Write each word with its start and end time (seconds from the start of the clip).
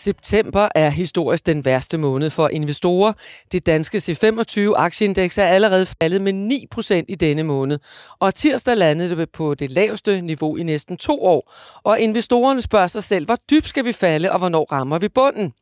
September 0.00 0.68
er 0.74 0.90
historisk 0.90 1.46
den 1.46 1.64
værste 1.64 1.98
måned 1.98 2.30
for 2.30 2.48
investorer. 2.48 3.12
Det 3.52 3.66
danske 3.66 3.98
C25-aktieindeks 3.98 5.40
er 5.40 5.46
allerede 5.46 5.86
faldet 5.86 6.22
med 6.22 6.32
9% 6.76 7.04
i 7.08 7.14
denne 7.14 7.42
måned, 7.42 7.78
og 8.18 8.34
tirsdag 8.34 8.76
landede 8.76 9.16
det 9.16 9.30
på 9.30 9.54
det 9.54 9.70
laveste 9.70 10.20
niveau 10.20 10.56
i 10.56 10.62
næsten 10.62 10.96
to 10.96 11.24
år. 11.24 11.54
Og 11.82 12.00
investorerne 12.00 12.60
spørger 12.60 12.86
sig 12.86 13.02
selv, 13.02 13.24
hvor 13.24 13.36
dybt 13.50 13.68
skal 13.68 13.84
vi 13.84 13.92
falde, 13.92 14.32
og 14.32 14.38
hvornår 14.38 14.72
rammer 14.72 14.98
vi 14.98 15.08
bunden? 15.08 15.52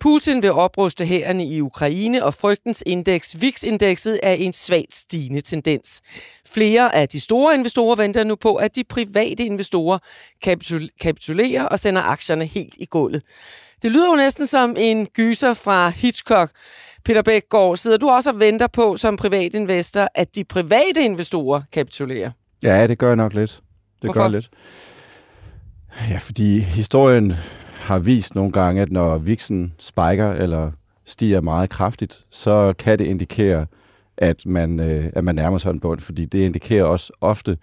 Putin 0.00 0.42
vil 0.42 0.52
opruste 0.52 1.04
hærene 1.04 1.46
i 1.46 1.60
Ukraine, 1.60 2.24
og 2.24 2.34
frygtens 2.34 2.82
indeks, 2.86 3.40
VIX-indekset, 3.40 4.20
er 4.22 4.32
en 4.32 4.52
svagt 4.52 4.94
stigende 4.94 5.40
tendens. 5.40 6.00
Flere 6.50 6.94
af 6.94 7.08
de 7.08 7.20
store 7.20 7.54
investorer 7.54 7.96
venter 7.96 8.24
nu 8.24 8.36
på, 8.36 8.54
at 8.54 8.76
de 8.76 8.84
private 8.84 9.44
investorer 9.44 9.98
kapitulerer 11.00 11.64
og 11.64 11.78
sender 11.78 12.02
aktierne 12.02 12.44
helt 12.44 12.74
i 12.78 12.84
gulvet. 12.84 13.22
Det 13.82 13.92
lyder 13.92 14.10
jo 14.10 14.16
næsten 14.16 14.46
som 14.46 14.76
en 14.78 15.06
gyser 15.06 15.54
fra 15.54 15.88
Hitchcock. 15.88 16.50
Peter 17.04 17.22
Bækgaard, 17.22 17.76
sidder 17.76 17.96
du 17.96 18.08
også 18.08 18.30
og 18.30 18.40
venter 18.40 18.66
på 18.66 18.96
som 18.96 19.16
privatinvestor, 19.16 20.08
at 20.14 20.36
de 20.36 20.44
private 20.44 21.04
investorer 21.04 21.62
kapitulerer? 21.72 22.30
Ja, 22.62 22.86
det 22.86 22.98
gør 22.98 23.06
jeg 23.06 23.16
nok 23.16 23.34
lidt. 23.34 23.50
Det 23.50 23.62
Hvorfor? 24.00 24.20
gør 24.20 24.24
jeg 24.24 24.30
lidt. 24.30 24.50
Ja, 26.10 26.18
fordi 26.18 26.58
historien 26.60 27.32
har 27.80 27.98
vist 27.98 28.34
nogle 28.34 28.52
gange, 28.52 28.82
at 28.82 28.92
når 28.92 29.18
viksen 29.18 29.72
spiker 29.78 30.32
eller 30.32 30.70
stiger 31.06 31.40
meget 31.40 31.70
kraftigt, 31.70 32.20
så 32.30 32.74
kan 32.78 32.98
det 32.98 33.04
indikere, 33.04 33.66
at 34.18 34.46
man, 34.46 34.80
øh, 34.80 35.12
at 35.12 35.24
man 35.24 35.34
nærmer 35.34 35.58
sig 35.58 35.70
en 35.70 35.80
bund, 35.80 36.00
fordi 36.00 36.24
det 36.24 36.38
indikerer 36.38 36.84
også 36.84 37.12
ofte, 37.20 37.58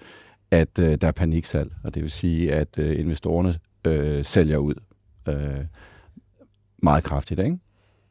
at 0.51 0.79
øh, 0.79 0.97
der 1.01 1.07
er 1.07 1.11
paniksalg, 1.11 1.71
og 1.83 1.93
det 1.93 2.01
vil 2.01 2.11
sige, 2.11 2.53
at 2.53 2.79
øh, 2.79 2.99
investorerne 2.99 3.55
øh, 3.87 4.25
sælger 4.25 4.57
ud 4.57 4.73
øh, 5.27 5.65
meget 6.83 7.03
kraftigt. 7.03 7.39
Ikke? 7.39 7.57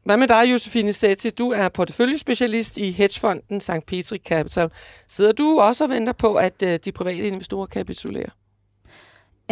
Hvad 0.05 0.17
med 0.17 0.29
dig, 0.29 0.53
Josefine 0.53 0.93
Setti? 0.93 1.31
Du 1.31 1.51
er 1.51 1.69
porteføljespecialist 1.69 2.77
i 2.77 2.91
hedgefonden 2.91 3.61
St. 3.61 3.87
Petri 3.87 4.19
Capital. 4.19 4.71
Sidder 5.09 5.33
du 5.33 5.61
også 5.61 5.85
og 5.85 5.91
venter 5.91 6.13
på, 6.13 6.35
at 6.35 6.63
øh, 6.63 6.79
de 6.85 6.93
private 6.93 7.27
investorer 7.27 7.67
kapitulerer? 7.67 8.31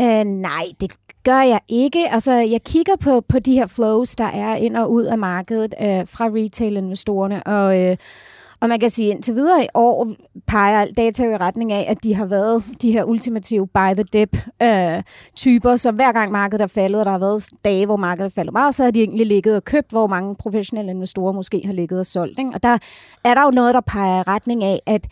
Uh, 0.01 0.25
nej, 0.25 0.65
det 0.81 0.93
gør 1.25 1.43
jeg 1.43 1.61
ikke. 1.69 2.09
Altså, 2.09 2.33
jeg 2.33 2.63
kigger 2.63 2.97
på, 2.97 3.20
på 3.20 3.39
de 3.39 3.55
her 3.55 3.67
flows, 3.67 4.17
der 4.17 4.25
er 4.25 4.57
ind 4.57 4.77
og 4.77 4.93
ud 4.93 5.05
af 5.05 5.19
markedet 5.19 5.75
uh, 5.81 6.09
fra 6.09 6.29
retail-investorerne, 6.29 7.43
og, 7.43 7.91
uh, 7.91 7.97
og 8.63 8.69
man 8.69 8.81
kan 8.81 8.91
sige, 8.91 9.09
at 9.09 9.15
indtil 9.15 9.35
videre 9.35 9.65
i 9.65 9.69
år 9.75 10.09
peger 10.47 10.81
alt 10.81 10.97
data 10.97 11.25
i 11.25 11.37
retning 11.37 11.73
af, 11.73 11.85
at 11.89 12.05
de 12.05 12.15
har 12.15 12.27
været 12.27 12.65
de 12.83 12.93
her 12.93 13.05
ultimative 13.05 13.67
buy 13.67 13.95
the 13.95 14.03
dip 14.13 14.37
uh, 14.65 15.03
typer, 15.37 15.77
så 15.77 15.91
hver 15.91 16.13
gang 16.13 16.33
markedet 16.33 16.63
er 16.63 16.67
faldet, 16.67 17.01
og 17.01 17.05
der 17.05 17.11
har 17.11 17.19
været 17.19 17.49
dage, 17.65 17.87
hvor 17.87 17.97
markedet 17.97 18.31
er 18.31 18.35
faldet 18.35 18.53
meget, 18.53 18.75
så 18.75 18.85
har 18.85 18.91
de 18.91 19.01
egentlig 19.01 19.27
ligget 19.27 19.57
og 19.57 19.65
købt, 19.65 19.91
hvor 19.91 20.07
mange 20.07 20.35
professionelle 20.35 20.91
investorer 20.91 21.33
måske 21.33 21.63
har 21.65 21.73
ligget 21.73 21.99
og 21.99 22.07
solgt. 22.07 22.39
Ikke? 22.39 22.51
Og 22.55 22.63
der 22.63 22.79
er 23.25 23.35
der 23.35 23.45
jo 23.45 23.51
noget, 23.51 23.75
der 23.75 23.81
peger 23.81 24.21
i 24.21 24.23
retning 24.23 24.65
af, 24.65 24.81
at 24.87 25.07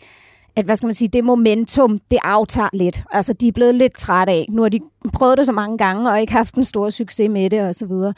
at 0.55 0.65
hvad 0.65 0.75
skal 0.75 0.87
man 0.87 0.93
sige, 0.93 1.09
det 1.13 1.23
momentum, 1.23 1.99
det 2.11 2.19
aftager 2.23 2.69
lidt. 2.73 3.03
Altså, 3.11 3.33
de 3.33 3.47
er 3.47 3.51
blevet 3.51 3.75
lidt 3.75 3.95
trætte 3.97 4.33
af. 4.33 4.45
Nu 4.49 4.61
har 4.61 4.69
de 4.69 4.79
prøvet 5.13 5.37
det 5.37 5.45
så 5.45 5.53
mange 5.53 5.77
gange, 5.77 6.11
og 6.11 6.21
ikke 6.21 6.33
haft 6.33 6.55
en 6.55 6.63
stor 6.63 6.89
succes 6.89 7.29
med 7.29 7.49
det, 7.49 7.61
og 7.61 7.75
så 7.75 7.85
videre. 7.85 8.13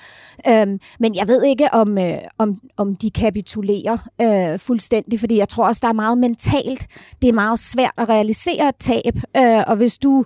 Øhm, 0.47 0.79
men 0.99 1.15
jeg 1.15 1.27
ved 1.27 1.43
ikke, 1.43 1.73
om, 1.73 1.97
øh, 1.97 2.17
om, 2.37 2.55
om 2.77 2.95
de 2.95 3.11
kapitulerer 3.11 3.97
øh, 4.21 4.59
fuldstændig, 4.59 5.19
fordi 5.19 5.37
jeg 5.37 5.49
tror 5.49 5.67
også, 5.67 5.79
der 5.83 5.87
er 5.87 5.93
meget 5.93 6.17
mentalt. 6.17 6.87
Det 7.21 7.27
er 7.27 7.33
meget 7.33 7.59
svært 7.59 7.93
at 7.97 8.09
realisere 8.09 8.69
et 8.69 8.75
tab, 8.75 9.15
øh, 9.37 9.63
og 9.67 9.75
hvis 9.75 9.97
du 9.97 10.25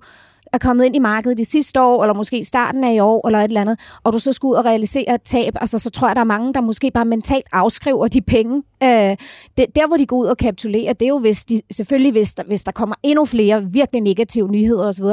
er 0.54 0.58
kommet 0.58 0.86
ind 0.86 0.96
i 0.96 1.00
markedet 1.00 1.38
de 1.38 1.46
sidste 1.46 1.82
år, 1.82 2.04
eller 2.04 2.14
måske 2.14 2.44
starten 2.44 2.84
af 2.84 2.94
i 2.94 3.00
år, 3.00 3.28
eller 3.28 3.40
et 3.40 3.44
eller 3.44 3.62
andet, 3.62 3.80
og 4.04 4.14
du 4.14 4.20
så 4.20 4.32
skal 4.32 4.48
ud 4.48 4.56
og 4.56 4.66
realisere 4.66 5.16
et 5.16 5.22
tab, 5.22 5.54
altså 5.62 5.80
så 5.80 5.90
tror 5.90 6.08
jeg, 6.08 6.16
der 6.16 6.22
er 6.22 6.26
mange, 6.26 6.54
der 6.54 6.62
måske 6.62 6.92
bare 6.92 7.06
mentalt 7.06 7.46
afskriver 7.52 8.08
de 8.08 8.22
penge. 8.22 8.64
Øh, 8.84 9.18
det, 9.58 9.66
der, 9.76 9.88
hvor 9.88 9.98
de 9.98 10.06
går 10.06 10.18
ud 10.18 10.26
og 10.26 10.38
kapitulerer, 10.38 10.94
det 10.94 11.06
er 11.06 11.10
jo 11.10 11.20
hvis 11.20 11.46
de, 11.46 11.60
selvfølgelig, 11.72 12.12
hvis 12.12 12.34
der, 12.34 12.44
hvis 12.44 12.64
der 12.64 12.72
kommer 12.72 12.96
endnu 13.04 13.26
flere 13.26 13.66
virkelig 13.66 14.02
negative 14.02 14.52
nyheder 14.52 14.88
osv., 14.88 15.06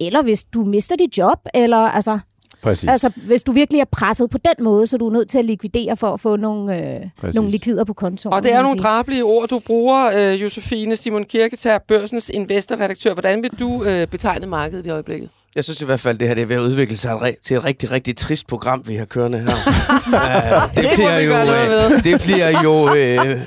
eller 0.00 0.22
hvis 0.22 0.44
du 0.44 0.64
mister 0.64 0.96
dit 0.96 1.18
job, 1.18 1.38
eller 1.54 1.78
altså, 1.78 2.18
Præcis. 2.62 2.88
altså 2.88 3.10
hvis 3.16 3.42
du 3.42 3.52
virkelig 3.52 3.80
er 3.80 3.84
presset 3.92 4.30
på 4.30 4.38
den 4.38 4.64
måde, 4.64 4.86
så 4.86 4.98
du 4.98 5.06
er 5.06 5.12
nødt 5.12 5.28
til 5.28 5.38
at 5.38 5.44
likvidere 5.44 5.96
for 5.96 6.12
at 6.12 6.20
få 6.20 6.36
nogle, 6.36 6.78
øh, 6.78 7.34
nogle 7.34 7.50
likvider 7.50 7.84
på 7.84 7.92
kontoen. 7.92 8.32
Og 8.32 8.42
det 8.42 8.54
er 8.54 8.62
nogle 8.62 8.78
drabelige 8.78 9.24
ord, 9.24 9.48
du 9.48 9.60
bruger, 9.66 10.10
øh, 10.16 10.42
Josefine 10.42 10.96
Simon 10.96 11.24
Kirketær, 11.24 11.78
børsens 11.78 12.30
investorredaktør. 12.34 13.12
Hvordan 13.12 13.42
vil 13.42 13.50
du 13.60 13.84
øh, 13.84 14.06
betegne 14.06 14.46
markedet 14.46 14.86
i 14.86 14.90
øjeblikket? 14.90 15.28
Jeg 15.54 15.64
synes 15.64 15.82
i 15.82 15.84
hvert 15.84 16.00
fald, 16.00 16.18
det 16.18 16.28
her 16.28 16.34
det 16.34 16.42
er 16.42 16.46
ved 16.46 16.56
at 16.56 16.62
udvikle 16.62 16.96
sig 16.96 17.36
til 17.42 17.56
et 17.56 17.64
rigtig, 17.64 17.90
rigtig 17.90 18.16
trist 18.16 18.46
program, 18.46 18.82
vi 18.86 18.96
har 18.96 19.04
kørende 19.04 19.38
her. 19.38 19.46
uh, 20.68 20.76
det, 20.76 20.90
bliver 20.94 21.18
jo, 21.18 21.32
øh, 21.32 22.04
det 22.04 22.20
bliver 22.22 22.62
jo... 22.62 22.94
Øh, 22.94 23.40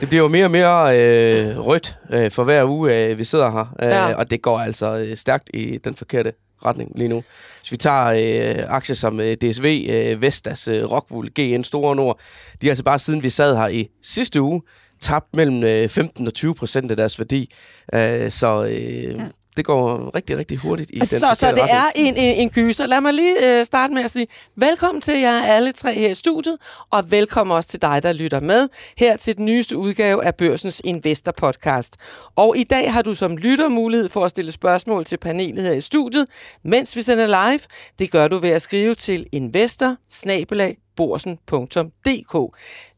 det 0.00 0.08
bliver 0.08 0.22
jo 0.22 0.28
mere 0.28 0.44
og 0.44 0.50
mere 0.50 0.98
øh, 0.98 1.58
rødt 1.58 1.96
øh, 2.12 2.30
for 2.30 2.44
hver 2.44 2.64
uge, 2.64 3.04
øh, 3.04 3.18
vi 3.18 3.24
sidder 3.24 3.50
her. 3.50 3.74
Øh, 3.82 3.88
ja. 3.88 4.14
Og 4.14 4.30
det 4.30 4.42
går 4.42 4.58
altså 4.58 4.96
øh, 4.96 5.16
stærkt 5.16 5.50
i 5.54 5.78
den 5.84 5.94
forkerte 5.94 6.32
retning 6.64 6.92
lige 6.94 7.08
nu. 7.08 7.22
Hvis 7.60 7.72
vi 7.72 7.76
tager 7.76 8.06
øh, 8.06 8.64
aktier 8.68 8.96
som 8.96 9.20
øh, 9.20 9.36
DSV, 9.36 9.86
øh, 9.90 10.22
Vestas, 10.22 10.68
øh, 10.68 10.90
Rockwool, 10.90 11.28
GN, 11.40 11.64
Store 11.64 11.96
Nord, 11.96 12.20
de 12.60 12.66
har 12.66 12.70
altså 12.70 12.84
bare 12.84 12.98
siden 12.98 13.22
vi 13.22 13.30
sad 13.30 13.56
her 13.56 13.68
i 13.68 13.88
sidste 14.02 14.42
uge, 14.42 14.62
tabt 15.00 15.36
mellem 15.36 15.64
øh, 15.64 15.88
15 15.88 16.26
og 16.26 16.34
20 16.34 16.54
procent 16.54 16.90
af 16.90 16.96
deres 16.96 17.18
værdi. 17.18 17.52
Øh, 17.94 18.30
så 18.30 18.64
øh, 18.64 19.18
ja 19.18 19.24
det 19.56 19.64
går 19.64 20.16
rigtig, 20.16 20.38
rigtig 20.38 20.58
hurtigt 20.58 20.90
i 20.94 20.98
den 20.98 21.06
Så, 21.06 21.18
så 21.18 21.46
det 21.46 21.58
retning. 21.62 21.68
er 21.70 21.84
en, 21.94 22.16
en, 22.16 22.36
en 22.40 22.50
kyser. 22.50 22.86
Lad 22.86 23.00
mig 23.00 23.14
lige 23.14 23.58
øh, 23.58 23.64
starte 23.64 23.94
med 23.94 24.04
at 24.04 24.10
sige 24.10 24.26
velkommen 24.56 25.00
til 25.00 25.20
jer 25.20 25.42
alle 25.42 25.72
tre 25.72 25.94
her 25.94 26.08
i 26.08 26.14
studiet, 26.14 26.56
og 26.90 27.10
velkommen 27.10 27.56
også 27.56 27.68
til 27.68 27.82
dig, 27.82 28.02
der 28.02 28.12
lytter 28.12 28.40
med 28.40 28.68
her 28.96 29.16
til 29.16 29.36
den 29.36 29.44
nyeste 29.44 29.76
udgave 29.76 30.24
af 30.24 30.34
Børsens 30.34 30.82
Investor 30.84 31.32
Podcast. 31.32 31.96
Og 32.36 32.56
i 32.56 32.64
dag 32.64 32.92
har 32.92 33.02
du 33.02 33.14
som 33.14 33.36
lytter 33.36 33.68
mulighed 33.68 34.08
for 34.08 34.24
at 34.24 34.30
stille 34.30 34.52
spørgsmål 34.52 35.04
til 35.04 35.16
panelet 35.16 35.64
her 35.64 35.72
i 35.72 35.80
studiet, 35.80 36.26
mens 36.64 36.96
vi 36.96 37.02
sender 37.02 37.26
live. 37.26 37.60
Det 37.98 38.10
gør 38.10 38.28
du 38.28 38.38
ved 38.38 38.50
at 38.50 38.62
skrive 38.62 38.94
til 38.94 39.26
investor 39.32 39.96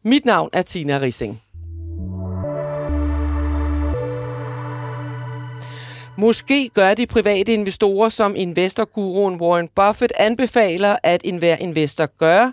Mit 0.05 0.25
navn 0.25 0.51
er 0.53 0.63
Tina 0.63 0.99
Rising. 0.99 1.44
Måske 6.19 6.71
gør 6.75 6.95
de 6.95 7.07
private 7.07 7.53
investorer, 7.53 8.09
som 8.09 8.37
investorguruen 8.37 9.41
Warren 9.41 9.69
Buffett 9.69 10.13
anbefaler, 10.19 10.97
at 11.03 11.21
enhver 11.25 11.57
investor 11.57 12.07
gør. 12.07 12.53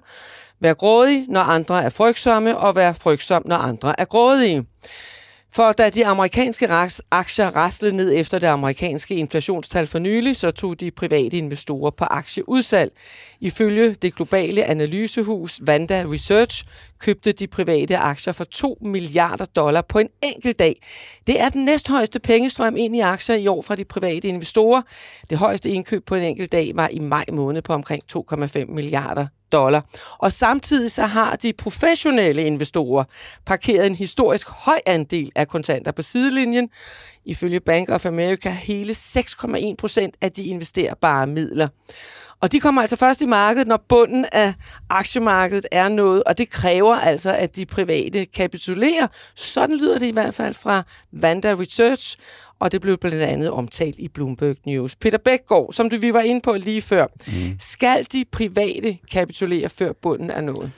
Vær 0.60 0.74
grådig, 0.74 1.26
når 1.28 1.42
andre 1.42 1.84
er 1.84 1.90
frygtsomme, 1.90 2.58
og 2.58 2.76
vær 2.76 2.92
frygtsom, 2.92 3.44
når 3.46 3.56
andre 3.56 4.00
er 4.00 4.06
grådige. 4.06 4.66
For 5.54 5.72
da 5.72 5.90
de 5.90 6.06
amerikanske 6.06 6.68
aktier 7.12 7.56
raslede 7.56 7.96
ned 7.96 8.12
efter 8.16 8.40
det 8.40 8.48
amerikanske 8.48 9.16
inflationstal 9.16 9.88
for 9.88 10.00
nylig, 10.00 10.36
så 10.36 10.52
tog 10.52 10.80
de 10.80 10.92
private 10.92 11.38
investorer 11.38 11.92
på 11.92 12.04
aktieudsalg. 12.04 12.92
Ifølge 13.40 13.94
det 13.94 14.16
globale 14.16 14.64
analysehus 14.64 15.60
Vanda 15.64 16.06
Research 16.12 16.66
købte 17.02 17.32
de 17.32 17.48
private 17.48 17.98
aktier 17.98 18.34
for 18.34 18.44
2 18.44 18.78
milliarder 18.82 19.46
dollar 19.46 19.82
på 19.82 20.00
en 20.00 20.10
enkelt 20.24 20.60
dag. 20.60 20.82
Det 21.28 21.42
er 21.42 21.50
den 21.50 21.66
næsthøjeste 21.66 22.20
pengestrøm 22.20 22.78
ind 22.78 22.96
i 22.96 23.00
aktier 23.00 23.36
i 23.36 23.48
år 23.48 23.62
fra 23.62 23.76
de 23.76 23.86
private 23.86 24.28
investorer. 24.28 24.82
Det 25.30 25.38
højeste 25.38 25.70
indkøb 25.70 26.06
på 26.06 26.16
en 26.16 26.24
enkelt 26.24 26.52
dag 26.52 26.72
var 26.76 26.88
i 26.88 27.00
maj 27.00 27.26
måned 27.32 27.62
på 27.62 27.74
omkring 27.74 28.04
2,5 28.18 28.66
milliarder 28.66 29.28
dollar. 29.52 29.86
Og 30.18 30.32
samtidig 30.32 30.92
så 30.92 31.06
har 31.06 31.36
de 31.36 31.54
professionelle 31.54 32.44
investorer 32.44 33.04
parkeret 33.46 33.88
en 33.88 33.96
historisk 33.96 34.50
høj 34.50 34.80
andel 34.86 35.32
af 35.36 35.48
kontanter 35.48 35.92
på 35.92 36.02
sidelinjen. 36.02 36.70
Ifølge 37.26 37.60
Bank 37.60 37.90
of 37.90 38.06
America 38.06 38.50
hele 38.50 38.94
6,1 38.94 39.76
procent 39.78 40.16
af 40.22 40.32
de 40.32 40.44
investerbare 40.44 41.28
midler. 41.28 41.68
Og 42.42 42.52
de 42.52 42.60
kommer 42.60 42.82
altså 42.82 42.96
først 42.96 43.22
i 43.22 43.26
markedet, 43.26 43.68
når 43.68 43.86
bunden 43.90 44.26
af 44.32 44.54
aktiemarkedet 44.90 45.66
er 45.72 45.90
nået, 45.90 46.24
og 46.24 46.38
det 46.38 46.50
kræver 46.50 46.96
altså, 46.96 47.34
at 47.34 47.56
de 47.56 47.66
private 47.66 48.26
kapitulerer. 48.26 49.08
Sådan 49.36 49.78
lyder 49.78 50.00
det 50.00 50.06
i 50.06 50.12
hvert 50.12 50.34
fald 50.34 50.54
fra 50.54 50.84
Vanda 51.12 51.54
Research, 51.54 52.18
og 52.60 52.72
det 52.72 52.82
blev 52.82 52.98
blandt 52.98 53.22
andet 53.22 53.52
omtalt 53.52 53.96
i 54.00 54.08
Bloomberg 54.08 54.56
News. 54.66 54.96
Peter 54.96 55.18
Bækgaard, 55.18 55.74
som 55.74 55.90
du 55.90 55.98
vi 55.98 56.14
var 56.14 56.20
inde 56.22 56.42
på 56.42 56.54
lige 56.54 56.82
før, 56.82 57.08
mm. 57.28 57.56
skal 57.60 58.06
de 58.12 58.26
private 58.32 58.98
kapitulere 59.12 59.70
før 59.70 59.92
bunden 60.02 60.30
er 60.30 60.42
nået? 60.42 60.72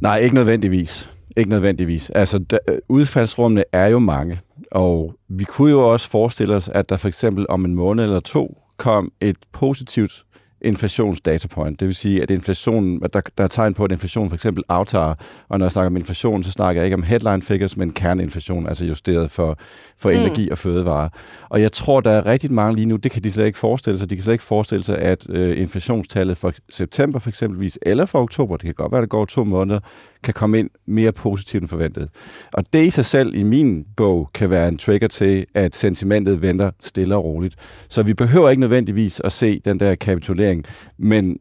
Nej, 0.00 0.18
ikke 0.18 0.34
nødvendigvis. 0.34 1.08
Ikke 1.36 1.50
nødvendigvis. 1.50 2.10
Altså, 2.10 2.38
der, 2.38 2.58
udfaldsrummene 2.88 3.64
er 3.72 3.86
jo 3.86 3.98
mange, 3.98 4.40
og 4.70 5.14
vi 5.28 5.44
kunne 5.44 5.70
jo 5.70 5.92
også 5.92 6.10
forestille 6.10 6.54
os, 6.54 6.68
at 6.68 6.88
der 6.88 6.96
for 6.96 7.08
eksempel 7.08 7.46
om 7.48 7.64
en 7.64 7.74
måned 7.74 8.04
eller 8.04 8.20
to 8.20 8.58
kom 8.76 9.12
et 9.20 9.36
positivt 9.52 10.24
inflationsdatapoint. 10.64 11.80
Det 11.80 11.86
vil 11.86 11.94
sige, 11.94 12.22
at 12.22 12.30
inflationen, 12.30 13.04
at 13.04 13.12
der, 13.12 13.20
der 13.38 13.44
er 13.44 13.48
tegn 13.48 13.74
på, 13.74 13.84
at 13.84 13.92
inflationen 13.92 14.30
for 14.30 14.34
eksempel 14.34 14.64
aftager. 14.68 15.14
Og 15.48 15.58
når 15.58 15.66
jeg 15.66 15.72
snakker 15.72 15.86
om 15.86 15.96
inflation, 15.96 16.42
så 16.42 16.50
snakker 16.50 16.82
jeg 16.82 16.86
ikke 16.86 16.96
om 16.96 17.02
headline 17.02 17.42
figures, 17.42 17.76
men 17.76 17.92
kerneinflation, 17.92 18.66
altså 18.66 18.84
justeret 18.84 19.30
for, 19.30 19.58
for 19.98 20.10
mm. 20.10 20.16
energi 20.16 20.50
og 20.50 20.58
fødevare. 20.58 21.10
Og 21.48 21.60
jeg 21.60 21.72
tror, 21.72 22.00
der 22.00 22.10
er 22.10 22.26
rigtig 22.26 22.52
mange 22.52 22.76
lige 22.76 22.86
nu, 22.86 22.96
det 22.96 23.10
kan 23.10 23.22
de 23.22 23.32
slet 23.32 23.46
ikke 23.46 23.58
forestille 23.58 23.98
sig. 23.98 24.10
De 24.10 24.16
kan 24.16 24.22
slet 24.22 24.34
ikke 24.34 24.44
forestille 24.44 24.84
sig, 24.84 24.98
at 24.98 25.26
øh, 25.30 25.60
inflationstallet 25.60 26.36
for 26.36 26.52
september 26.72 27.18
for 27.18 27.28
eksempelvis, 27.28 27.78
eller 27.82 28.06
for 28.06 28.22
oktober, 28.22 28.56
det 28.56 28.64
kan 28.64 28.74
godt 28.74 28.92
være, 28.92 28.98
at 28.98 29.02
det 29.02 29.10
går 29.10 29.24
to 29.24 29.44
måneder, 29.44 29.80
kan 30.24 30.34
komme 30.34 30.58
ind 30.58 30.70
mere 30.86 31.12
positivt 31.12 31.60
end 31.60 31.68
forventet. 31.68 32.08
Og 32.52 32.64
det 32.72 32.86
i 32.86 32.90
sig 32.90 33.04
selv 33.04 33.34
i 33.34 33.42
min 33.42 33.84
bog 33.96 34.30
kan 34.34 34.50
være 34.50 34.68
en 34.68 34.78
trigger 34.78 35.08
til, 35.08 35.46
at 35.54 35.76
sentimentet 35.76 36.42
venter 36.42 36.70
stille 36.80 37.16
og 37.16 37.24
roligt. 37.24 37.54
Så 37.88 38.02
vi 38.02 38.14
behøver 38.14 38.50
ikke 38.50 38.60
nødvendigvis 38.60 39.20
at 39.24 39.32
se 39.32 39.60
den 39.64 39.80
der 39.80 39.94
kapitulering, 39.94 40.51
men 40.98 41.38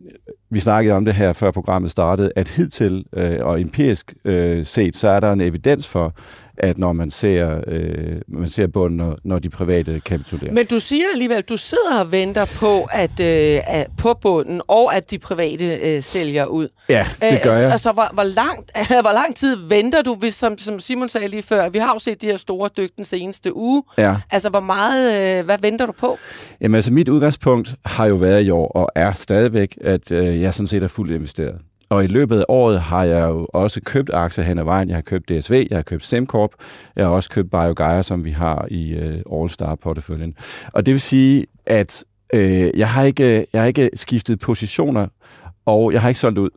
vi 0.50 0.60
snakkede 0.60 0.96
om 0.96 1.06
det 1.06 1.14
her, 1.14 1.34
før 1.34 1.52
programmet 1.52 1.92
startede, 1.92 2.32
at 2.36 2.50
hidtil 2.50 3.06
øh, 3.14 3.40
og 3.42 3.62
empirisk 3.62 4.14
øh, 4.26 4.66
set, 4.66 4.96
så 4.96 5.08
er 5.08 5.20
der 5.20 5.32
en 5.34 5.42
evidens 5.42 5.88
for, 5.88 6.16
at 6.58 6.78
når 6.78 6.94
man 6.94 7.12
ser, 7.12 7.62
øh, 7.68 8.22
man 8.28 8.50
ser 8.50 8.68
bunden, 8.68 8.98
når, 8.98 9.18
når 9.24 9.40
de 9.40 9.50
private 9.50 10.02
kapitulerer. 10.06 10.54
Men 10.54 10.66
du 10.66 10.80
siger 10.80 11.06
alligevel, 11.14 11.38
at 11.38 11.50
du 11.50 11.58
sidder 11.58 12.00
og 12.00 12.12
venter 12.12 12.46
på, 12.60 12.88
at, 12.92 13.20
øh, 13.20 13.60
at 13.68 13.88
på 13.98 14.14
bunden, 14.22 14.62
og 14.68 14.96
at 14.96 15.12
de 15.12 15.20
private 15.20 15.76
øh, 15.76 16.04
sælger 16.04 16.46
ud. 16.46 16.68
Ja, 16.90 17.08
det 17.22 17.42
gør 17.44 17.54
jeg. 17.54 17.72
Altså, 17.72 17.92
hvor, 17.92 18.14
hvor, 18.14 18.24
langt, 18.24 18.72
hvor 19.06 19.14
lang 19.14 19.36
tid 19.36 19.56
venter 19.56 20.02
du, 20.02 20.16
hvis, 20.16 20.36
som, 20.36 20.58
som 20.58 20.80
Simon 20.80 21.10
sagde 21.10 21.28
lige 21.28 21.44
før, 21.44 21.70
vi 21.70 21.78
har 21.78 21.94
jo 21.94 22.00
set 22.00 22.22
de 22.22 22.28
her 22.28 22.38
store 22.38 22.70
dyk 22.78 22.96
den 22.96 23.06
seneste 23.06 23.56
uge. 23.56 23.84
Ja. 23.98 24.16
Altså, 24.32 24.50
hvor 24.50 24.60
meget, 24.60 25.40
øh, 25.40 25.46
hvad 25.46 25.58
venter 25.58 25.86
du 25.86 25.92
på? 25.92 26.18
Jamen 26.62 26.76
altså, 26.76 26.94
mit 26.94 27.10
udgangspunkt 27.10 27.76
har 27.86 28.06
jo 28.06 28.16
været 28.16 28.44
i 28.44 28.50
år, 28.50 28.68
og 28.68 28.90
er 28.96 29.14
stadigvæk, 29.14 29.78
at 29.82 30.12
øh, 30.12 30.42
jeg 30.42 30.54
sådan 30.54 30.68
set 30.68 30.84
er 30.84 30.88
fuldt 30.88 31.12
investeret. 31.12 31.62
Og 31.92 32.04
i 32.04 32.08
løbet 32.08 32.40
af 32.40 32.46
året 32.48 32.82
har 32.82 33.04
jeg 33.04 33.28
jo 33.28 33.48
også 33.54 33.82
købt 33.82 34.10
aktier 34.14 34.44
hen 34.44 34.60
ad 34.60 34.64
vejen. 34.64 34.90
Jeg 34.90 34.98
har 34.98 35.02
købt 35.02 35.30
DSV, 35.30 35.68
jeg 35.70 35.78
har 35.78 35.84
købt 35.84 36.04
SimCorp, 36.04 36.52
jeg 36.96 37.06
har 37.06 37.12
også 37.12 37.30
købt 37.30 37.52
BioGaia, 37.52 38.02
som 38.02 38.26
vi 38.26 38.32
har 38.32 38.68
i 38.72 38.94
øh, 38.94 39.22
All-Star-porteføljen. 39.32 40.36
Og 40.74 40.86
det 40.86 40.92
vil 40.92 41.02
sige, 41.02 41.46
at 41.66 42.04
øh, 42.34 42.70
jeg, 42.76 42.90
har 42.90 43.04
ikke, 43.04 43.46
jeg 43.54 43.62
har 43.62 43.68
ikke 43.68 43.90
skiftet 43.94 44.40
positioner, 44.40 45.08
og 45.66 45.94
jeg 45.94 46.02
har 46.02 46.10
ikke 46.10 46.20
solgt 46.20 46.38
ud. 46.38 46.50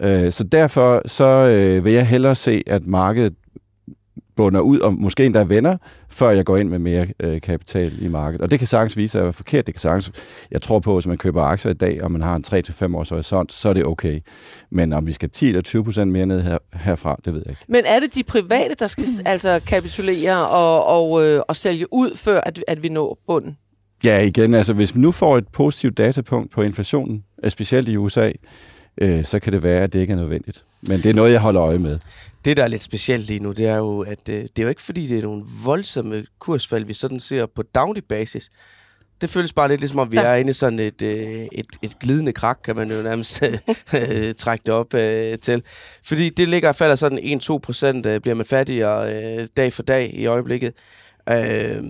Øh, 0.00 0.32
så 0.32 0.44
derfor 0.44 1.02
så 1.06 1.24
øh, 1.24 1.84
vil 1.84 1.92
jeg 1.92 2.06
hellere 2.06 2.34
se, 2.34 2.62
at 2.66 2.86
markedet 2.86 3.34
bunder 4.36 4.60
ud, 4.60 4.78
og 4.78 4.94
måske 4.94 5.24
endda 5.24 5.42
vender, 5.42 5.76
før 6.08 6.30
jeg 6.30 6.44
går 6.44 6.56
ind 6.56 6.68
med 6.68 6.78
mere 6.78 7.06
øh, 7.20 7.40
kapital 7.40 8.02
i 8.02 8.08
markedet. 8.08 8.40
Og 8.40 8.50
det 8.50 8.58
kan 8.58 8.68
sagtens 8.68 8.96
vise 8.96 9.12
sig 9.12 9.18
at 9.18 9.24
være 9.24 9.32
forkert. 9.32 9.66
Det 9.66 9.74
kan 9.74 9.80
sagtens, 9.80 10.12
jeg 10.50 10.62
tror 10.62 10.78
på, 10.78 10.90
at 10.90 10.96
hvis 10.96 11.06
man 11.06 11.18
køber 11.18 11.42
aktier 11.42 11.70
i 11.70 11.74
dag, 11.74 12.02
og 12.02 12.12
man 12.12 12.22
har 12.22 12.36
en 12.36 12.44
3-5 12.46 12.96
års 12.96 13.08
horisont, 13.08 13.52
så 13.52 13.68
er 13.68 13.72
det 13.72 13.86
okay. 13.86 14.20
Men 14.70 14.92
om 14.92 15.06
vi 15.06 15.12
skal 15.12 15.30
10 15.30 15.48
eller 15.48 15.60
20 15.60 15.84
procent 15.84 16.12
mere 16.12 16.26
ned 16.26 16.40
her, 16.40 16.58
herfra, 16.74 17.16
det 17.24 17.34
ved 17.34 17.42
jeg 17.46 17.50
ikke. 17.50 17.64
Men 17.68 17.84
er 17.86 18.00
det 18.00 18.14
de 18.14 18.22
private, 18.22 18.74
der 18.78 18.86
skal 18.86 19.04
altså 19.26 19.60
kapitulere 19.66 20.48
og, 20.48 20.84
og, 20.84 21.24
øh, 21.24 21.42
og 21.48 21.56
sælge 21.56 21.92
ud, 21.92 22.16
før 22.16 22.40
at, 22.40 22.64
at 22.68 22.82
vi 22.82 22.88
når 22.88 23.18
bunden? 23.26 23.56
Ja, 24.04 24.18
igen, 24.18 24.54
altså 24.54 24.72
hvis 24.72 24.94
vi 24.94 25.00
nu 25.00 25.10
får 25.10 25.38
et 25.38 25.48
positivt 25.48 25.98
datapunkt 25.98 26.52
på 26.52 26.62
inflationen, 26.62 27.24
specielt 27.48 27.88
i 27.88 27.96
USA, 27.96 28.30
øh, 28.98 29.24
så 29.24 29.40
kan 29.40 29.52
det 29.52 29.62
være, 29.62 29.82
at 29.82 29.92
det 29.92 30.00
ikke 30.00 30.12
er 30.12 30.16
nødvendigt. 30.16 30.64
Men 30.82 31.02
det 31.02 31.06
er 31.06 31.14
noget, 31.14 31.32
jeg 31.32 31.40
holder 31.40 31.62
øje 31.62 31.78
med. 31.78 31.98
Det, 32.44 32.56
der 32.56 32.64
er 32.64 32.68
lidt 32.68 32.82
specielt 32.82 33.26
lige 33.26 33.40
nu, 33.40 33.52
det 33.52 33.66
er 33.66 33.76
jo, 33.76 34.00
at 34.00 34.28
øh, 34.28 34.34
det 34.34 34.58
er 34.58 34.62
jo 34.62 34.68
ikke 34.68 34.82
fordi, 34.82 35.06
det 35.06 35.18
er 35.18 35.22
nogle 35.22 35.44
voldsomme 35.64 36.24
kursfald, 36.38 36.84
vi 36.84 36.94
sådan 36.94 37.20
ser 37.20 37.46
på 37.46 37.62
daglig 37.62 38.04
basis. 38.04 38.50
Det 39.20 39.30
føles 39.30 39.52
bare 39.52 39.68
lidt 39.68 39.80
ligesom, 39.80 40.00
om 40.00 40.12
vi 40.12 40.16
ja. 40.16 40.22
er 40.22 40.34
inde 40.34 40.50
i 40.50 40.54
sådan 40.54 40.78
et, 40.78 41.02
øh, 41.02 41.46
et, 41.52 41.66
et 41.82 41.98
glidende 42.00 42.32
krak, 42.32 42.58
kan 42.64 42.76
man 42.76 42.90
jo 42.90 43.02
nærmest 43.02 43.42
øh, 43.42 44.34
trække 44.34 44.62
det 44.66 44.74
op 44.74 44.94
øh, 44.94 45.38
til. 45.38 45.62
Fordi 46.04 46.30
det 46.30 46.48
ligger 46.48 46.68
og 46.68 46.74
falder 46.74 46.94
sådan 46.94 47.18
1-2 47.18 47.58
procent, 47.58 48.06
øh, 48.06 48.20
bliver 48.20 48.34
man 48.34 48.46
fattigere 48.46 49.14
øh, 49.14 49.46
dag 49.56 49.72
for 49.72 49.82
dag 49.82 50.14
i 50.14 50.26
øjeblikket. 50.26 50.72
Øh, 51.28 51.82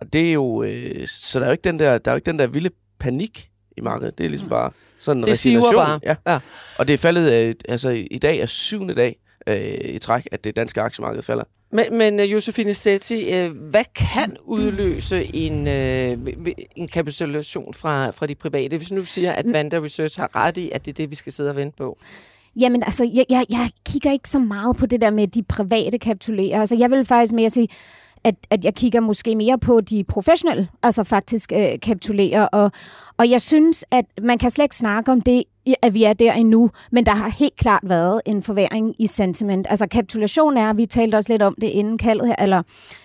og 0.00 0.12
det 0.12 0.28
er 0.28 0.32
jo, 0.32 0.62
øh, 0.62 1.06
så 1.06 1.38
der 1.38 1.44
er 1.44 1.48
jo 1.48 1.52
ikke 1.52 1.64
den 1.64 1.78
der, 1.78 1.98
der 1.98 2.10
er 2.10 2.14
jo 2.14 2.16
ikke 2.16 2.30
den 2.30 2.38
der 2.38 2.46
vilde 2.46 2.70
panik 2.98 3.51
i 3.76 3.80
markedet. 3.80 4.18
Det 4.18 4.24
er 4.24 4.28
ligesom 4.28 4.48
bare 4.48 4.70
sådan 4.98 5.20
en 5.20 5.24
det 5.24 5.32
resignation. 5.32 5.74
bare. 5.74 6.00
Ja. 6.02 6.14
ja. 6.26 6.38
Og 6.78 6.88
det 6.88 6.94
er 6.94 6.98
faldet, 6.98 7.32
øh, 7.32 7.54
altså 7.68 7.88
i 8.10 8.18
dag 8.18 8.38
er 8.38 8.46
syvende 8.46 8.94
dag 8.94 9.16
øh, 9.46 9.94
i 9.94 9.98
træk, 9.98 10.28
at 10.32 10.44
det 10.44 10.56
danske 10.56 10.80
aktiemarked 10.80 11.22
falder. 11.22 11.44
Men, 11.72 11.98
men 11.98 12.20
uh, 12.20 12.32
Josefine 12.32 12.74
Setti, 12.74 13.44
uh, 13.44 13.50
hvad 13.50 13.84
kan 13.94 14.36
udløse 14.44 15.34
en, 15.34 15.66
uh, 15.66 16.46
en 16.76 16.88
kapitulation 16.88 17.74
fra, 17.74 18.10
fra 18.10 18.26
de 18.26 18.34
private, 18.34 18.76
hvis 18.76 18.92
nu 18.92 19.04
siger, 19.04 19.32
at 19.32 19.52
Vanda 19.52 19.78
Research 19.78 20.20
har 20.20 20.36
ret 20.36 20.56
i, 20.56 20.70
at 20.70 20.84
det 20.84 20.92
er 20.92 20.94
det, 20.94 21.10
vi 21.10 21.16
skal 21.16 21.32
sidde 21.32 21.50
og 21.50 21.56
vente 21.56 21.76
på? 21.76 21.98
Jamen, 22.56 22.82
altså, 22.82 23.10
jeg, 23.14 23.24
jeg, 23.30 23.44
jeg 23.50 23.70
kigger 23.86 24.12
ikke 24.12 24.28
så 24.28 24.38
meget 24.38 24.76
på 24.76 24.86
det 24.86 25.00
der 25.00 25.10
med 25.10 25.26
de 25.28 25.42
private 25.42 25.98
kapitulerer. 25.98 26.60
Altså, 26.60 26.76
jeg 26.76 26.90
vil 26.90 27.04
faktisk 27.04 27.32
mere 27.32 27.50
sige, 27.50 27.68
at, 28.24 28.34
at 28.50 28.64
jeg 28.64 28.74
kigger 28.74 29.00
måske 29.00 29.36
mere 29.36 29.58
på 29.58 29.80
de 29.80 30.04
professionelle, 30.04 30.68
altså 30.82 31.04
faktisk 31.04 31.52
øh, 31.52 31.80
kapitulerer. 31.82 32.46
Og, 32.46 32.70
og 33.18 33.30
jeg 33.30 33.40
synes, 33.40 33.84
at 33.90 34.04
man 34.22 34.38
kan 34.38 34.50
slet 34.50 34.64
ikke 34.64 34.76
snakke 34.76 35.12
om 35.12 35.20
det, 35.20 35.44
at 35.82 35.94
vi 35.94 36.04
er 36.04 36.12
der 36.12 36.32
endnu, 36.32 36.70
men 36.92 37.06
der 37.06 37.14
har 37.14 37.28
helt 37.28 37.56
klart 37.56 37.82
været 37.84 38.20
en 38.26 38.42
forværing 38.42 38.94
i 38.98 39.06
sentiment. 39.06 39.66
Altså 39.70 39.86
kapitulation 39.86 40.56
er, 40.56 40.72
vi 40.72 40.86
talte 40.86 41.16
også 41.16 41.32
lidt 41.32 41.42
om 41.42 41.54
det 41.60 41.66
inden 41.66 41.98
kaldet 41.98 42.26
her, 42.26 42.36
eller 42.38 42.62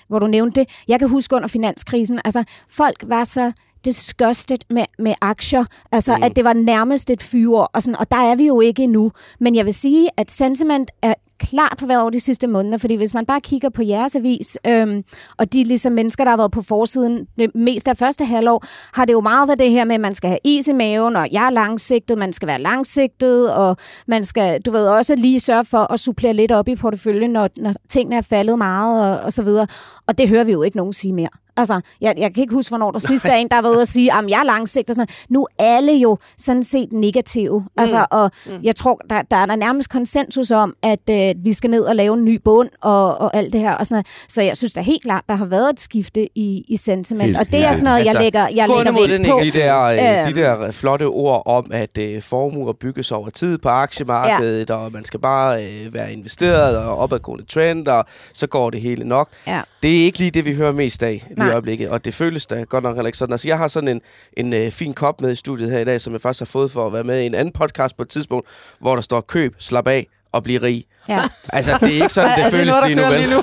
hvor 0.07 0.19
du 0.19 0.27
nævnte 0.27 0.59
det. 0.59 0.83
Jeg 0.87 0.99
kan 0.99 1.09
huske 1.09 1.35
under 1.35 1.47
finanskrisen, 1.47 2.19
altså 2.25 2.43
folk 2.69 3.03
var 3.07 3.23
så 3.23 3.51
disgusted 3.87 4.57
med, 4.69 4.85
med 4.99 5.13
aktier. 5.21 5.65
Altså, 5.91 6.15
mm. 6.15 6.23
at 6.23 6.35
det 6.35 6.43
var 6.43 6.53
nærmest 6.53 7.09
et 7.09 7.23
fyre, 7.23 7.67
og, 7.67 7.81
sådan, 7.81 7.99
og 7.99 8.11
der 8.11 8.17
er 8.17 8.35
vi 8.35 8.47
jo 8.47 8.59
ikke 8.59 8.83
endnu. 8.83 9.11
Men 9.39 9.55
jeg 9.55 9.65
vil 9.65 9.73
sige, 9.73 10.09
at 10.17 10.31
sentiment 10.31 10.91
er 11.01 11.13
klart 11.39 11.77
på 11.79 11.85
hver 11.85 11.99
over 11.99 12.09
de 12.09 12.19
sidste 12.19 12.47
måneder, 12.47 12.77
fordi 12.77 12.95
hvis 12.95 13.13
man 13.13 13.25
bare 13.25 13.41
kigger 13.41 13.69
på 13.69 13.81
jeres 13.83 14.15
avis, 14.15 14.57
øhm, 14.67 15.03
og 15.37 15.53
de 15.53 15.63
ligesom 15.63 15.93
mennesker, 15.93 16.23
der 16.23 16.31
har 16.31 16.37
været 16.37 16.51
på 16.51 16.61
forsiden 16.61 17.27
det 17.39 17.55
mest 17.55 17.87
af 17.87 17.97
første 17.97 18.25
halvår, 18.25 18.65
har 18.93 19.05
det 19.05 19.13
jo 19.13 19.21
meget 19.21 19.47
været 19.47 19.59
det 19.59 19.71
her 19.71 19.85
med, 19.85 19.95
at 19.95 20.01
man 20.01 20.15
skal 20.15 20.29
have 20.29 20.39
is 20.43 20.67
i 20.67 20.73
maven, 20.73 21.15
og 21.15 21.27
jeg 21.31 21.45
er 21.45 21.49
langsigtet, 21.49 22.17
man 22.17 22.33
skal 22.33 22.47
være 22.47 22.61
langsigtet, 22.61 23.53
og 23.53 23.77
man 24.07 24.23
skal, 24.23 24.61
du 24.61 24.71
ved, 24.71 24.87
også 24.87 25.15
lige 25.15 25.39
sørge 25.39 25.65
for 25.65 25.93
at 25.93 25.99
supplere 25.99 26.33
lidt 26.33 26.51
op 26.51 26.67
i 26.67 26.75
porteføljen, 26.75 27.31
når, 27.31 27.49
når 27.57 27.73
tingene 27.89 28.15
er 28.15 28.21
faldet 28.21 28.57
meget, 28.57 29.05
og, 29.05 29.25
og 29.25 29.33
så 29.33 29.43
videre. 29.43 29.67
Og 30.07 30.17
det 30.17 30.29
hører 30.29 30.43
vi 30.43 30.51
jo 30.51 30.61
ikke 30.61 30.77
nogen 30.77 30.93
sige 30.93 31.13
mere. 31.13 31.29
Altså, 31.57 31.81
jeg, 32.01 32.13
jeg 32.17 32.33
kan 32.33 32.41
ikke 32.41 32.53
huske, 32.53 32.69
hvornår 32.69 32.91
der 32.91 32.99
sidste 32.99 33.29
er 33.29 33.35
en, 33.35 33.47
der 33.47 33.55
har 33.55 33.61
været 33.61 33.73
ude 33.73 33.81
at 33.81 33.87
sige, 33.87 34.13
at 34.13 34.23
jeg 34.29 34.39
er 34.39 34.43
langsigtet. 34.43 34.95
Sådan 34.95 35.07
Nu 35.29 35.47
er 35.59 35.77
alle 35.77 35.93
jo 35.93 36.17
sådan 36.37 36.63
set 36.63 36.93
negative. 36.93 37.59
Mm. 37.59 37.67
Altså, 37.77 38.05
og 38.11 38.31
mm. 38.45 38.51
jeg 38.63 38.75
tror, 38.75 39.01
der, 39.09 39.21
der 39.21 39.37
er 39.37 39.45
der 39.45 39.55
nærmest 39.55 39.89
konsensus 39.89 40.51
om, 40.51 40.73
at 40.83 41.09
øh, 41.09 41.35
vi 41.43 41.53
skal 41.53 41.69
ned 41.69 41.81
og 41.81 41.95
lave 41.95 42.13
en 42.13 42.25
ny 42.25 42.41
bund 42.45 42.69
og, 42.81 43.21
og 43.21 43.35
alt 43.35 43.53
det 43.53 43.61
her. 43.61 43.71
Og 43.71 43.85
sådan 43.85 44.03
Så 44.27 44.41
jeg 44.41 44.57
synes 44.57 44.73
da 44.73 44.81
helt 44.81 45.03
klart, 45.03 45.23
der 45.29 45.35
har 45.35 45.45
været 45.45 45.69
et 45.69 45.79
skifte 45.79 46.27
i, 46.37 46.65
i 46.67 46.77
sentiment. 46.77 47.25
Helt, 47.25 47.37
og 47.37 47.51
det 47.51 47.65
er 47.65 47.73
sådan 47.73 47.83
noget, 47.83 47.99
altså, 47.99 48.17
jeg 48.17 48.23
lægger, 48.23 48.39
jeg 48.41 48.67
lægger 48.67 49.07
vægt 49.07 49.29
på. 49.29 49.39
De 49.43 49.51
der, 49.51 49.83
øh, 49.83 50.35
de 50.35 50.41
der 50.41 50.71
flotte 50.71 51.03
ord 51.03 51.43
om, 51.45 51.71
at 51.73 51.97
øh, 51.97 52.21
formuer 52.21 52.73
bygges 52.73 53.11
over 53.11 53.29
tid 53.29 53.57
på 53.57 53.69
aktiemarkedet, 53.69 54.69
ja. 54.69 54.75
og 54.75 54.91
man 54.91 55.05
skal 55.05 55.19
bare 55.19 55.65
øh, 55.65 55.93
være 55.93 56.13
investeret 56.13 56.77
og 56.77 56.97
opadgående 56.97 57.45
trend, 57.45 57.87
og 57.87 58.05
så 58.33 58.47
går 58.47 58.69
det 58.69 58.81
hele 58.81 59.03
nok. 59.03 59.29
Ja. 59.47 59.61
Det 59.83 59.99
er 59.99 60.05
ikke 60.05 60.19
lige 60.19 60.31
det, 60.31 60.45
vi 60.45 60.55
hører 60.55 60.71
mest 60.71 61.03
af. 61.03 61.27
Nej 61.37 61.46
i 61.47 61.53
øjeblikket, 61.53 61.89
og 61.89 62.05
det 62.05 62.13
føles 62.13 62.45
da 62.45 62.63
godt 62.63 62.83
nok 62.83 62.95
heller 62.95 63.07
ikke 63.07 63.17
sådan. 63.17 63.33
Altså, 63.33 63.47
jeg 63.47 63.57
har 63.57 63.67
sådan 63.67 63.87
en, 63.87 64.01
en 64.37 64.53
øh, 64.53 64.71
fin 64.71 64.93
kop 64.93 65.21
med 65.21 65.31
i 65.31 65.35
studiet 65.35 65.71
her 65.71 65.79
i 65.79 65.85
dag, 65.85 66.01
som 66.01 66.13
jeg 66.13 66.21
faktisk 66.21 66.41
har 66.41 66.45
fået 66.45 66.71
for 66.71 66.87
at 66.87 66.93
være 66.93 67.03
med 67.03 67.21
i 67.21 67.25
en 67.25 67.35
anden 67.35 67.53
podcast 67.53 67.97
på 67.97 68.03
et 68.03 68.09
tidspunkt, 68.09 68.47
hvor 68.79 68.95
der 68.95 69.01
står 69.01 69.21
køb, 69.21 69.55
slap 69.59 69.87
af 69.87 70.07
og 70.31 70.43
blive 70.43 70.61
rig. 70.61 70.85
Ja. 71.09 71.21
altså, 71.49 71.77
det 71.81 71.89
er 71.89 71.93
ikke 71.93 72.09
sådan, 72.09 72.31
det 72.37 72.45
er 72.45 72.49
føles 72.49 72.75
det 72.75 72.75
noget, 72.75 72.87
lige 72.87 72.95
nu, 72.95 73.11
vel? 73.11 73.19
Lige 73.19 73.35
nu? 73.35 73.41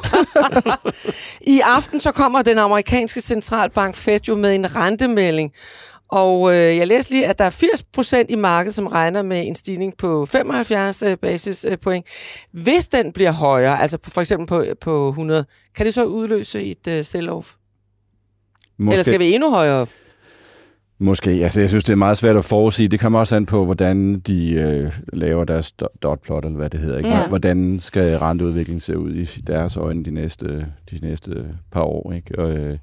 I 1.56 1.60
aften 1.60 2.00
så 2.00 2.12
kommer 2.12 2.42
den 2.42 2.58
amerikanske 2.58 3.20
centralbank 3.20 3.96
Fed 3.96 4.20
jo 4.28 4.34
med 4.34 4.54
en 4.54 4.76
rentemelding, 4.76 5.52
og 6.08 6.54
øh, 6.54 6.76
jeg 6.76 6.86
læste 6.86 7.12
lige, 7.12 7.26
at 7.26 7.38
der 7.38 7.44
er 7.44 7.50
80 7.50 7.82
procent 7.82 8.30
i 8.30 8.34
markedet, 8.34 8.74
som 8.74 8.86
regner 8.86 9.22
med 9.22 9.46
en 9.46 9.54
stigning 9.54 9.96
på 9.96 10.26
75 10.26 11.02
øh, 11.02 11.16
basispoint. 11.16 12.06
Hvis 12.52 12.88
den 12.88 13.12
bliver 13.12 13.30
højere, 13.30 13.80
altså 13.82 13.98
på, 13.98 14.10
for 14.10 14.20
eksempel 14.20 14.46
på, 14.46 14.64
på 14.80 15.08
100, 15.08 15.44
kan 15.76 15.86
det 15.86 15.94
så 15.94 16.04
udløse 16.04 16.62
et 16.62 16.86
øh, 16.88 17.00
sell-off? 17.00 17.63
Måske, 18.78 18.92
Eller 18.92 19.02
skal 19.02 19.20
vi 19.20 19.34
endnu 19.34 19.50
højere 19.50 19.86
Måske. 20.98 21.30
Altså, 21.30 21.60
jeg 21.60 21.68
synes, 21.68 21.84
det 21.84 21.92
er 21.92 21.96
meget 21.96 22.18
svært 22.18 22.36
at 22.36 22.44
forudsige. 22.44 22.88
Det 22.88 23.00
kommer 23.00 23.18
også 23.18 23.36
an 23.36 23.46
på, 23.46 23.64
hvordan 23.64 24.20
de 24.20 24.52
øh, 24.52 24.92
laver 25.12 25.44
deres 25.44 25.72
dotplot, 26.02 26.44
eller 26.44 26.56
hvad 26.56 26.70
det 26.70 26.80
hedder. 26.80 26.98
Ikke? 26.98 27.10
Ja. 27.10 27.28
Hvordan 27.28 27.80
skal 27.80 28.18
renteudviklingen 28.18 28.80
se 28.80 28.98
ud 28.98 29.14
i 29.14 29.24
deres 29.24 29.76
øjne 29.76 30.04
de 30.04 30.10
næste, 30.10 30.46
de 30.90 30.98
næste 31.02 31.44
par 31.72 31.82
år. 31.82 32.12
Ikke? 32.12 32.38
Og, 32.38 32.52
øh, 32.52 32.78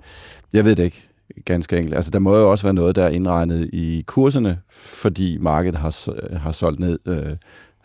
jeg 0.54 0.66
ved 0.66 0.76
det 0.76 0.84
ikke 0.84 1.08
ganske 1.46 1.78
enkelt. 1.78 1.96
Altså, 1.96 2.12
der 2.12 2.20
må 2.20 2.38
jo 2.38 2.52
også 2.52 2.64
være 2.64 2.74
noget, 2.74 2.96
der 2.96 3.04
er 3.04 3.10
indregnet 3.10 3.70
i 3.74 4.04
kurserne, 4.08 4.60
fordi 4.72 5.38
markedet 5.38 5.80
har, 5.80 6.14
har 6.38 6.52
solgt 6.52 6.80
ned 6.80 7.00
øh, 7.06 7.36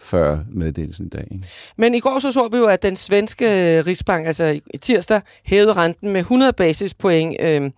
før 0.07 0.39
meddelelsen 0.53 1.07
i 1.07 1.09
dag. 1.09 1.29
Ikke? 1.31 1.49
Men 1.77 1.95
i 1.95 2.01
går 2.01 2.19
så 2.19 2.33
så 2.33 2.49
vi 2.49 2.57
jo, 2.57 2.65
at 2.65 2.83
den 2.83 2.97
svenske 2.97 3.47
Rigsbank, 3.83 4.27
altså 4.27 4.61
i 4.75 4.79
tirsdag, 4.79 5.21
hævede 5.45 5.73
renten 5.73 6.11
med 6.11 6.21
100 6.21 6.53
basispoint. 6.53 7.37
Øh, 7.41 7.71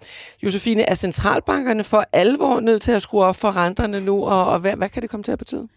Josefine, 0.42 0.82
er 0.82 0.94
centralbankerne 0.94 1.85
for 1.85 2.04
alvor 2.12 2.61
nødt 2.61 2.82
til 2.82 2.92
at 2.92 3.02
skrue 3.02 3.25
op 3.25 3.37
for 3.37 3.56
renterne 3.56 4.00
nu, 4.00 4.25
og, 4.25 4.47
og 4.47 4.58
hvad, 4.58 4.73
hvad 4.76 4.88
kan 4.88 5.02
det 5.02 5.11
komme 5.11 5.25
til 5.25 5.32
at 5.32 5.38
betyde? 5.38 5.68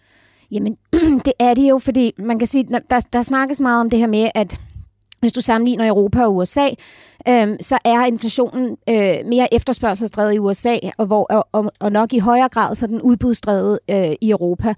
Jamen, 0.51 0.77
det 1.25 1.34
er 1.39 1.53
det 1.53 1.70
jo, 1.70 1.79
fordi 1.79 2.13
man 2.17 2.39
kan 2.39 2.48
sige, 2.48 2.67
der, 2.89 3.00
der 3.13 3.22
snakkes 3.22 3.62
meget 3.62 3.81
om 3.81 3.89
det 3.89 4.00
her 4.00 4.08
med, 4.08 4.29
at 4.36 4.60
hvis 5.20 5.34
du 5.34 5.41
sammenligner 5.41 5.88
Europa 5.88 6.24
og 6.24 6.36
USA, 6.36 6.70
øhm, 7.27 7.61
så 7.61 7.77
er 7.85 8.05
inflationen 8.05 8.77
øh, 8.89 9.15
mere 9.25 9.53
efterspørgselsdrevet 9.53 10.33
i 10.33 10.39
USA, 10.39 10.77
og, 10.97 11.05
hvor, 11.05 11.45
og, 11.51 11.71
og 11.79 11.91
nok 11.91 12.13
i 12.13 12.19
højere 12.19 12.49
grad 12.49 12.75
så 12.75 12.87
den 12.87 13.01
udbudsdrevet 13.01 13.79
øh, 13.89 14.11
i 14.21 14.29
Europa. 14.29 14.73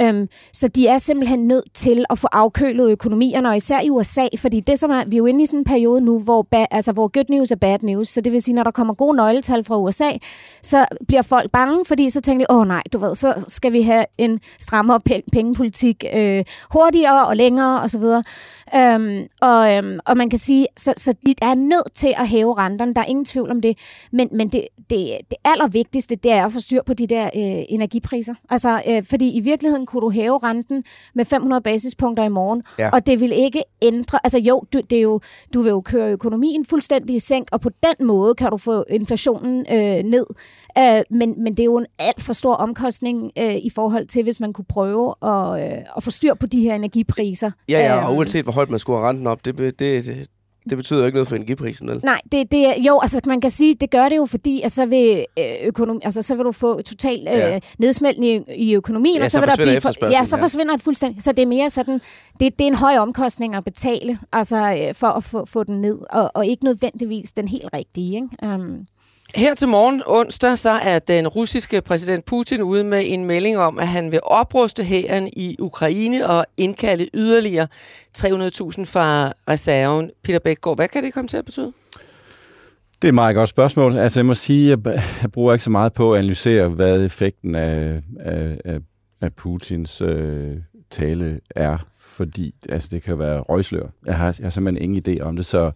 Øhm, 0.00 0.28
så 0.52 0.68
de 0.68 0.86
er 0.86 0.98
simpelthen 0.98 1.46
nødt 1.48 1.74
til 1.74 2.04
at 2.10 2.18
få 2.18 2.28
afkølet 2.32 2.90
økonomierne, 2.90 3.48
og 3.48 3.56
især 3.56 3.80
i 3.80 3.90
USA, 3.90 4.26
fordi 4.38 4.60
det 4.60 4.78
som 4.78 4.90
er, 4.90 5.04
vi 5.06 5.16
er 5.16 5.18
jo 5.18 5.26
inde 5.26 5.42
i 5.42 5.46
sådan 5.46 5.58
en 5.58 5.64
periode 5.64 6.00
nu, 6.00 6.20
hvor, 6.20 6.42
ba, 6.42 6.64
altså, 6.70 6.92
hvor 6.92 7.08
good 7.08 7.24
news 7.30 7.50
er 7.50 7.56
bad 7.56 7.78
news, 7.82 8.08
så 8.08 8.20
det 8.20 8.32
vil 8.32 8.42
sige, 8.42 8.54
når 8.54 8.62
der 8.62 8.70
kommer 8.70 8.94
gode 8.94 9.16
nøgletal 9.16 9.64
fra 9.64 9.78
USA, 9.78 10.10
så 10.62 10.86
bliver 11.08 11.22
folk 11.22 11.50
bange, 11.50 11.84
fordi 11.84 12.10
så 12.10 12.20
tænker 12.20 12.46
de, 12.46 12.52
åh 12.52 12.60
oh, 12.60 12.68
nej, 12.68 12.82
du 12.92 12.98
ved, 12.98 13.14
så 13.14 13.44
skal 13.48 13.72
vi 13.72 13.82
have 13.82 14.04
en 14.18 14.40
strammere 14.58 15.00
pengepolitik 15.32 16.04
øh, 16.14 16.44
hurtigere 16.70 17.26
og 17.26 17.36
længere 17.36 17.80
osv., 17.80 18.04
Øhm, 18.74 19.26
og, 19.40 19.76
øhm, 19.76 19.98
og 20.06 20.16
man 20.16 20.30
kan 20.30 20.38
sige, 20.38 20.66
så, 20.76 20.94
så 20.96 21.14
de 21.26 21.34
er 21.42 21.54
nødt 21.54 21.94
til 21.94 22.14
at 22.16 22.28
hæve 22.28 22.54
renterne, 22.54 22.94
der 22.94 23.00
er 23.00 23.04
ingen 23.04 23.24
tvivl 23.24 23.50
om 23.50 23.60
det. 23.60 23.78
Men, 24.12 24.28
men 24.32 24.48
det, 24.48 24.68
det, 24.90 25.18
det 25.30 25.36
allervigtigste, 25.44 26.16
det 26.16 26.32
er 26.32 26.44
at 26.44 26.52
få 26.52 26.60
styr 26.60 26.82
på 26.86 26.94
de 26.94 27.06
der 27.06 27.24
øh, 27.24 27.64
energipriser. 27.68 28.34
Altså, 28.50 28.82
øh, 28.88 29.02
fordi 29.10 29.36
i 29.36 29.40
virkeligheden 29.40 29.86
kunne 29.86 30.00
du 30.00 30.10
hæve 30.10 30.38
renten 30.38 30.84
med 31.14 31.24
500 31.24 31.62
basispunkter 31.62 32.24
i 32.24 32.28
morgen, 32.28 32.62
ja. 32.78 32.90
og 32.90 33.06
det 33.06 33.20
vil 33.20 33.32
ikke 33.32 33.62
ændre, 33.82 34.18
altså 34.24 34.38
jo, 34.38 34.62
du, 34.72 34.80
det 34.90 34.98
er 34.98 35.02
jo, 35.02 35.20
du 35.54 35.62
vil 35.62 35.70
jo 35.70 35.80
køre 35.80 36.10
økonomien 36.10 36.64
fuldstændig 36.64 37.16
i 37.16 37.18
sænk, 37.18 37.48
og 37.52 37.60
på 37.60 37.70
den 37.82 38.06
måde 38.06 38.34
kan 38.34 38.50
du 38.50 38.56
få 38.56 38.84
inflationen 38.90 39.66
øh, 39.72 40.04
ned. 40.04 40.26
Øh, 40.78 41.02
men, 41.10 41.34
men 41.42 41.52
det 41.52 41.60
er 41.60 41.64
jo 41.64 41.76
en 41.76 41.86
alt 41.98 42.22
for 42.22 42.32
stor 42.32 42.54
omkostning 42.54 43.32
øh, 43.38 43.54
i 43.54 43.70
forhold 43.74 44.06
til, 44.06 44.22
hvis 44.22 44.40
man 44.40 44.52
kunne 44.52 44.64
prøve 44.64 45.14
at, 45.22 45.62
øh, 45.62 45.78
at 45.96 46.02
få 46.02 46.10
styr 46.10 46.34
på 46.34 46.46
de 46.46 46.60
her 46.60 46.74
energipriser. 46.74 47.50
Ja, 47.68 47.80
ja, 47.80 47.94
og 47.94 48.10
øhm. 48.10 48.18
uanset 48.18 48.44
hvor 48.44 48.52
højt 48.56 48.70
man 48.70 48.78
skulle 48.78 48.98
have 48.98 49.08
renten 49.08 49.26
op, 49.26 49.44
det, 49.44 49.58
det, 49.58 49.78
det, 49.78 50.28
det 50.70 50.76
betyder 50.76 51.00
jo 51.00 51.06
ikke 51.06 51.16
noget 51.16 51.28
for 51.28 51.36
energiprisen, 51.36 51.88
vel? 51.88 52.00
Nej, 52.04 52.20
det, 52.32 52.52
det, 52.52 52.74
jo, 52.78 52.98
altså 53.00 53.20
man 53.26 53.40
kan 53.40 53.50
sige, 53.50 53.74
det 53.74 53.90
gør 53.90 54.08
det 54.08 54.16
jo, 54.16 54.26
fordi 54.26 54.62
at 54.62 54.72
så, 54.72 54.86
vil, 54.86 55.24
øh, 55.38 55.44
økonomi, 55.64 56.00
altså, 56.04 56.22
så 56.22 56.34
vil 56.34 56.44
du 56.44 56.52
få 56.52 56.82
total 56.82 57.28
øh, 57.28 57.38
ja. 57.38 57.60
nedsmeltning 57.78 58.48
i, 58.48 58.68
i 58.70 58.76
økonomien, 58.76 59.16
ja, 59.16 59.22
og 59.22 59.30
så, 59.30 59.34
så 59.34 59.40
vil 59.40 59.48
der 59.48 59.92
blive... 60.00 60.10
Ja, 60.10 60.24
så 60.24 60.38
forsvinder 60.38 60.74
det 60.74 60.84
fuldstændig. 60.84 61.22
Så 61.22 61.32
det 61.32 61.42
er 61.42 61.46
mere 61.46 61.70
sådan, 61.70 62.00
det, 62.40 62.58
det 62.58 62.60
er 62.60 62.68
en 62.68 62.74
høj 62.74 62.96
omkostning 62.98 63.54
at 63.54 63.64
betale, 63.64 64.18
altså 64.32 64.86
øh, 64.88 64.94
for 64.94 65.06
at 65.06 65.24
få, 65.24 65.44
få 65.44 65.64
den 65.64 65.80
ned, 65.80 65.98
og, 66.10 66.30
og 66.34 66.46
ikke 66.46 66.64
nødvendigvis 66.64 67.32
den 67.32 67.48
helt 67.48 67.68
rigtige, 67.74 68.14
ikke? 68.14 68.54
Um, 68.54 68.86
her 69.34 69.54
til 69.54 69.68
morgen 69.68 70.02
onsdag, 70.06 70.58
så 70.58 70.70
er 70.70 70.98
den 70.98 71.28
russiske 71.28 71.80
præsident 71.80 72.24
Putin 72.24 72.62
ude 72.62 72.84
med 72.84 73.02
en 73.06 73.24
melding 73.24 73.58
om, 73.58 73.78
at 73.78 73.88
han 73.88 74.12
vil 74.12 74.20
opruste 74.22 74.84
hæren 74.84 75.28
i 75.36 75.56
Ukraine 75.60 76.28
og 76.28 76.46
indkalde 76.56 77.08
yderligere 77.14 77.66
300.000 78.18 78.28
fra 78.84 79.32
reserven. 79.48 80.10
Peter 80.24 80.38
Bækgaard, 80.38 80.76
hvad 80.76 80.88
kan 80.88 81.04
det 81.04 81.14
komme 81.14 81.28
til 81.28 81.36
at 81.36 81.44
betyde? 81.44 81.72
Det 83.02 83.04
er 83.04 83.08
et 83.08 83.14
meget 83.14 83.34
godt 83.34 83.48
spørgsmål. 83.48 83.96
Altså, 83.96 84.20
jeg 84.20 84.26
må 84.26 84.34
sige, 84.34 84.72
at 84.72 84.78
jeg 85.22 85.32
bruger 85.32 85.52
ikke 85.52 85.64
så 85.64 85.70
meget 85.70 85.92
på 85.92 86.12
at 86.12 86.18
analysere, 86.18 86.68
hvad 86.68 87.04
effekten 87.04 87.54
af, 87.54 88.02
af, 88.20 88.60
af, 88.64 88.78
af 89.20 89.32
Putins 89.32 90.00
øh, 90.00 90.56
tale 90.90 91.40
er, 91.56 91.78
fordi 91.98 92.54
altså, 92.68 92.88
det 92.92 93.02
kan 93.02 93.18
være 93.18 93.40
røgslør. 93.40 93.86
Jeg 94.06 94.16
har, 94.16 94.26
jeg 94.38 94.44
har 94.44 94.50
simpelthen 94.50 94.82
ingen 94.82 95.02
idé 95.08 95.22
om 95.22 95.36
det, 95.36 95.46
så, 95.46 95.70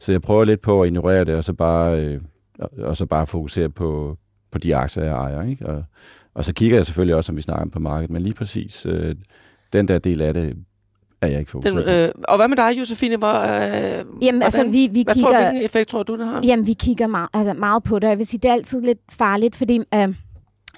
så 0.00 0.12
jeg 0.12 0.22
prøver 0.22 0.44
lidt 0.44 0.60
på 0.60 0.82
at 0.82 0.86
ignorere 0.86 1.24
det, 1.24 1.34
og 1.34 1.44
så 1.44 1.52
bare... 1.52 2.00
Øh, 2.00 2.20
og, 2.58 2.70
og 2.78 2.96
så 2.96 3.06
bare 3.06 3.26
fokusere 3.26 3.68
på, 3.68 4.16
på 4.50 4.58
de 4.58 4.76
aktier, 4.76 5.04
jeg 5.04 5.12
ejer. 5.12 5.42
Ikke? 5.42 5.66
Og, 5.66 5.84
og 6.34 6.44
så 6.44 6.52
kigger 6.52 6.76
jeg 6.76 6.86
selvfølgelig 6.86 7.16
også, 7.16 7.26
som 7.26 7.36
vi 7.36 7.42
snakker 7.42 7.62
om 7.62 7.70
på 7.70 7.78
markedet, 7.78 8.10
men 8.10 8.22
lige 8.22 8.34
præcis 8.34 8.86
øh, 8.86 9.14
den 9.72 9.88
der 9.88 9.98
del 9.98 10.20
af 10.20 10.34
det, 10.34 10.56
er 11.20 11.26
jeg 11.26 11.38
ikke 11.38 11.50
fokuseret 11.50 11.86
den, 11.86 11.94
øh, 11.94 12.12
Og 12.28 12.36
hvad 12.36 12.48
med 12.48 12.56
dig, 12.56 12.78
Josefine? 12.78 13.16
Hvor, 13.16 13.34
øh, 13.34 14.04
jamen, 14.22 14.42
altså, 14.42 14.64
vi, 14.64 14.88
vi 14.92 15.02
hvad 15.02 15.14
kigger, 15.14 15.30
tror, 15.30 15.42
hvilken 15.42 15.64
effekt 15.64 15.88
tror 15.88 16.02
du, 16.02 16.18
det 16.18 16.26
har? 16.26 16.40
Jamen, 16.44 16.66
vi 16.66 16.72
kigger 16.72 17.06
meget, 17.06 17.28
altså, 17.34 17.54
meget 17.54 17.82
på 17.82 17.98
det. 17.98 18.08
Jeg 18.08 18.18
vil 18.18 18.26
sige, 18.26 18.40
det 18.42 18.48
er 18.48 18.52
altid 18.52 18.82
lidt 18.82 18.98
farligt, 19.10 19.56
fordi... 19.56 19.80
Øh, 19.94 20.14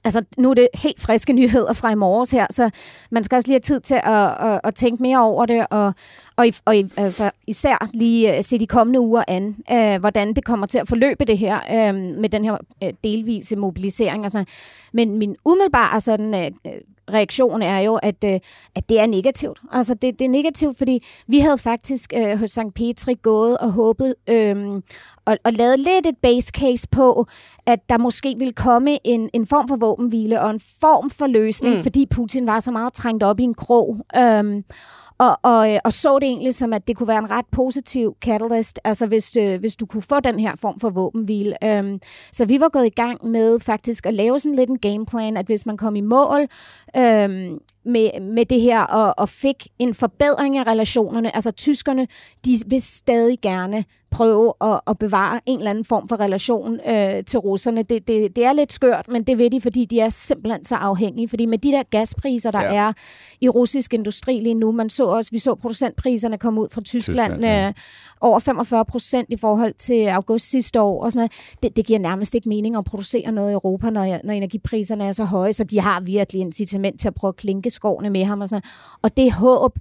Altså, 0.04 0.24
nu 0.38 0.50
er 0.50 0.54
det 0.54 0.68
helt 0.74 1.00
friske 1.00 1.32
nyheder 1.40 1.72
fra 1.72 1.90
i 1.90 1.94
morges 1.94 2.30
her, 2.30 2.46
så 2.50 2.70
man 3.10 3.24
skal 3.24 3.36
også 3.36 3.48
lige 3.48 3.54
have 3.54 3.60
tid 3.60 3.80
til 3.80 3.94
at, 3.94 4.50
at, 4.50 4.60
at 4.64 4.74
tænke 4.74 5.02
mere 5.02 5.22
over 5.22 5.46
det, 5.46 5.66
og, 5.70 5.94
og, 6.36 6.46
og 6.64 6.74
altså, 6.96 7.30
især 7.46 7.88
lige 7.94 8.36
øh, 8.36 8.44
se 8.44 8.58
de 8.58 8.66
kommende 8.66 9.00
uger 9.00 9.24
an, 9.28 9.56
øh, 9.72 10.00
hvordan 10.00 10.34
det 10.34 10.44
kommer 10.44 10.66
til 10.66 10.78
at 10.78 10.88
forløbe 10.88 11.24
det 11.24 11.38
her 11.38 11.58
øh, 11.70 11.94
med 11.94 12.28
den 12.28 12.44
her 12.44 12.56
øh, 12.82 12.92
delvise 13.04 13.56
mobilisering 13.56 14.24
og 14.24 14.30
sådan 14.30 14.38
noget. 14.38 14.48
Men 14.92 15.18
min 15.18 15.36
umiddelbare 15.44 16.00
sådan, 16.00 16.34
øh, 16.34 16.50
øh 16.66 16.80
reaktion 17.12 17.62
er 17.62 17.78
jo, 17.78 17.94
at, 17.94 18.24
uh, 18.24 18.30
at 18.76 18.88
det 18.88 19.00
er 19.00 19.06
negativt. 19.06 19.60
Altså, 19.72 19.94
det, 19.94 20.18
det 20.18 20.24
er 20.24 20.28
negativt, 20.28 20.78
fordi 20.78 21.04
vi 21.28 21.38
havde 21.38 21.58
faktisk 21.58 22.12
uh, 22.16 22.38
hos 22.38 22.50
St. 22.50 22.74
Petri 22.74 23.14
gået 23.22 23.58
og 23.58 23.72
håbet 23.72 24.14
uh, 24.30 24.80
og, 25.26 25.38
og 25.44 25.52
lavet 25.52 25.78
lidt 25.78 26.06
et 26.06 26.16
base 26.22 26.52
case 26.56 26.88
på, 26.90 27.26
at 27.66 27.88
der 27.88 27.98
måske 27.98 28.34
ville 28.38 28.52
komme 28.52 28.98
en, 29.04 29.30
en 29.32 29.46
form 29.46 29.68
for 29.68 29.76
våbenhvile 29.76 30.40
og 30.40 30.50
en 30.50 30.60
form 30.80 31.10
for 31.10 31.26
løsning, 31.26 31.76
mm. 31.76 31.82
fordi 31.82 32.06
Putin 32.06 32.46
var 32.46 32.60
så 32.60 32.70
meget 32.70 32.92
trængt 32.92 33.22
op 33.22 33.40
i 33.40 33.42
en 33.42 33.54
krog. 33.54 33.96
Um, 34.18 34.64
og, 35.18 35.38
og, 35.42 35.72
øh, 35.72 35.78
og 35.84 35.92
så 35.92 36.18
det 36.18 36.26
egentlig 36.26 36.54
som, 36.54 36.72
at 36.72 36.88
det 36.88 36.96
kunne 36.96 37.08
være 37.08 37.18
en 37.18 37.30
ret 37.30 37.46
positiv 37.52 38.16
catalyst, 38.24 38.80
altså 38.84 39.06
hvis, 39.06 39.36
øh, 39.36 39.60
hvis 39.60 39.76
du 39.76 39.86
kunne 39.86 40.02
få 40.02 40.20
den 40.20 40.40
her 40.40 40.52
form 40.56 40.78
for 40.80 40.90
våbenhvile. 40.90 41.64
Øhm, 41.64 42.00
så 42.32 42.44
vi 42.44 42.60
var 42.60 42.68
gået 42.68 42.86
i 42.86 42.94
gang 42.96 43.26
med 43.28 43.60
faktisk 43.60 44.06
at 44.06 44.14
lave 44.14 44.38
sådan 44.38 44.56
lidt 44.56 44.70
en 44.70 44.78
gameplan, 44.78 45.36
at 45.36 45.46
hvis 45.46 45.66
man 45.66 45.76
kom 45.76 45.96
i 45.96 46.00
mål 46.00 46.40
øhm, 46.96 47.58
med, 47.84 48.20
med 48.20 48.44
det 48.44 48.60
her 48.60 48.80
og, 48.80 49.14
og 49.18 49.28
fik 49.28 49.66
en 49.78 49.94
forbedring 49.94 50.58
af 50.58 50.66
relationerne, 50.66 51.34
altså 51.34 51.50
tyskerne, 51.50 52.06
de 52.44 52.56
vil 52.66 52.82
stadig 52.82 53.38
gerne 53.42 53.84
prøve 54.14 54.52
at, 54.60 54.80
at 54.86 54.98
bevare 54.98 55.40
en 55.46 55.58
eller 55.58 55.70
anden 55.70 55.84
form 55.84 56.08
for 56.08 56.20
relation 56.20 56.80
øh, 56.88 57.24
til 57.24 57.38
russerne. 57.38 57.82
Det, 57.82 58.08
det, 58.08 58.36
det 58.36 58.44
er 58.44 58.52
lidt 58.52 58.72
skørt, 58.72 59.08
men 59.08 59.22
det 59.22 59.38
ved 59.38 59.50
de, 59.50 59.60
fordi 59.60 59.84
de 59.84 60.00
er 60.00 60.08
simpelthen 60.08 60.64
så 60.64 60.74
afhængige. 60.74 61.28
Fordi 61.28 61.46
med 61.46 61.58
de 61.58 61.70
der 61.70 61.82
gaspriser, 61.82 62.50
der 62.50 62.60
ja. 62.60 62.74
er 62.74 62.92
i 63.40 63.48
russisk 63.48 63.94
industri 63.94 64.40
lige 64.40 64.54
nu, 64.54 64.72
man 64.72 64.90
så 64.90 65.06
også, 65.06 65.30
vi 65.30 65.38
så 65.38 65.54
producentpriserne 65.54 66.38
komme 66.38 66.60
ud 66.60 66.68
fra 66.72 66.80
Tyskland, 66.80 67.32
Tyskland 67.32 67.44
ja. 67.44 67.68
øh, 67.68 67.74
over 68.20 68.38
45 68.38 68.84
procent 68.84 69.26
i 69.30 69.36
forhold 69.36 69.74
til 69.74 70.06
august 70.06 70.50
sidste 70.50 70.80
år. 70.80 71.04
Og 71.04 71.12
sådan 71.12 71.18
noget. 71.18 71.32
Det, 71.62 71.76
det 71.76 71.86
giver 71.86 71.98
nærmest 71.98 72.34
ikke 72.34 72.48
mening 72.48 72.76
at 72.76 72.84
producere 72.84 73.32
noget 73.32 73.50
i 73.50 73.52
Europa, 73.52 73.90
når, 73.90 74.18
når 74.24 74.32
energipriserne 74.32 75.04
er 75.04 75.12
så 75.12 75.24
høje, 75.24 75.52
så 75.52 75.64
de 75.64 75.80
har 75.80 76.00
virkelig 76.00 76.40
incitament 76.40 77.00
til 77.00 77.08
at 77.08 77.14
prøve 77.14 77.28
at 77.28 77.36
klinke 77.36 77.70
skovene 77.74 78.10
med 78.10 78.24
ham. 78.24 78.40
Og, 78.40 78.48
sådan 78.48 78.62
noget. 78.62 78.98
og 79.02 79.16
det 79.16 79.32
håb, 79.32 79.78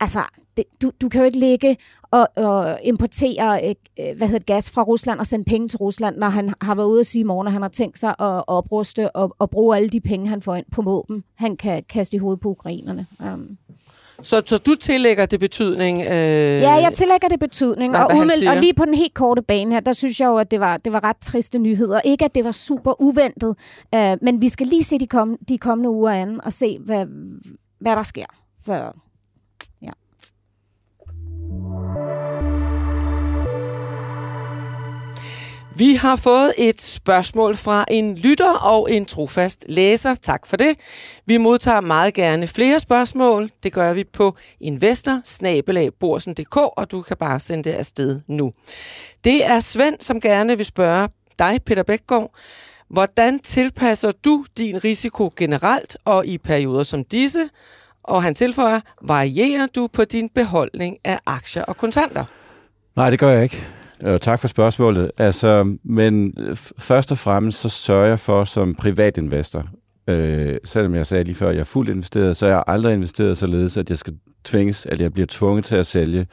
altså, 0.00 0.20
det, 0.56 0.64
du, 0.82 0.90
du 1.00 1.08
kan 1.08 1.20
jo 1.20 1.24
ikke 1.24 1.38
ligge 1.38 1.76
og, 2.10 2.28
og 2.36 2.78
importere 2.82 3.68
øh, 3.68 3.74
øh 3.98 4.16
hvad 4.16 4.28
hedder 4.28 4.44
gas 4.54 4.70
fra 4.70 4.82
Rusland 4.82 5.20
og 5.20 5.26
sende 5.26 5.44
penge 5.44 5.68
til 5.68 5.78
Rusland, 5.78 6.16
når 6.16 6.28
han 6.28 6.54
har 6.60 6.74
været 6.74 6.86
ude 6.86 7.00
at 7.00 7.06
sige 7.06 7.20
i 7.20 7.24
morgen, 7.24 7.46
at 7.46 7.52
han 7.52 7.62
har 7.62 7.68
tænkt 7.68 7.98
sig 7.98 8.10
at 8.10 8.44
opruste 8.46 9.16
og, 9.16 9.36
og 9.38 9.50
bruge 9.50 9.76
alle 9.76 9.88
de 9.88 10.00
penge, 10.00 10.28
han 10.28 10.42
får 10.42 10.54
ind 10.54 10.66
på 10.72 10.82
våben, 10.82 11.24
han 11.34 11.56
kan 11.56 11.82
kaste 11.88 12.16
i 12.16 12.18
hovedet 12.18 12.40
på 12.40 12.48
ukrainerne. 12.48 13.06
Um. 13.20 13.58
Så, 14.22 14.42
så 14.46 14.58
du 14.58 14.74
tillægger 14.74 15.26
det 15.26 15.40
betydning? 15.40 16.00
Øh... 16.00 16.06
Ja, 16.08 16.72
jeg 16.72 16.90
tillægger 16.94 17.28
det 17.28 17.40
betydning. 17.40 17.92
Hvad, 17.92 18.00
og, 18.00 18.10
umeld, 18.16 18.48
og 18.48 18.56
lige 18.56 18.74
på 18.74 18.84
den 18.84 18.94
helt 18.94 19.14
korte 19.14 19.42
bane 19.42 19.72
her, 19.72 19.80
der 19.80 19.92
synes 19.92 20.20
jeg 20.20 20.26
jo, 20.26 20.36
at 20.36 20.50
det 20.50 20.60
var, 20.60 20.76
det 20.76 20.92
var 20.92 21.04
ret 21.04 21.16
triste 21.16 21.58
nyheder. 21.58 22.00
Ikke, 22.00 22.24
at 22.24 22.34
det 22.34 22.44
var 22.44 22.52
super 22.52 23.00
uventet, 23.02 23.56
øh, 23.94 24.16
men 24.22 24.40
vi 24.40 24.48
skal 24.48 24.66
lige 24.66 24.84
se 24.84 24.98
de, 24.98 25.06
kom, 25.06 25.38
de 25.48 25.58
kommende 25.58 25.90
uger 25.90 26.10
an 26.10 26.40
og 26.44 26.52
se, 26.52 26.78
hvad, 26.78 27.06
hvad 27.80 27.96
der 27.96 28.02
sker. 28.02 28.26
For 28.64 28.94
Vi 35.76 35.94
har 35.94 36.16
fået 36.16 36.52
et 36.58 36.82
spørgsmål 36.82 37.56
fra 37.56 37.84
en 37.88 38.18
lytter 38.18 38.52
og 38.52 38.92
en 38.92 39.06
trofast 39.06 39.64
læser. 39.68 40.14
Tak 40.14 40.46
for 40.46 40.56
det. 40.56 40.76
Vi 41.26 41.36
modtager 41.36 41.80
meget 41.80 42.14
gerne 42.14 42.46
flere 42.46 42.80
spørgsmål. 42.80 43.50
Det 43.62 43.72
gør 43.72 43.92
vi 43.92 44.04
på 44.04 44.36
investor 44.60 45.20
og 46.76 46.90
du 46.90 47.02
kan 47.02 47.16
bare 47.16 47.40
sende 47.40 47.64
det 47.64 47.76
afsted 47.76 48.20
nu. 48.26 48.52
Det 49.24 49.46
er 49.46 49.60
Svend, 49.60 49.96
som 50.00 50.20
gerne 50.20 50.56
vil 50.56 50.66
spørge 50.66 51.08
dig, 51.38 51.60
Peter 51.66 51.82
Bækgaard. 51.82 52.30
Hvordan 52.88 53.38
tilpasser 53.38 54.10
du 54.24 54.44
din 54.58 54.84
risiko 54.84 55.30
generelt 55.36 55.96
og 56.04 56.26
i 56.26 56.38
perioder 56.38 56.82
som 56.82 57.04
disse? 57.04 57.48
Og 58.02 58.22
han 58.22 58.34
tilføjer, 58.34 58.80
varierer 59.02 59.66
du 59.66 59.88
på 59.92 60.04
din 60.04 60.28
beholdning 60.28 60.98
af 61.04 61.18
aktier 61.26 61.64
og 61.64 61.76
kontanter? 61.76 62.24
Nej, 62.96 63.10
det 63.10 63.18
gør 63.18 63.30
jeg 63.32 63.42
ikke. 63.42 63.81
Øh, 64.06 64.18
tak 64.18 64.40
for 64.40 64.48
spørgsmålet. 64.48 65.10
Altså, 65.18 65.76
men 65.84 66.34
først 66.78 67.12
og 67.12 67.18
fremmest 67.18 67.60
så 67.60 67.68
sørger 67.68 68.06
jeg 68.06 68.18
for 68.18 68.44
som 68.44 68.74
privatinvestor 68.74 69.64
øh, 70.08 70.56
selvom 70.64 70.94
jeg 70.94 71.06
sagde 71.06 71.24
lige 71.24 71.34
før, 71.34 71.48
at 71.48 71.54
jeg 71.54 71.60
er 71.60 71.64
fuldt 71.64 71.90
investeret, 71.90 72.36
så 72.36 72.46
er 72.46 72.50
jeg 72.50 72.64
aldrig 72.66 72.94
investeret 72.94 73.38
således, 73.38 73.76
at 73.76 73.90
jeg 73.90 73.98
skal 73.98 74.14
tvinges, 74.44 74.86
at 74.86 75.00
jeg 75.00 75.12
bliver 75.12 75.26
tvunget 75.30 75.64
til 75.64 75.76
at 75.76 75.86
sælge, 75.86 76.26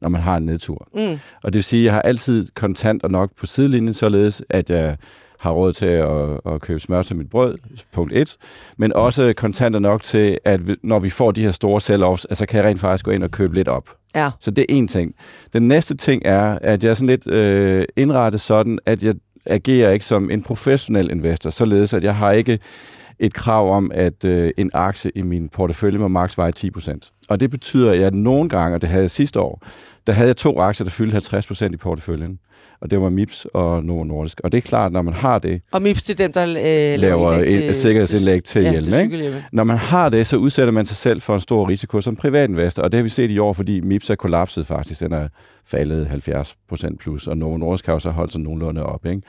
når 0.00 0.08
man 0.08 0.20
har 0.20 0.36
en 0.36 0.46
nedtur. 0.46 0.88
Mm. 0.94 1.18
Og 1.42 1.52
det 1.52 1.54
vil 1.54 1.64
sige, 1.64 1.80
at 1.80 1.84
jeg 1.84 1.92
har 1.92 2.02
altid 2.02 2.48
kontant 2.54 3.02
og 3.02 3.10
nok 3.10 3.30
på 3.36 3.46
sidelinjen, 3.46 3.94
således 3.94 4.42
at 4.50 4.70
jeg 4.70 4.96
har 5.38 5.50
råd 5.50 5.72
til 5.72 5.86
at, 5.86 6.40
at 6.54 6.60
købe 6.60 6.80
smør 6.80 7.02
til 7.02 7.16
mit 7.16 7.30
brød, 7.30 7.58
punkt 7.92 8.12
1, 8.12 8.36
men 8.76 8.92
også 8.92 9.32
kontanter 9.36 9.80
nok 9.80 10.02
til, 10.02 10.38
at 10.44 10.60
når 10.82 10.98
vi 10.98 11.10
får 11.10 11.30
de 11.30 11.42
her 11.42 11.50
store 11.50 11.80
sell-offs, 11.80 12.24
altså 12.30 12.46
kan 12.46 12.56
jeg 12.56 12.64
rent 12.64 12.80
faktisk 12.80 13.04
gå 13.04 13.10
ind 13.10 13.24
og 13.24 13.30
købe 13.30 13.54
lidt 13.54 13.68
op. 13.68 13.88
Ja. 14.14 14.30
Så 14.40 14.50
det 14.50 14.62
er 14.62 14.66
en 14.68 14.88
ting. 14.88 15.14
Den 15.52 15.68
næste 15.68 15.96
ting 15.96 16.22
er, 16.24 16.58
at 16.62 16.84
jeg 16.84 16.90
er 16.90 16.94
sådan 16.94 17.06
lidt 17.06 17.26
øh, 17.26 17.84
indrettet 17.96 18.40
sådan, 18.40 18.78
at 18.86 19.02
jeg 19.02 19.14
agerer 19.46 19.90
ikke 19.90 20.04
som 20.04 20.30
en 20.30 20.42
professionel 20.42 21.10
investor, 21.10 21.50
således 21.50 21.94
at 21.94 22.04
jeg 22.04 22.16
har 22.16 22.32
ikke 22.32 22.58
et 23.18 23.34
krav 23.34 23.76
om, 23.76 23.90
at 23.94 24.24
øh, 24.24 24.50
en 24.56 24.70
aktie 24.74 25.10
i 25.14 25.22
min 25.22 25.48
portefølje 25.48 25.98
må 25.98 26.08
maks 26.08 26.38
veje 26.38 26.52
10%. 26.58 27.15
Og 27.28 27.40
det 27.40 27.50
betyder, 27.50 27.92
at 27.92 28.00
jeg 28.00 28.10
nogle 28.10 28.48
gange, 28.48 28.74
og 28.74 28.82
det 28.82 28.88
havde 28.88 29.02
jeg 29.02 29.10
sidste 29.10 29.40
år, 29.40 29.62
der 30.06 30.12
havde 30.12 30.28
jeg 30.28 30.36
to 30.36 30.60
aktier, 30.60 30.84
der 30.84 30.90
fyldte 30.90 31.16
50% 31.16 31.72
i 31.72 31.76
porteføljen. 31.76 32.38
Og 32.80 32.90
det 32.90 33.00
var 33.00 33.10
MIPS 33.10 33.46
og 33.54 33.84
Novo 33.84 34.04
Nordisk. 34.04 34.40
Og 34.44 34.52
det 34.52 34.58
er 34.58 34.62
klart, 34.62 34.92
når 34.92 35.02
man 35.02 35.14
har 35.14 35.38
det... 35.38 35.60
Og 35.72 35.82
MIPS 35.82 36.02
det 36.02 36.20
er 36.20 36.24
dem, 36.24 36.32
der 36.32 36.42
øh, 36.44 37.00
laver 37.00 37.32
et 37.32 37.76
sikkerhedsindlæg 37.76 38.44
til, 38.44 38.62
ja, 38.62 38.70
hjelm. 38.70 39.12
Ikke? 39.12 39.44
Når 39.52 39.64
man 39.64 39.76
har 39.76 40.08
det, 40.08 40.26
så 40.26 40.36
udsætter 40.36 40.72
man 40.72 40.86
sig 40.86 40.96
selv 40.96 41.20
for 41.20 41.34
en 41.34 41.40
stor 41.40 41.68
risiko 41.68 42.00
som 42.00 42.16
privatinvestor. 42.16 42.82
Og 42.82 42.92
det 42.92 42.98
har 42.98 43.02
vi 43.02 43.08
set 43.08 43.30
i 43.30 43.38
år, 43.38 43.52
fordi 43.52 43.80
MIPS 43.80 44.10
er 44.10 44.14
kollapset 44.14 44.66
faktisk. 44.66 45.00
Den 45.00 45.12
er 45.12 45.28
faldet 45.66 46.06
70% 46.30 46.96
plus, 46.96 47.26
og 47.26 47.38
Novo 47.38 47.56
Nordisk 47.56 47.86
har 47.86 47.92
også 47.92 48.10
holdt 48.10 48.32
sig 48.32 48.40
nogenlunde 48.40 48.82
op. 48.82 49.06
Ikke? 49.06 49.22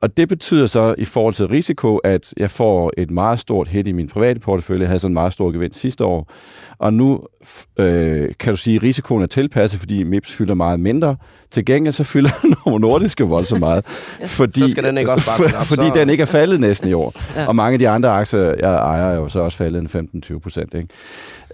Og 0.00 0.16
det 0.16 0.28
betyder 0.28 0.66
så 0.66 0.94
i 0.98 1.04
forhold 1.04 1.34
til 1.34 1.46
risiko, 1.46 1.96
at 1.96 2.34
jeg 2.36 2.50
får 2.50 2.92
et 2.96 3.10
meget 3.10 3.38
stort 3.38 3.68
hit 3.68 3.86
i 3.86 3.92
min 3.92 4.08
private 4.08 4.40
portefølje. 4.40 4.80
Jeg 4.80 4.88
havde 4.88 5.00
sådan 5.00 5.10
en 5.10 5.14
meget 5.14 5.32
stor 5.32 5.50
gevinst 5.50 5.80
sidste 5.80 6.04
år. 6.04 6.32
Og 6.78 6.92
nu 6.92 7.20
øh, 7.78 8.28
kan 8.38 8.52
du 8.52 8.56
sige, 8.56 8.76
at 8.76 8.82
risikoen 8.82 9.22
er 9.22 9.26
tilpasset, 9.26 9.80
fordi 9.80 10.02
MIPS 10.02 10.32
fylder 10.32 10.54
meget 10.54 10.80
mindre. 10.80 11.16
Til 11.50 11.64
gengæld 11.64 11.92
så 11.92 12.04
fylder 12.04 12.30
Novo 12.66 12.78
Nordisk 12.78 13.20
voldsomt 13.20 13.60
meget. 13.60 13.84
ja, 14.20 14.24
fordi, 14.26 14.60
så 14.60 14.68
skal 14.68 14.84
den 14.84 14.98
ikke 14.98 15.12
også 15.12 15.30
bare 15.38 15.50
for, 15.50 15.64
Fordi 15.74 15.88
så... 15.88 15.94
den 15.94 16.10
ikke 16.10 16.22
er 16.22 16.26
faldet 16.26 16.60
næsten 16.60 16.88
i 16.88 16.92
år. 16.92 17.12
ja. 17.36 17.46
Og 17.46 17.56
mange 17.56 17.72
af 17.72 17.78
de 17.78 17.88
andre 17.88 18.08
aktier, 18.10 18.40
jeg 18.40 18.74
ejer, 18.74 19.10
er 19.10 19.14
jo 19.14 19.28
så 19.28 19.40
også 19.40 19.58
faldet 19.58 19.94
en 19.94 20.10
15-20 20.34 20.38
procent. 20.38 20.74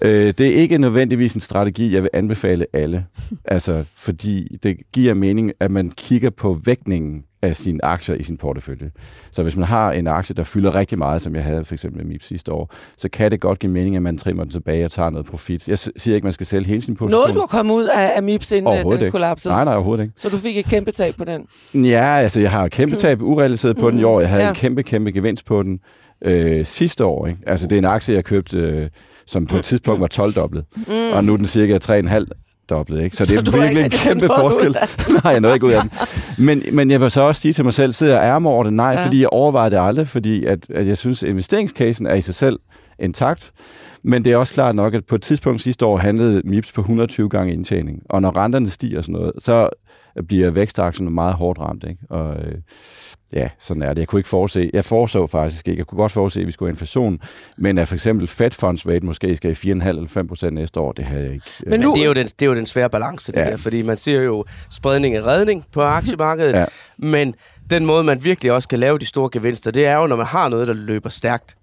Øh, 0.02 0.34
det 0.38 0.40
er 0.40 0.54
ikke 0.54 0.78
nødvendigvis 0.78 1.34
en 1.34 1.40
strategi, 1.40 1.94
jeg 1.94 2.02
vil 2.02 2.10
anbefale 2.12 2.66
alle. 2.72 3.04
altså, 3.44 3.84
fordi 3.96 4.58
det 4.62 4.76
giver 4.92 5.14
mening, 5.14 5.52
at 5.60 5.70
man 5.70 5.90
kigger 5.90 6.30
på 6.30 6.58
vægtningen 6.64 7.24
af 7.46 7.56
sine 7.56 7.84
aktier 7.84 8.14
i 8.14 8.22
sin 8.22 8.36
portefølje. 8.36 8.90
Så 9.30 9.42
hvis 9.42 9.56
man 9.56 9.64
har 9.66 9.92
en 9.92 10.06
aktie, 10.06 10.34
der 10.34 10.44
fylder 10.44 10.74
rigtig 10.74 10.98
meget, 10.98 11.22
som 11.22 11.34
jeg 11.34 11.44
havde 11.44 11.64
for 11.64 11.74
eksempel 11.74 11.98
med 11.98 12.12
MIP 12.12 12.22
sidste 12.22 12.52
år, 12.52 12.74
så 12.98 13.08
kan 13.08 13.30
det 13.30 13.40
godt 13.40 13.58
give 13.58 13.72
mening, 13.72 13.96
at 13.96 14.02
man 14.02 14.18
trimmer 14.18 14.44
den 14.44 14.52
tilbage 14.52 14.84
og 14.84 14.90
tager 14.90 15.10
noget 15.10 15.26
profit. 15.26 15.68
Jeg 15.68 15.78
siger 15.78 16.14
ikke, 16.14 16.16
at 16.16 16.24
man 16.24 16.32
skal 16.32 16.46
sælge 16.46 16.66
hele 16.66 16.80
sin 16.80 16.96
position. 16.96 17.20
Noget, 17.20 17.34
du 17.34 17.40
har 17.40 17.46
kommet 17.46 17.74
ud 17.74 17.84
af, 17.84 18.12
af 18.16 18.22
MIPS, 18.22 18.52
inden 18.52 18.90
den 19.00 19.10
kollapsede? 19.10 19.54
Nej, 19.54 19.64
nej, 19.64 19.74
overhovedet 19.74 20.02
ikke. 20.02 20.14
Så 20.16 20.28
du 20.28 20.36
fik 20.36 20.58
et 20.58 20.64
kæmpe 20.64 20.92
tab 20.92 21.14
på 21.14 21.24
den? 21.24 21.46
Ja, 21.74 22.16
altså 22.16 22.40
jeg 22.40 22.50
har 22.50 22.68
kæmpe 22.68 22.96
tab 22.96 23.22
urealiseret 23.22 23.76
på 23.76 23.90
den 23.90 23.98
i 23.98 24.02
år. 24.02 24.20
Jeg 24.20 24.28
havde 24.28 24.42
ja. 24.42 24.48
en 24.48 24.54
kæmpe, 24.54 24.82
kæmpe 24.82 25.10
gevinst 25.12 25.46
på 25.46 25.62
den 25.62 25.80
øh, 26.22 26.66
sidste 26.66 27.04
år. 27.04 27.26
Ikke? 27.26 27.40
Altså 27.46 27.66
det 27.66 27.76
er 27.76 27.78
en 27.78 27.84
aktie, 27.84 28.14
jeg 28.14 28.24
købte... 28.24 28.56
Øh, 28.56 28.88
som 29.26 29.46
på 29.46 29.56
et 29.56 29.64
tidspunkt 29.64 30.00
var 30.00 30.08
12-dobblet. 30.12 30.64
Mm. 30.76 31.12
Og 31.12 31.24
nu 31.24 31.32
er 31.32 31.36
den 31.36 31.46
cirka 31.46 31.78
3,5 31.78 32.45
dobblet, 32.70 33.04
ikke? 33.04 33.16
Så, 33.16 33.24
så 33.26 33.32
det 33.32 33.48
er 33.48 33.60
virkelig 33.60 33.84
en 33.84 33.90
kæmpe 33.90 34.28
forskel. 34.28 34.76
Nej, 35.24 35.32
jeg 35.32 35.40
nåede 35.40 35.56
ikke 35.56 35.66
ud 35.66 35.72
af 35.72 35.82
den. 35.82 35.90
Men, 36.38 36.62
men 36.72 36.90
jeg 36.90 37.00
vil 37.00 37.10
så 37.10 37.20
også 37.20 37.40
sige 37.40 37.54
til 37.54 37.64
mig 37.64 37.74
selv, 37.74 37.92
sidder 37.92 38.20
jeg 38.20 38.24
ærmer 38.24 38.50
over 38.50 38.64
det? 38.64 38.72
Nej, 38.72 38.90
ja. 38.90 39.06
fordi 39.06 39.20
jeg 39.20 39.28
overvejer 39.28 39.68
det 39.68 39.78
aldrig, 39.80 40.08
fordi 40.08 40.44
at, 40.44 40.58
at 40.70 40.86
jeg 40.86 40.98
synes, 40.98 41.22
at 41.22 41.28
investeringscasen 41.28 42.06
er 42.06 42.14
i 42.14 42.22
sig 42.22 42.34
selv 42.34 42.58
intakt. 42.98 43.52
Men 44.06 44.24
det 44.24 44.32
er 44.32 44.36
også 44.36 44.54
klart 44.54 44.74
nok, 44.74 44.94
at 44.94 45.04
på 45.04 45.14
et 45.14 45.22
tidspunkt 45.22 45.62
sidste 45.62 45.86
år 45.86 45.96
handlede 45.96 46.42
MIPS 46.44 46.72
på 46.72 46.80
120 46.80 47.28
gange 47.28 47.52
indtjening. 47.52 48.02
Og 48.10 48.22
når 48.22 48.36
renterne 48.36 48.68
stiger 48.68 48.98
og 48.98 49.04
sådan 49.04 49.20
noget, 49.20 49.32
så 49.38 49.68
bliver 50.28 50.50
vækstaktien 50.50 51.14
meget 51.14 51.34
hårdt 51.34 51.58
ramt. 51.58 51.84
Ikke? 51.84 52.00
Og, 52.10 52.36
øh, 52.36 52.54
ja, 53.32 53.48
sådan 53.58 53.82
er 53.82 53.88
det. 53.88 53.98
Jeg 53.98 54.08
kunne 54.08 54.20
ikke 54.20 54.28
forudse, 54.28 54.70
jeg 54.72 54.84
foreså 54.84 55.26
faktisk 55.26 55.68
ikke, 55.68 55.78
jeg 55.78 55.86
kunne 55.86 55.96
godt 55.96 56.12
forudse, 56.12 56.40
at 56.40 56.46
vi 56.46 56.52
skulle 56.52 56.68
have 56.68 56.72
inflation, 56.72 57.18
men 57.58 57.78
at 57.78 57.88
for 57.88 57.94
eksempel 57.94 58.26
Fed 58.26 58.50
Funds 58.50 58.88
rate 58.88 59.06
måske 59.06 59.36
skal 59.36 59.50
i 59.50 59.54
4,5 59.54 59.88
eller 59.88 60.06
5 60.08 60.28
procent 60.28 60.54
næste 60.54 60.80
år, 60.80 60.92
det 60.92 61.04
havde 61.04 61.24
jeg 61.24 61.32
ikke. 61.32 61.46
Men, 61.66 61.80
nu, 61.80 61.88
men 61.88 61.94
det, 61.94 62.02
er 62.02 62.06
jo 62.06 62.12
den, 62.12 62.26
det 62.26 62.42
er 62.42 62.46
jo 62.46 62.54
den 62.54 62.66
svære 62.66 62.90
balance, 62.90 63.32
det 63.32 63.38
ja. 63.38 63.44
her, 63.44 63.56
fordi 63.56 63.82
man 63.82 63.96
siger 63.96 64.22
jo 64.22 64.44
spredning 64.70 65.14
af 65.14 65.22
redning 65.22 65.64
på 65.72 65.82
aktiemarkedet, 65.82 66.52
ja. 66.52 66.64
men 66.98 67.34
den 67.70 67.86
måde, 67.86 68.04
man 68.04 68.24
virkelig 68.24 68.52
også 68.52 68.68
kan 68.68 68.78
lave 68.78 68.98
de 68.98 69.06
store 69.06 69.28
gevinster, 69.32 69.70
det 69.70 69.86
er 69.86 69.96
jo, 69.96 70.06
når 70.06 70.16
man 70.16 70.26
har 70.26 70.48
noget, 70.48 70.68
der 70.68 70.74
løber 70.74 71.08
stærkt 71.08 71.55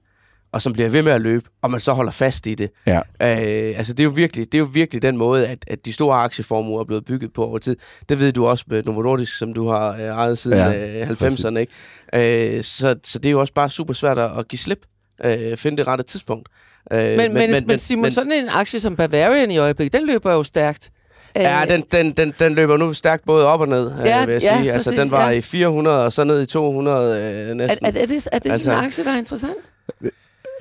og 0.54 0.62
som 0.62 0.74
bliver 0.74 0.90
ved 0.90 1.02
med 1.02 1.12
at 1.12 1.22
løbe, 1.22 1.50
og 1.62 1.72
man 1.72 1.80
så 1.80 1.94
holder 1.94 2.12
fast 2.12 2.48
i 2.48 2.56
det. 2.56 2.70
Ja. 2.86 2.98
Øh, 2.98 3.78
altså 3.78 3.94
det 3.94 4.00
er, 4.00 4.04
jo 4.04 4.10
virkelig, 4.10 4.46
det 4.52 4.58
er 4.58 4.60
jo 4.60 4.70
virkelig 4.74 5.02
den 5.02 5.18
måde, 5.18 5.48
at, 5.48 5.66
at 5.68 5.86
de 5.86 5.94
store 5.94 6.18
aktieformuer 6.18 6.80
er 6.80 6.84
blevet 6.84 7.06
bygget 7.06 7.34
på 7.34 7.46
over 7.46 7.58
tid. 7.58 7.76
Det 8.10 8.20
ved 8.20 8.32
du 8.32 8.46
også 8.46 8.66
med 8.68 8.84
Novo 8.84 9.02
Nordisk, 9.02 9.38
som 9.38 9.54
du 9.54 9.68
har 9.68 9.94
øh, 9.94 10.02
ejet 10.02 10.38
siden 10.38 10.58
ja, 10.58 11.02
øh, 11.02 11.10
90'erne. 11.10 11.58
Ikke? 11.58 12.58
Øh, 12.58 12.64
så, 12.64 12.96
så 13.04 13.20
det 13.20 13.30
er 13.30 13.32
jo 13.32 13.40
også 13.40 13.54
bare 13.54 13.70
super 13.70 13.94
svært 13.94 14.20
at 14.20 14.48
give 14.48 14.60
slip, 14.60 14.80
øh, 15.26 15.58
finde 15.58 15.78
det 15.78 15.88
rette 15.88 16.04
tidspunkt. 16.04 16.50
Øh, 16.92 17.00
men, 17.00 17.18
men, 17.18 17.52
men, 17.52 17.68
men, 17.68 17.80
Simon, 17.80 18.02
men, 18.02 18.12
sådan 18.12 18.32
en 18.32 18.50
aktie 18.50 18.80
som 18.80 18.96
Bavarian 18.96 19.52
i 19.52 19.58
øjeblikket, 19.58 20.00
den 20.00 20.08
løber 20.08 20.32
jo 20.32 20.44
stærkt. 20.44 20.90
Ja, 21.36 21.66
den, 21.70 21.84
den, 21.92 22.12
den, 22.12 22.34
den 22.40 22.54
løber 22.54 22.78
nu 22.78 22.94
stærkt 22.94 23.26
både 23.26 23.48
op 23.48 23.62
og 23.62 23.68
ned, 23.68 23.92
ja, 24.06 24.22
øh, 24.22 24.28
vil 24.28 24.34
jeg 24.34 24.42
ja, 24.44 24.58
sige. 24.58 24.74
Altså, 24.74 24.90
præcis, 24.90 25.00
den 25.00 25.12
var 25.12 25.30
ja. 25.30 25.38
i 25.38 25.42
400 25.42 26.06
og 26.06 26.14
så 26.14 26.24
ned 26.24 26.42
i 26.42 26.46
200 26.46 27.48
øh, 27.50 27.56
næsten. 27.56 27.86
Er, 27.86 27.92
er, 27.92 28.02
er 28.02 28.06
det, 28.06 28.28
er 28.32 28.40
det 28.40 28.52
altså, 28.52 28.64
sådan 28.64 28.80
en 28.80 28.86
aktie, 28.86 29.04
der 29.04 29.12
er 29.12 29.18
interessant? 29.18 29.72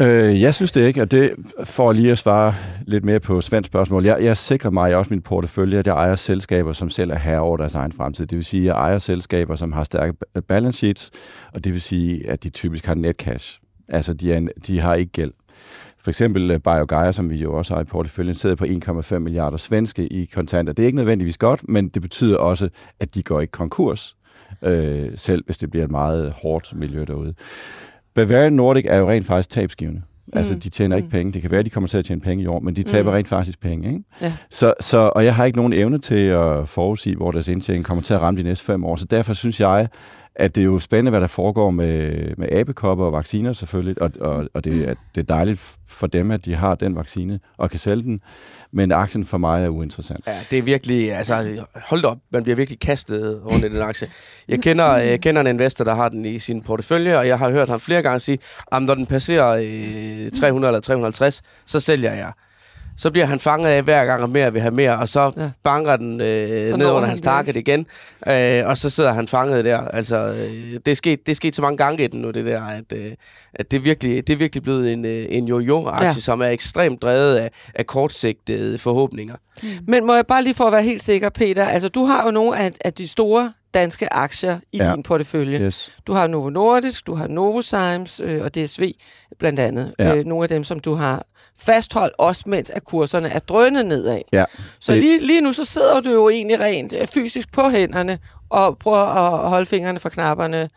Øh, 0.00 0.42
jeg 0.42 0.54
synes 0.54 0.72
det 0.72 0.86
ikke, 0.86 1.02
og 1.02 1.10
det 1.10 1.32
får 1.64 1.92
lige 1.92 2.12
at 2.12 2.18
svare 2.18 2.54
lidt 2.86 3.04
mere 3.04 3.20
på 3.20 3.40
Svends 3.40 3.66
spørgsmål. 3.66 4.04
Jeg, 4.04 4.18
jeg 4.20 4.36
sikrer 4.36 4.70
mig 4.70 4.96
også 4.96 5.14
min 5.14 5.22
portefølje, 5.22 5.78
at 5.78 5.86
jeg 5.86 5.92
ejer 5.92 6.14
selskaber, 6.14 6.72
som 6.72 6.90
selv 6.90 7.10
er 7.10 7.18
herre 7.18 7.40
over 7.40 7.56
deres 7.56 7.74
egen 7.74 7.92
fremtid. 7.92 8.26
Det 8.26 8.36
vil 8.36 8.44
sige, 8.44 8.60
at 8.60 8.66
jeg 8.66 8.72
ejer 8.72 8.98
selskaber, 8.98 9.54
som 9.54 9.72
har 9.72 9.84
stærke 9.84 10.14
balance 10.48 10.78
sheets, 10.78 11.10
og 11.52 11.64
det 11.64 11.72
vil 11.72 11.80
sige, 11.80 12.30
at 12.30 12.42
de 12.42 12.48
typisk 12.48 12.86
har 12.86 12.94
net 12.94 13.16
cash. 13.16 13.60
Altså, 13.88 14.14
de, 14.14 14.32
er 14.32 14.36
en, 14.36 14.50
de 14.66 14.80
har 14.80 14.94
ikke 14.94 15.12
gæld. 15.12 15.32
For 15.98 16.10
eksempel 16.10 16.50
øh, 16.50 16.60
BioGaia, 16.60 17.12
som 17.12 17.30
vi 17.30 17.36
jo 17.36 17.54
også 17.54 17.74
har 17.74 17.80
i 17.80 17.84
porteføljen, 17.84 18.34
sidder 18.34 18.56
på 18.56 18.64
1,5 18.64 19.18
milliarder 19.18 19.56
svenske 19.56 20.06
i 20.06 20.24
kontanter. 20.24 20.72
Det 20.72 20.82
er 20.82 20.86
ikke 20.86 20.96
nødvendigvis 20.96 21.38
godt, 21.38 21.68
men 21.68 21.88
det 21.88 22.02
betyder 22.02 22.36
også, 22.36 22.68
at 23.00 23.14
de 23.14 23.22
går 23.22 23.40
ikke 23.40 23.50
konkurs, 23.50 24.16
øh, 24.62 25.10
selv 25.16 25.44
hvis 25.44 25.58
det 25.58 25.70
bliver 25.70 25.84
et 25.84 25.90
meget 25.90 26.32
hårdt 26.32 26.72
miljø 26.76 27.04
derude. 27.04 27.34
Bavarian 28.14 28.52
Nordic 28.52 28.84
er 28.88 28.96
jo 28.96 29.10
rent 29.10 29.26
faktisk 29.26 29.50
tabsgivende. 29.50 30.02
Mm. 30.26 30.38
Altså, 30.38 30.54
de 30.54 30.68
tjener 30.68 30.96
ikke 30.96 31.06
mm. 31.06 31.10
penge. 31.10 31.32
Det 31.32 31.42
kan 31.42 31.50
være, 31.50 31.58
at 31.58 31.64
de 31.64 31.70
kommer 31.70 31.88
til 31.88 31.98
at 31.98 32.04
tjene 32.04 32.20
penge 32.20 32.44
i 32.44 32.46
år, 32.46 32.60
men 32.60 32.76
de 32.76 32.82
taber 32.82 33.10
mm. 33.10 33.14
rent 33.14 33.28
faktisk 33.28 33.60
penge. 33.60 33.88
Ikke? 33.88 34.04
Ja. 34.20 34.32
Så, 34.50 34.74
så, 34.80 34.98
og 34.98 35.24
jeg 35.24 35.34
har 35.34 35.44
ikke 35.44 35.58
nogen 35.58 35.72
evne 35.72 35.98
til 35.98 36.24
at 36.26 36.68
forudsige, 36.68 37.16
hvor 37.16 37.30
deres 37.30 37.48
indtjening 37.48 37.84
kommer 37.84 38.02
til 38.02 38.14
at 38.14 38.20
ramme 38.20 38.40
de 38.40 38.44
næste 38.44 38.64
fem 38.64 38.84
år. 38.84 38.96
Så 38.96 39.04
derfor 39.04 39.34
synes 39.34 39.60
jeg, 39.60 39.88
at 40.34 40.56
det 40.56 40.60
er 40.60 40.64
jo 40.64 40.78
spændende, 40.78 41.10
hvad 41.10 41.20
der 41.20 41.26
foregår 41.26 41.70
med, 41.70 42.12
med 42.36 42.48
abekopper 42.52 43.04
og 43.04 43.12
vacciner 43.12 43.52
selvfølgelig, 43.52 44.02
og, 44.02 44.10
og, 44.20 44.48
og 44.54 44.64
det, 44.64 44.84
at 44.84 44.96
det 45.14 45.20
er 45.20 45.34
dejligt 45.34 45.76
for 45.88 46.06
dem, 46.06 46.30
at 46.30 46.44
de 46.44 46.54
har 46.54 46.74
den 46.74 46.96
vaccine 46.96 47.40
og 47.56 47.70
kan 47.70 47.78
sælge 47.78 48.02
den, 48.02 48.20
men 48.72 48.92
aktien 48.92 49.24
for 49.24 49.38
mig 49.38 49.64
er 49.64 49.68
uinteressant. 49.68 50.26
Ja, 50.26 50.38
det 50.50 50.58
er 50.58 50.62
virkelig, 50.62 51.12
altså 51.12 51.64
hold 51.74 52.04
op, 52.04 52.18
man 52.30 52.42
bliver 52.42 52.56
virkelig 52.56 52.80
kastet 52.80 53.42
rundt 53.44 53.64
i 53.64 53.68
den 53.68 53.82
aktie. 53.82 54.08
Jeg 54.48 54.60
kender, 54.60 54.96
jeg 54.96 55.20
kender 55.20 55.40
en 55.40 55.46
investor, 55.46 55.84
der 55.84 55.94
har 55.94 56.08
den 56.08 56.24
i 56.24 56.38
sin 56.38 56.62
portefølje, 56.62 57.18
og 57.18 57.28
jeg 57.28 57.38
har 57.38 57.50
hørt 57.50 57.68
ham 57.68 57.80
flere 57.80 58.02
gange 58.02 58.20
sige, 58.20 58.38
at 58.72 58.82
når 58.82 58.94
den 58.94 59.06
passerer 59.06 59.48
øh, 60.26 60.30
300 60.40 60.70
eller 60.70 60.80
350, 60.80 61.42
så 61.66 61.80
sælger 61.80 62.12
jeg 62.12 62.32
så 62.96 63.10
bliver 63.10 63.26
han 63.26 63.40
fanget 63.40 63.68
af 63.68 63.82
hver 63.82 64.04
gang, 64.04 64.22
og 64.22 64.30
mere 64.30 64.52
vil 64.52 64.60
have 64.60 64.74
mere, 64.74 64.98
og 64.98 65.08
så 65.08 65.32
ja. 65.36 65.50
banker 65.62 65.96
den 65.96 66.20
øh, 66.20 66.78
ned 66.78 66.90
under 66.90 67.08
hans 67.08 67.20
target 67.20 67.56
igen, 67.56 67.86
øh, 68.26 68.62
og 68.66 68.78
så 68.78 68.90
sidder 68.90 69.12
han 69.12 69.28
fanget 69.28 69.64
der. 69.64 69.78
Altså, 69.78 70.16
øh, 70.16 70.80
det, 70.86 70.88
er 70.88 70.94
sket, 70.94 71.26
det 71.26 71.32
er 71.32 71.36
sket 71.36 71.56
så 71.56 71.62
mange 71.62 71.76
gange 71.76 72.04
i 72.04 72.06
den 72.06 72.20
nu, 72.20 72.30
det 72.30 72.46
der, 72.46 72.62
at, 72.62 72.92
øh, 72.92 73.12
at 73.54 73.70
det, 73.70 73.76
er 73.76 73.80
virkelig, 73.80 74.26
det 74.26 74.32
er 74.32 74.36
virkelig 74.36 74.62
blevet 74.62 74.92
en, 74.92 75.04
øh, 75.04 75.26
en 75.28 75.48
jojo-aktie, 75.48 76.06
ja. 76.06 76.12
som 76.12 76.40
er 76.40 76.48
ekstremt 76.48 77.02
drevet 77.02 77.36
af, 77.36 77.50
af 77.74 77.86
kortsigtede 77.86 78.78
forhåbninger. 78.78 79.34
Men 79.86 80.06
må 80.06 80.14
jeg 80.14 80.26
bare 80.26 80.42
lige 80.42 80.54
for 80.54 80.64
at 80.64 80.72
være 80.72 80.82
helt 80.82 81.02
sikker, 81.02 81.28
Peter, 81.28 81.64
altså 81.64 81.88
du 81.88 82.04
har 82.04 82.24
jo 82.24 82.30
nogle 82.30 82.58
af, 82.58 82.72
af 82.84 82.92
de 82.92 83.08
store 83.08 83.52
danske 83.74 84.12
aktier 84.12 84.58
i 84.72 84.76
ja. 84.76 84.92
din 84.94 85.02
portefølje. 85.02 85.58
Yes. 85.58 85.92
Du 86.06 86.12
har 86.12 86.26
Novo 86.26 86.50
Nordisk, 86.50 87.06
du 87.06 87.14
har 87.14 87.26
Novozymes 87.26 88.20
øh, 88.24 88.42
og 88.44 88.54
DSV 88.54 88.92
blandt 89.38 89.60
andet. 89.60 89.94
Ja. 89.98 90.14
Øh, 90.14 90.24
nogle 90.24 90.44
af 90.44 90.48
dem, 90.48 90.64
som 90.64 90.80
du 90.80 90.94
har 90.94 91.24
fastholdt, 91.58 92.14
også 92.18 92.44
mens 92.46 92.70
at 92.70 92.84
kurserne 92.84 93.28
er 93.28 93.38
drønet 93.38 93.86
nedad. 93.86 94.20
Ja. 94.32 94.44
Så 94.80 94.94
lige, 94.94 95.26
lige 95.26 95.40
nu 95.40 95.52
så 95.52 95.64
sidder 95.64 96.00
du 96.00 96.10
jo 96.10 96.28
egentlig 96.28 96.60
rent 96.60 96.92
øh, 96.92 97.06
fysisk 97.06 97.52
på 97.52 97.68
hænderne 97.70 98.18
og 98.52 98.78
prøver 98.78 98.98
at 98.98 99.48
holde 99.50 99.66
fingrene 99.66 99.98
fra 99.98 100.08
knapperne. 100.08 100.68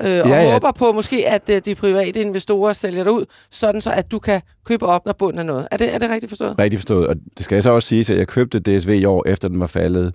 Øh, 0.00 0.20
og 0.24 0.28
ja, 0.28 0.42
ja. 0.42 0.52
håber 0.52 0.72
på 0.72 0.92
måske, 0.92 1.28
at 1.28 1.50
øh, 1.50 1.60
de 1.64 1.74
private 1.74 2.20
investorer 2.20 2.72
sælger 2.72 3.04
det 3.04 3.10
ud, 3.10 3.24
sådan 3.50 3.80
så 3.80 3.90
at 3.90 4.10
du 4.10 4.18
kan 4.18 4.42
købe 4.64 4.86
op, 4.86 5.06
når 5.06 5.12
bunden 5.12 5.38
er 5.38 5.42
noget. 5.42 5.68
Er 5.70 5.76
det, 5.76 5.94
er 5.94 5.98
det 5.98 6.10
rigtigt 6.10 6.30
forstået? 6.30 6.58
Rigtigt 6.58 6.80
forstået. 6.80 7.06
Og 7.06 7.16
det 7.36 7.44
skal 7.44 7.56
jeg 7.56 7.62
så 7.62 7.70
også 7.70 7.88
sige, 7.88 8.00
at 8.00 8.18
jeg 8.18 8.28
købte 8.28 8.58
DSV 8.58 8.88
i 8.88 9.04
år, 9.04 9.28
efter 9.28 9.48
den 9.48 9.60
var 9.60 9.66
faldet 9.66 10.14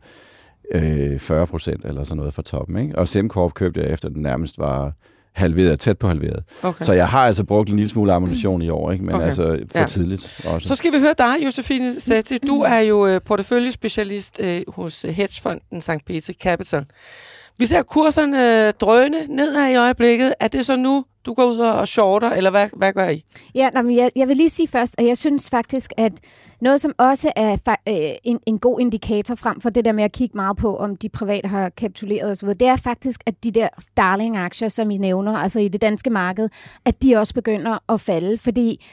øh, 0.72 1.20
40 1.20 1.48
procent 1.48 1.86
eller 1.86 2.04
sådan 2.04 2.18
noget 2.18 2.34
fra 2.34 2.42
toppen. 2.42 2.78
Ikke? 2.78 2.98
Og 2.98 3.08
SimCorp 3.08 3.54
købte 3.54 3.82
jeg 3.82 3.90
efter 3.90 4.10
den 4.10 4.22
nærmest 4.22 4.60
var 4.60 4.94
halveret, 5.34 5.80
tæt 5.80 5.98
på 5.98 6.08
halveret. 6.08 6.44
Okay. 6.64 6.86
Så 6.86 6.94
jeg 6.94 7.08
har 7.08 7.26
altså 7.28 7.44
brugt 7.44 7.70
en 7.70 7.76
lille 7.76 7.90
smule 7.90 8.14
ammunition 8.14 8.62
i 8.62 8.70
år, 8.70 8.92
ikke? 8.92 9.06
men 9.06 9.16
okay. 9.16 9.26
altså 9.26 9.60
for 9.72 9.80
ja. 9.80 9.86
tidligt 9.86 10.42
også. 10.46 10.68
Så 10.68 10.76
skal 10.76 10.94
vi 10.94 11.00
høre 11.00 11.14
dig, 11.18 11.46
Josefine 11.46 12.00
Sati. 12.00 12.38
Du 12.38 12.62
er 12.62 12.80
jo 12.80 13.08
øh, 13.08 13.22
porteføljespecialist 13.22 14.40
øh, 14.44 14.62
hos 14.68 15.02
hedgefonden 15.02 15.82
St. 15.82 16.06
Peter 16.08 16.34
Capital. 16.34 16.86
Vi 17.58 17.66
ser 17.66 17.84
kurserne 17.84 18.68
øh, 18.68 18.74
drøne 18.74 19.28
nedad 19.28 19.72
i 19.72 19.76
øjeblikket. 19.76 20.34
Er 20.40 20.48
det 20.48 20.66
så 20.66 20.76
nu, 20.76 21.06
du 21.26 21.34
går 21.34 21.46
ud 21.46 21.60
og 21.60 21.88
shorter, 21.88 22.30
eller 22.30 22.50
hvad, 22.50 22.70
hvad 22.74 22.94
gør 22.94 23.10
I? 23.10 23.24
Ja, 23.56 23.70
nej, 23.70 23.82
men 23.82 23.96
jeg, 23.96 24.12
jeg 24.16 24.28
vil 24.28 24.38
lige 24.38 24.50
sige 24.50 24.68
først, 24.68 24.96
at 24.98 25.06
jeg 25.06 25.18
synes 25.18 25.50
faktisk, 25.50 25.92
at 25.98 26.14
noget, 26.62 26.82
som 26.82 26.94
også 26.98 27.32
er 27.36 27.54
øh, 27.88 27.96
en, 28.24 28.40
en 28.46 28.60
god 28.60 28.80
indikator 28.80 29.36
frem 29.36 29.62
for 29.62 29.70
det 29.70 29.86
der 29.86 29.92
med 29.92 30.04
at 30.04 30.12
kigge 30.12 30.38
meget 30.38 30.58
på, 30.58 30.78
om 30.78 30.96
de 30.96 31.10
private 31.10 31.48
har 31.48 31.70
kapituleret 31.70 32.32
osv., 32.32 32.50
det 32.50 32.62
er 32.62 32.76
faktisk, 32.76 33.24
at 33.26 33.44
de 33.44 33.52
der 33.52 33.68
darling-aktier, 33.98 34.68
som 34.68 34.92
I 34.92 34.98
nævner, 34.98 35.38
altså 35.38 35.60
i 35.60 35.68
det 35.68 35.82
danske 35.82 36.10
marked, 36.10 36.50
at 36.86 37.04
de 37.04 37.16
også 37.16 37.34
begynder 37.34 37.78
at 37.90 38.02
falde, 38.02 38.38
fordi 38.38 38.86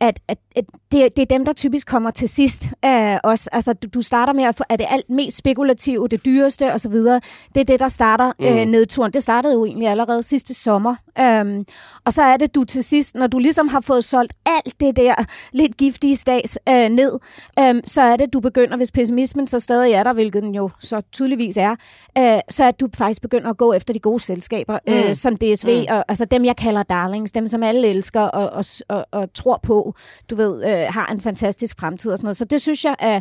at, 0.00 0.20
at, 0.28 0.38
at 0.56 0.64
det, 0.92 1.16
det 1.16 1.22
er 1.22 1.26
dem, 1.26 1.44
der 1.44 1.52
typisk 1.52 1.86
kommer 1.86 2.10
til 2.10 2.28
sidst 2.28 2.62
uh, 2.86 3.16
også. 3.24 3.48
Altså, 3.52 3.72
du, 3.72 3.88
du 3.94 4.02
starter 4.02 4.32
med 4.32 4.44
at 4.44 4.54
få, 4.54 4.64
er 4.68 4.76
det 4.76 4.86
alt 4.90 5.10
mest 5.10 5.36
spekulative, 5.36 6.08
det 6.08 6.24
dyreste 6.24 6.74
osv. 6.74 6.92
Det 6.92 7.60
er 7.60 7.64
det, 7.64 7.80
der 7.80 7.88
starter 7.88 8.32
mm. 8.40 8.46
uh, 8.46 8.52
nedturen. 8.52 9.12
Det 9.12 9.22
startede 9.22 9.54
jo 9.54 9.64
egentlig 9.64 9.88
allerede 9.88 10.22
sidste 10.22 10.54
sommer. 10.54 10.96
Um, 11.42 11.66
og 12.04 12.12
så 12.12 12.22
er 12.22 12.36
det, 12.36 12.54
du 12.54 12.64
til 12.64 12.84
sidst, 12.84 13.14
når 13.14 13.26
du 13.26 13.38
ligesom 13.38 13.68
har 13.68 13.80
fået 13.80 14.04
solgt 14.04 14.32
alt 14.46 14.80
det 14.80 14.96
der 14.96 15.14
lidt 15.52 15.76
giftige 15.76 16.16
stads 16.16 16.58
uh, 16.70 16.74
ned, 16.74 17.12
um, 17.60 17.80
så 17.86 18.02
er 18.02 18.16
det, 18.16 18.32
du 18.32 18.40
begynder, 18.40 18.76
hvis 18.76 18.92
pessimismen 18.92 19.46
så 19.46 19.58
stadig 19.58 19.92
er 19.92 20.02
der, 20.02 20.12
hvilket 20.12 20.42
den 20.42 20.54
jo 20.54 20.70
så 20.80 21.00
tydeligvis 21.12 21.56
er, 21.56 21.70
uh, 22.18 22.40
så 22.50 22.64
er 22.64 22.70
du 22.70 22.88
faktisk 22.94 23.22
begynder 23.22 23.50
at 23.50 23.56
gå 23.56 23.72
efter 23.72 23.94
de 23.94 24.00
gode 24.00 24.20
selskaber, 24.20 24.78
mm. 24.86 24.92
uh, 24.92 25.12
som 25.12 25.36
DSV, 25.36 25.86
mm. 25.88 25.96
og 25.96 26.04
altså 26.08 26.24
dem, 26.24 26.44
jeg 26.44 26.56
kalder 26.56 26.82
darlings, 26.82 27.32
dem, 27.32 27.48
som 27.48 27.62
alle 27.62 27.88
elsker 27.88 28.20
og, 28.20 28.50
og, 28.50 28.64
og, 28.88 29.06
og 29.12 29.32
tror 29.34 29.60
på 29.62 29.87
du 30.30 30.36
ved, 30.36 30.64
øh, 30.64 30.86
har 30.94 31.06
en 31.06 31.20
fantastisk 31.20 31.80
fremtid 31.80 32.12
og 32.12 32.18
sådan 32.18 32.26
noget. 32.26 32.36
Så 32.36 32.44
det 32.44 32.60
synes 32.60 32.84
jeg 32.84 32.96
er, 32.98 33.20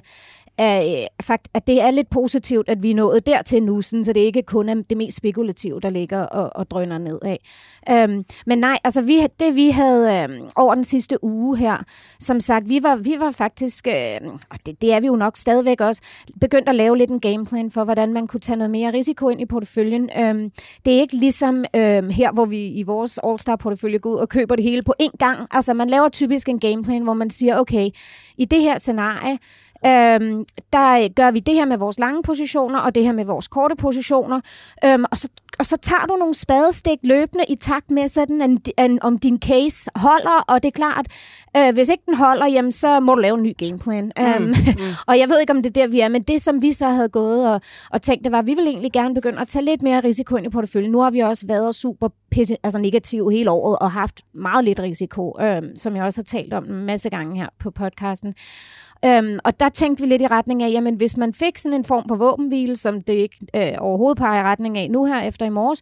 er, 0.57 1.01
øh, 1.01 1.07
fakt, 1.21 1.47
at 1.53 1.67
det 1.67 1.81
er 1.81 1.91
lidt 1.91 2.09
positivt, 2.09 2.69
at 2.69 2.83
vi 2.83 2.91
er 2.91 2.95
nået 2.95 3.25
dertil 3.25 3.63
nu, 3.63 3.81
sådan, 3.81 4.03
så 4.03 4.13
det 4.13 4.19
ikke 4.19 4.41
kun 4.41 4.69
er 4.69 4.75
det 4.89 4.97
mest 4.97 5.17
spekulative, 5.17 5.79
der 5.79 5.89
ligger 5.89 6.21
og, 6.21 6.51
og 6.55 6.71
drøner 6.71 6.97
nedad. 6.97 7.37
Øhm, 7.89 8.25
men 8.45 8.57
nej, 8.57 8.77
altså 8.83 9.01
vi, 9.01 9.27
det 9.39 9.55
vi 9.55 9.69
havde 9.69 10.23
øhm, 10.23 10.49
over 10.55 10.75
den 10.75 10.83
sidste 10.83 11.23
uge 11.23 11.57
her, 11.57 11.77
som 12.19 12.39
sagt, 12.39 12.69
vi 12.69 12.83
var, 12.83 12.95
vi 12.95 13.15
var 13.19 13.31
faktisk, 13.31 13.87
øhm, 13.87 14.29
og 14.49 14.57
det, 14.65 14.81
det 14.81 14.93
er 14.93 14.99
vi 14.99 15.07
jo 15.07 15.15
nok 15.15 15.37
stadigvæk 15.37 15.81
også, 15.81 16.01
begyndt 16.41 16.69
at 16.69 16.75
lave 16.75 16.97
lidt 16.97 17.09
en 17.09 17.19
gameplan 17.19 17.71
for, 17.71 17.83
hvordan 17.83 18.13
man 18.13 18.27
kunne 18.27 18.39
tage 18.39 18.57
noget 18.57 18.71
mere 18.71 18.93
risiko 18.93 19.29
ind 19.29 19.41
i 19.41 19.45
porteføljen. 19.45 20.09
Øhm, 20.19 20.51
det 20.85 20.93
er 20.93 20.99
ikke 20.99 21.15
ligesom 21.15 21.65
øhm, 21.75 22.09
her, 22.09 22.31
hvor 22.31 22.45
vi 22.45 22.67
i 22.67 22.83
vores 22.83 23.19
All-Star-portefølje 23.23 23.97
går 23.97 24.09
ud 24.09 24.17
og 24.17 24.29
køber 24.29 24.55
det 24.55 24.63
hele 24.63 24.83
på 24.83 24.93
én 25.01 25.17
gang. 25.19 25.47
Altså 25.51 25.73
man 25.73 25.89
laver 25.89 26.09
typisk 26.09 26.49
en 26.49 26.59
gameplan, 26.59 27.01
hvor 27.01 27.13
man 27.13 27.29
siger, 27.29 27.59
okay, 27.59 27.89
i 28.37 28.45
det 28.45 28.61
her 28.61 28.77
scenarie, 28.77 29.37
Øhm, 29.85 30.45
der 30.73 31.13
gør 31.13 31.31
vi 31.31 31.39
det 31.39 31.53
her 31.53 31.65
med 31.65 31.77
vores 31.77 31.99
lange 31.99 32.23
positioner, 32.23 32.79
og 32.79 32.95
det 32.95 33.03
her 33.03 33.11
med 33.11 33.25
vores 33.25 33.47
korte 33.47 33.75
positioner. 33.75 34.41
Øhm, 34.85 35.05
og, 35.11 35.17
så, 35.17 35.29
og 35.59 35.65
så 35.65 35.77
tager 35.77 36.05
du 36.09 36.15
nogle 36.15 36.33
spadestik 36.33 36.97
løbende 37.03 37.43
i 37.49 37.55
takt 37.55 37.91
med, 37.91 38.07
sådan 38.09 38.41
en, 38.41 38.61
en, 38.77 39.03
om 39.03 39.17
din 39.17 39.39
case 39.39 39.91
holder, 39.95 40.43
og 40.47 40.63
det 40.63 40.67
er 40.67 40.71
klart, 40.71 41.07
øh, 41.57 41.73
hvis 41.73 41.89
ikke 41.89 42.03
den 42.05 42.15
holder, 42.15 42.47
jamen, 42.47 42.71
så 42.71 42.99
må 42.99 43.15
du 43.15 43.21
lave 43.21 43.37
en 43.37 43.43
ny 43.43 43.57
gameplan. 43.57 44.11
Mm, 44.17 44.23
øhm, 44.23 44.43
mm. 44.43 44.53
og 45.07 45.19
jeg 45.19 45.29
ved 45.29 45.39
ikke, 45.39 45.53
om 45.53 45.63
det 45.63 45.77
er 45.77 45.81
der, 45.81 45.87
vi 45.87 45.99
er, 45.99 46.07
men 46.07 46.21
det, 46.21 46.41
som 46.41 46.61
vi 46.61 46.71
så 46.71 46.87
havde 46.87 47.09
gået 47.09 47.49
og, 47.53 47.61
og 47.91 48.01
tænkt, 48.01 48.23
det 48.23 48.31
var, 48.31 48.39
at 48.39 48.45
vi 48.45 48.53
vil 48.53 48.67
egentlig 48.67 48.91
gerne 48.91 49.13
begynde 49.13 49.39
at 49.39 49.47
tage 49.47 49.65
lidt 49.65 49.81
mere 49.81 49.99
risiko 49.99 50.35
ind 50.35 50.45
i 50.45 50.49
porteføljen. 50.49 50.91
Nu 50.91 50.99
har 50.99 51.11
vi 51.11 51.19
også 51.19 51.47
været 51.47 51.75
super 51.75 52.09
pisse, 52.31 52.57
altså 52.63 52.79
negativ 52.79 53.29
hele 53.29 53.51
året, 53.51 53.77
og 53.79 53.91
haft 53.91 54.21
meget 54.33 54.65
lidt 54.65 54.79
risiko, 54.79 55.37
øh, 55.41 55.61
som 55.77 55.95
jeg 55.95 56.03
også 56.03 56.21
har 56.21 56.39
talt 56.39 56.53
om 56.53 56.63
en 56.63 56.85
masse 56.85 57.09
gange 57.09 57.37
her 57.37 57.47
på 57.59 57.71
podcasten. 57.71 58.33
Øhm, 59.05 59.39
og 59.43 59.59
der 59.59 59.69
tænkte 59.69 60.03
vi 60.03 60.09
lidt 60.09 60.21
i 60.21 60.27
retning 60.27 60.63
af, 60.63 60.71
jamen 60.71 60.95
hvis 60.95 61.17
man 61.17 61.33
fik 61.33 61.57
sådan 61.57 61.75
en 61.75 61.85
form 61.85 62.07
for 62.07 62.15
våbenhvile, 62.15 62.75
som 62.75 63.01
det 63.01 63.13
ikke 63.13 63.37
øh, 63.55 63.73
overhovedet 63.79 64.17
peger 64.17 64.39
i 64.39 64.43
retning 64.43 64.77
af 64.77 64.91
nu 64.91 65.05
her 65.05 65.21
efter 65.21 65.45
i 65.45 65.49
morges, 65.49 65.81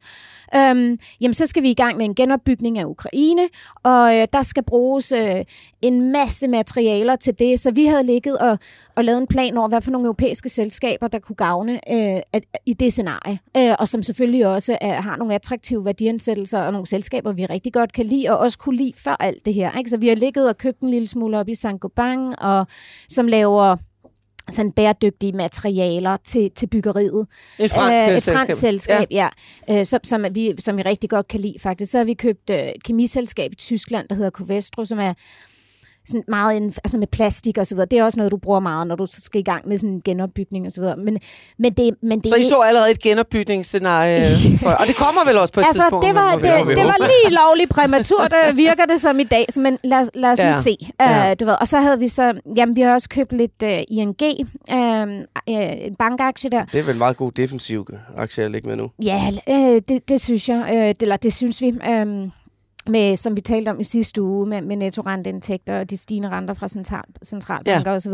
øhm, 0.56 1.00
jamen 1.22 1.34
så 1.34 1.46
skal 1.46 1.64
vi 1.64 1.70
i 1.70 1.74
gang 1.74 1.98
med 1.98 2.06
en 2.06 2.16
genopbygning 2.16 2.80
af 2.80 2.86
Ukraine, 2.86 3.48
og 3.84 4.18
øh, 4.18 4.28
der 4.34 4.42
skal 4.42 4.64
bruges 4.64 5.12
øh, 5.12 5.44
en 5.82 6.12
masse 6.12 6.48
materialer 6.48 7.16
til 7.16 7.40
det, 7.40 7.60
så 7.60 7.72
vi 7.72 7.86
havde 7.86 8.04
ligget 8.04 8.38
og, 8.38 8.60
og 8.96 9.06
lavet 9.06 9.22
en 9.22 9.28
plan 9.28 9.58
over, 9.58 9.68
hvad 9.68 9.82
for 9.82 9.92
nogle 9.92 10.06
europæiske 10.06 10.50
selskaber, 10.50 11.08
der 11.08 11.20
kunne 11.20 11.36
gavne 11.36 11.74
øh, 11.74 12.22
at, 12.34 12.44
i 12.66 12.74
det 12.74 12.94
scenarie, 12.94 13.40
øh, 13.58 13.76
og 13.80 13.88
som 13.88 14.04
selvfølgelig 14.04 14.48
også 14.48 14.78
øh, 14.84 14.90
har 14.90 15.18
nogle 15.18 15.36
attraktive 15.36 15.86
værdiansættelser 15.86 16.60
og 16.60 16.72
nogle 16.72 16.88
selskaber, 16.88 17.32
vi 17.32 17.46
rigtig 17.46 17.74
godt 17.74 17.94
kan 17.94 18.06
lide, 18.06 18.30
og 18.30 18.38
også 18.38 18.58
kunne 18.58 18.78
lide 18.78 18.94
før 18.98 19.16
alt 19.20 19.46
det 19.46 19.54
her. 19.54 19.78
Ikke? 19.78 19.90
Så 19.90 19.98
vi 19.98 20.08
har 20.08 20.16
ligget 20.16 20.50
og 20.50 20.58
købt 20.58 20.80
en 20.80 20.90
lille 20.90 21.08
smule 21.08 21.40
op 21.40 21.48
i 21.50 21.54
Saint-Gobain, 21.56 22.36
og 22.38 22.68
som 23.10 23.28
laver 23.28 23.76
sådan 24.50 24.72
bæredygtige 24.72 25.32
materialer 25.32 26.18
til, 26.18 26.52
til 26.52 26.68
byggeriet. 26.68 27.28
Et 27.60 27.72
fransk 27.72 28.12
øh, 28.12 28.18
et 28.18 28.24
fransk 28.24 28.60
selskab, 28.60 29.08
ja. 29.12 29.30
ja 29.70 29.80
øh, 29.80 29.86
som, 29.86 30.00
som, 30.04 30.26
vi, 30.32 30.54
som 30.60 30.78
vi 30.78 30.82
rigtig 30.82 31.10
godt 31.10 31.28
kan 31.28 31.40
lide 31.40 31.56
faktisk. 31.60 31.92
Så 31.92 31.98
har 31.98 32.06
vi 32.06 32.14
købt 32.14 32.50
øh, 32.50 32.58
et 32.58 32.84
kemiselskab 32.84 33.52
i 33.52 33.56
Tyskland, 33.56 34.08
der 34.08 34.16
hedder 34.16 34.30
Covestro, 34.30 34.86
som 34.86 35.00
er 35.00 35.14
sådan 36.06 36.24
meget 36.28 36.56
inden, 36.56 36.74
altså 36.84 36.98
med 36.98 37.08
plastik 37.08 37.58
og 37.58 37.66
så 37.66 37.76
videre. 37.76 37.88
Det 37.92 38.00
er 38.00 38.04
også 38.04 38.20
noget, 38.20 38.32
du 38.32 38.38
bruger 38.38 38.60
meget, 38.60 38.88
når 38.88 38.96
du 38.96 39.06
skal 39.10 39.40
i 39.42 39.44
gang 39.44 39.68
med 39.68 39.78
sådan 39.78 39.94
en 39.94 40.02
genopbygning 40.02 40.66
og 40.66 40.72
så 40.72 40.82
videre. 40.82 40.98
Men, 40.98 41.20
men 41.60 41.74
det, 41.74 41.96
men 42.02 42.20
det 42.20 42.30
så 42.30 42.36
I 42.36 42.44
så 42.44 42.60
allerede 42.60 42.92
et 42.92 43.00
genopbygningsscenarie? 43.00 44.22
For, 44.62 44.70
og 44.70 44.88
det 44.88 44.96
kommer 44.96 45.26
vel 45.26 45.38
også 45.38 45.54
på 45.54 45.60
et 45.60 45.66
altså, 45.66 45.82
tidspunkt? 45.82 46.06
Det 46.06 46.16
var, 46.16 46.32
det, 46.36 46.78
det 46.78 46.86
var 46.86 46.98
lige 46.98 47.36
lovligt 47.36 47.70
præmaturt, 47.70 48.34
virker 48.56 48.86
det 48.86 49.02
som 49.02 49.20
i 49.20 49.24
dag. 49.24 49.46
Men 49.56 49.78
lad, 49.84 50.06
lad 50.14 50.32
os 50.32 50.40
ja. 50.40 50.46
lige 50.46 50.56
se. 50.56 50.78
Ja. 51.00 51.32
Uh, 51.32 51.36
du 51.40 51.46
ved. 51.46 51.56
Og 51.62 51.68
så 51.68 51.80
havde 51.80 52.00
vi 52.00 52.08
så, 52.08 52.34
jamen 52.58 52.76
vi 52.76 52.82
har 52.82 52.94
også 52.94 53.10
købt 53.10 53.34
lidt 53.34 53.64
uh, 53.64 53.70
ING, 53.98 54.16
uh, 54.72 54.78
uh, 54.78 55.16
en 55.48 55.96
bankaktie 55.96 56.50
der. 56.50 56.66
Det 56.66 56.80
er 56.80 56.84
vel 56.84 56.92
en 56.92 56.98
meget 56.98 57.18
god 57.18 57.32
defensiv 57.32 57.88
aktie 58.18 58.44
at 58.44 58.52
lægge 58.52 58.68
med 58.68 58.76
nu. 58.76 58.92
Ja, 59.04 59.22
uh, 59.48 59.80
det, 59.90 60.10
det 60.10 60.22
synes 60.22 60.50
jeg. 60.50 60.64
Uh, 60.70 60.78
det, 60.78 61.02
eller 61.02 61.18
det 61.18 61.34
synes 61.34 61.62
vi. 61.62 61.68
Uh, 61.68 62.30
med, 62.90 63.16
som 63.16 63.36
vi 63.36 63.42
talte 63.42 63.70
om 63.70 63.80
i 63.80 63.84
sidste 63.84 64.22
uge, 64.22 64.48
med, 64.48 64.62
med 64.62 64.76
nettorenteindtægter 64.76 65.80
og 65.80 65.90
de 65.90 65.98
stigende 65.98 66.30
renter 66.30 66.54
fra 66.54 66.68
central, 66.68 67.04
centralbanker 67.26 67.92
ja. 67.92 67.96
osv. 67.96 68.14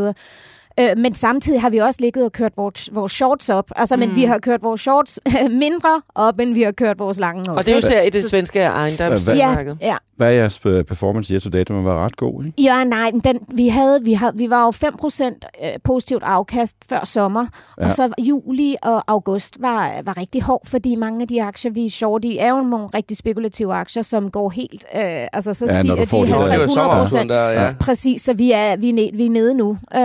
Øh, 0.80 0.98
men 0.98 1.14
samtidig 1.14 1.62
har 1.62 1.70
vi 1.70 1.78
også 1.78 2.02
ligget 2.02 2.26
og 2.26 2.32
kørt 2.32 2.58
vores, 2.58 2.90
vores 2.94 3.12
shorts 3.12 3.50
op. 3.50 3.72
Altså, 3.76 3.96
mm. 3.96 4.00
men 4.00 4.16
vi 4.16 4.24
har 4.24 4.40
kørt 4.40 4.64
vores 4.64 4.82
shorts 4.82 5.20
mindre 5.66 6.02
op, 6.16 6.40
end 6.40 6.54
vi 6.54 6.62
har 6.62 6.72
kørt 6.72 7.00
vores 7.00 7.20
lange 7.20 7.52
op. 7.52 7.58
Og 7.58 7.66
det 7.66 7.72
er 7.72 7.76
jo 7.76 7.82
ser 7.82 8.02
i 8.02 8.10
det 8.10 8.24
svenske 8.24 8.60
ejendomsmarked. 8.60 9.76
Ja, 9.82 9.88
ja. 9.88 9.98
Hvad 10.22 10.30
er 10.30 10.36
jeres 10.36 10.60
øh, 10.66 10.84
performance 10.84 11.34
year 11.34 11.40
to 11.40 11.50
date? 11.50 11.74
Den 11.74 11.86
var 11.86 12.06
ret 12.06 12.18
god, 12.18 12.46
ikke? 12.46 12.62
Ja, 12.62 12.84
nej, 12.84 13.12
den, 13.24 13.40
vi, 13.56 13.68
havde, 13.68 14.00
vi, 14.04 14.14
havde, 14.14 14.32
vi 14.36 14.50
var 14.50 14.66
jo 14.66 14.70
5% 14.70 15.66
øh, 15.66 15.72
positivt 15.84 16.24
afkast 16.24 16.76
før 16.90 17.06
sommer, 17.06 17.46
ja. 17.80 17.86
og 17.86 17.92
så 17.92 18.10
juli 18.28 18.76
og 18.82 19.04
august 19.08 19.58
var, 19.60 19.92
var 20.04 20.18
rigtig 20.18 20.42
hård, 20.42 20.68
fordi 20.68 20.96
mange 20.96 21.22
af 21.22 21.28
de 21.28 21.44
aktier, 21.44 21.72
vi 21.72 21.86
er 21.86 21.90
short 21.90 22.26
i, 22.26 22.38
er 22.38 22.50
jo 22.50 22.62
nogle 22.62 22.88
rigtig 22.94 23.18
spekulative 23.18 23.74
aktier, 23.74 24.04
som 24.04 24.32
går 24.32 24.50
helt, 24.50 24.86
øh, 24.96 25.02
altså 25.34 25.54
så 25.54 25.66
ja, 25.66 25.82
stiger 25.82 25.96
de 25.96 27.24
50-100%. 27.24 27.28
Der, 27.28 27.50
ja. 27.50 27.74
Præcis, 27.80 28.22
så 28.22 28.34
vi 28.34 28.52
er, 28.52 28.76
vi 28.76 28.90
er, 28.90 28.94
ned, 28.94 29.18
vi 29.18 29.26
er 29.26 29.30
nede 29.30 29.54
nu. 29.54 29.78
Øh, 29.96 30.02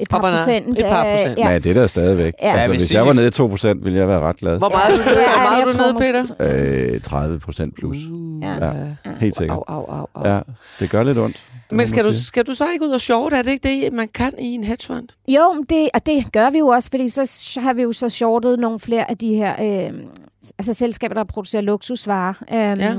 et 0.00 0.08
par 0.10 0.20
procent. 0.20 0.78
Et 0.78 0.84
par 0.84 1.04
procent. 1.10 1.30
Øh, 1.30 1.38
ja. 1.38 1.50
ja, 1.50 1.58
det 1.58 1.70
er 1.70 1.74
der 1.74 1.86
stadigvæk. 1.86 2.34
Ja. 2.42 2.52
Altså, 2.52 2.70
hvis 2.70 2.94
jeg 2.94 3.06
var 3.06 3.12
nede 3.12 3.26
i 3.26 3.74
2%, 3.74 3.84
ville 3.84 3.98
jeg 3.98 4.08
være 4.08 4.20
ret 4.20 4.36
glad. 4.36 4.58
Hvor 4.58 4.68
meget, 4.68 5.06
ja, 5.06 5.22
hvor 5.34 5.50
meget 5.50 5.62
er 5.62 5.68
du 5.68 5.76
nede, 5.78 5.94
Peter? 5.94 6.24
Øh, 6.40 7.66
30% 7.66 7.70
plus. 7.78 7.96
Uh, 8.12 8.42
ja. 8.42 8.54
ja. 8.54 8.72
Helt 9.20 9.36
sikkert. 9.36 9.55
Au, 9.66 9.84
au, 9.84 9.98
au, 9.98 10.06
au. 10.14 10.28
Ja, 10.28 10.40
det 10.80 10.90
gør 10.90 11.02
lidt 11.02 11.18
ondt. 11.18 11.42
Men 11.70 11.86
skal 11.86 12.04
du, 12.04 12.12
skal 12.12 12.46
du 12.46 12.54
så 12.54 12.70
ikke 12.70 12.84
ud 12.84 12.90
og 12.90 13.00
short? 13.00 13.32
Er 13.32 13.42
det 13.42 13.50
ikke 13.50 13.68
det, 13.68 13.92
man 13.92 14.08
kan 14.08 14.32
i 14.38 14.46
en 14.46 14.64
hedgefond? 14.64 15.08
Jo, 15.28 15.64
det, 15.68 15.88
og 15.94 16.06
det 16.06 16.32
gør 16.32 16.50
vi 16.50 16.58
jo 16.58 16.66
også, 16.66 16.90
fordi 16.90 17.08
så 17.08 17.60
har 17.62 17.72
vi 17.72 17.82
jo 17.82 17.92
så 17.92 18.08
shortet 18.08 18.58
nogle 18.58 18.80
flere 18.80 19.10
af 19.10 19.18
de 19.18 19.34
her 19.34 19.54
øh, 19.62 19.92
altså 20.58 20.74
selskaber, 20.74 21.14
der 21.14 21.24
producerer 21.24 21.62
luksusvarer. 21.62 22.34
Øh, 22.52 22.78
ja. 22.80 22.96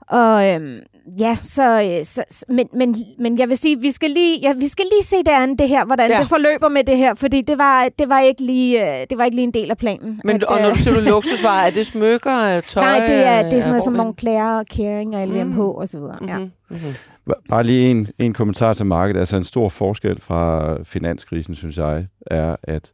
Og 0.00 0.48
øhm, 0.48 0.78
ja, 1.18 1.36
så, 1.42 1.82
øh, 1.82 2.04
så 2.04 2.44
men, 2.48 2.68
men, 2.72 2.96
men 3.18 3.38
jeg 3.38 3.48
vil 3.48 3.56
sige, 3.56 3.80
vi 3.80 3.90
skal 3.90 4.10
lige, 4.10 4.38
ja, 4.40 4.52
vi 4.52 4.68
skal 4.68 4.84
lige 4.92 5.02
se 5.02 5.16
det 5.16 5.28
andet, 5.28 5.58
det 5.58 5.68
her, 5.68 5.84
hvordan 5.84 6.10
ja. 6.10 6.20
det 6.20 6.28
forløber 6.28 6.68
med 6.68 6.84
det 6.84 6.96
her, 6.96 7.14
fordi 7.14 7.40
det 7.40 7.58
var, 7.58 7.88
det 7.98 8.08
var, 8.08 8.20
ikke, 8.20 8.44
lige, 8.44 9.00
øh, 9.00 9.06
det 9.10 9.18
var 9.18 9.24
ikke 9.24 9.36
lige 9.36 9.44
en 9.44 9.54
del 9.54 9.70
af 9.70 9.76
planen. 9.76 10.20
Men, 10.24 10.36
at, 10.36 10.44
og 10.44 10.60
når 10.60 10.70
du 10.70 10.76
siger 10.76 11.00
luksusvarer, 11.10 11.66
er 11.66 11.70
det 11.70 11.86
smykker, 11.86 12.60
tøj? 12.60 12.82
Nej, 12.82 13.06
det 13.06 13.26
er, 13.26 13.42
det 13.42 13.52
er 13.52 13.60
sådan 13.60 13.70
noget 13.70 13.82
som 13.82 13.92
Moncler, 13.92 14.64
Caring 14.76 15.16
og 15.16 15.28
LVMH 15.28 15.56
mm. 15.56 15.60
og 15.60 15.88
så 15.88 15.98
videre. 15.98 16.18
Ja. 16.28 16.38
Mm-hmm. 16.38 17.34
Bare 17.48 17.62
lige 17.62 17.90
en, 17.90 18.08
en 18.18 18.32
kommentar 18.32 18.74
til 18.74 18.86
markedet. 18.86 19.20
Altså 19.20 19.36
en 19.36 19.44
stor 19.44 19.68
forskel 19.68 20.20
fra 20.20 20.76
finanskrisen, 20.84 21.54
synes 21.54 21.76
jeg, 21.78 22.06
er, 22.26 22.56
at 22.62 22.92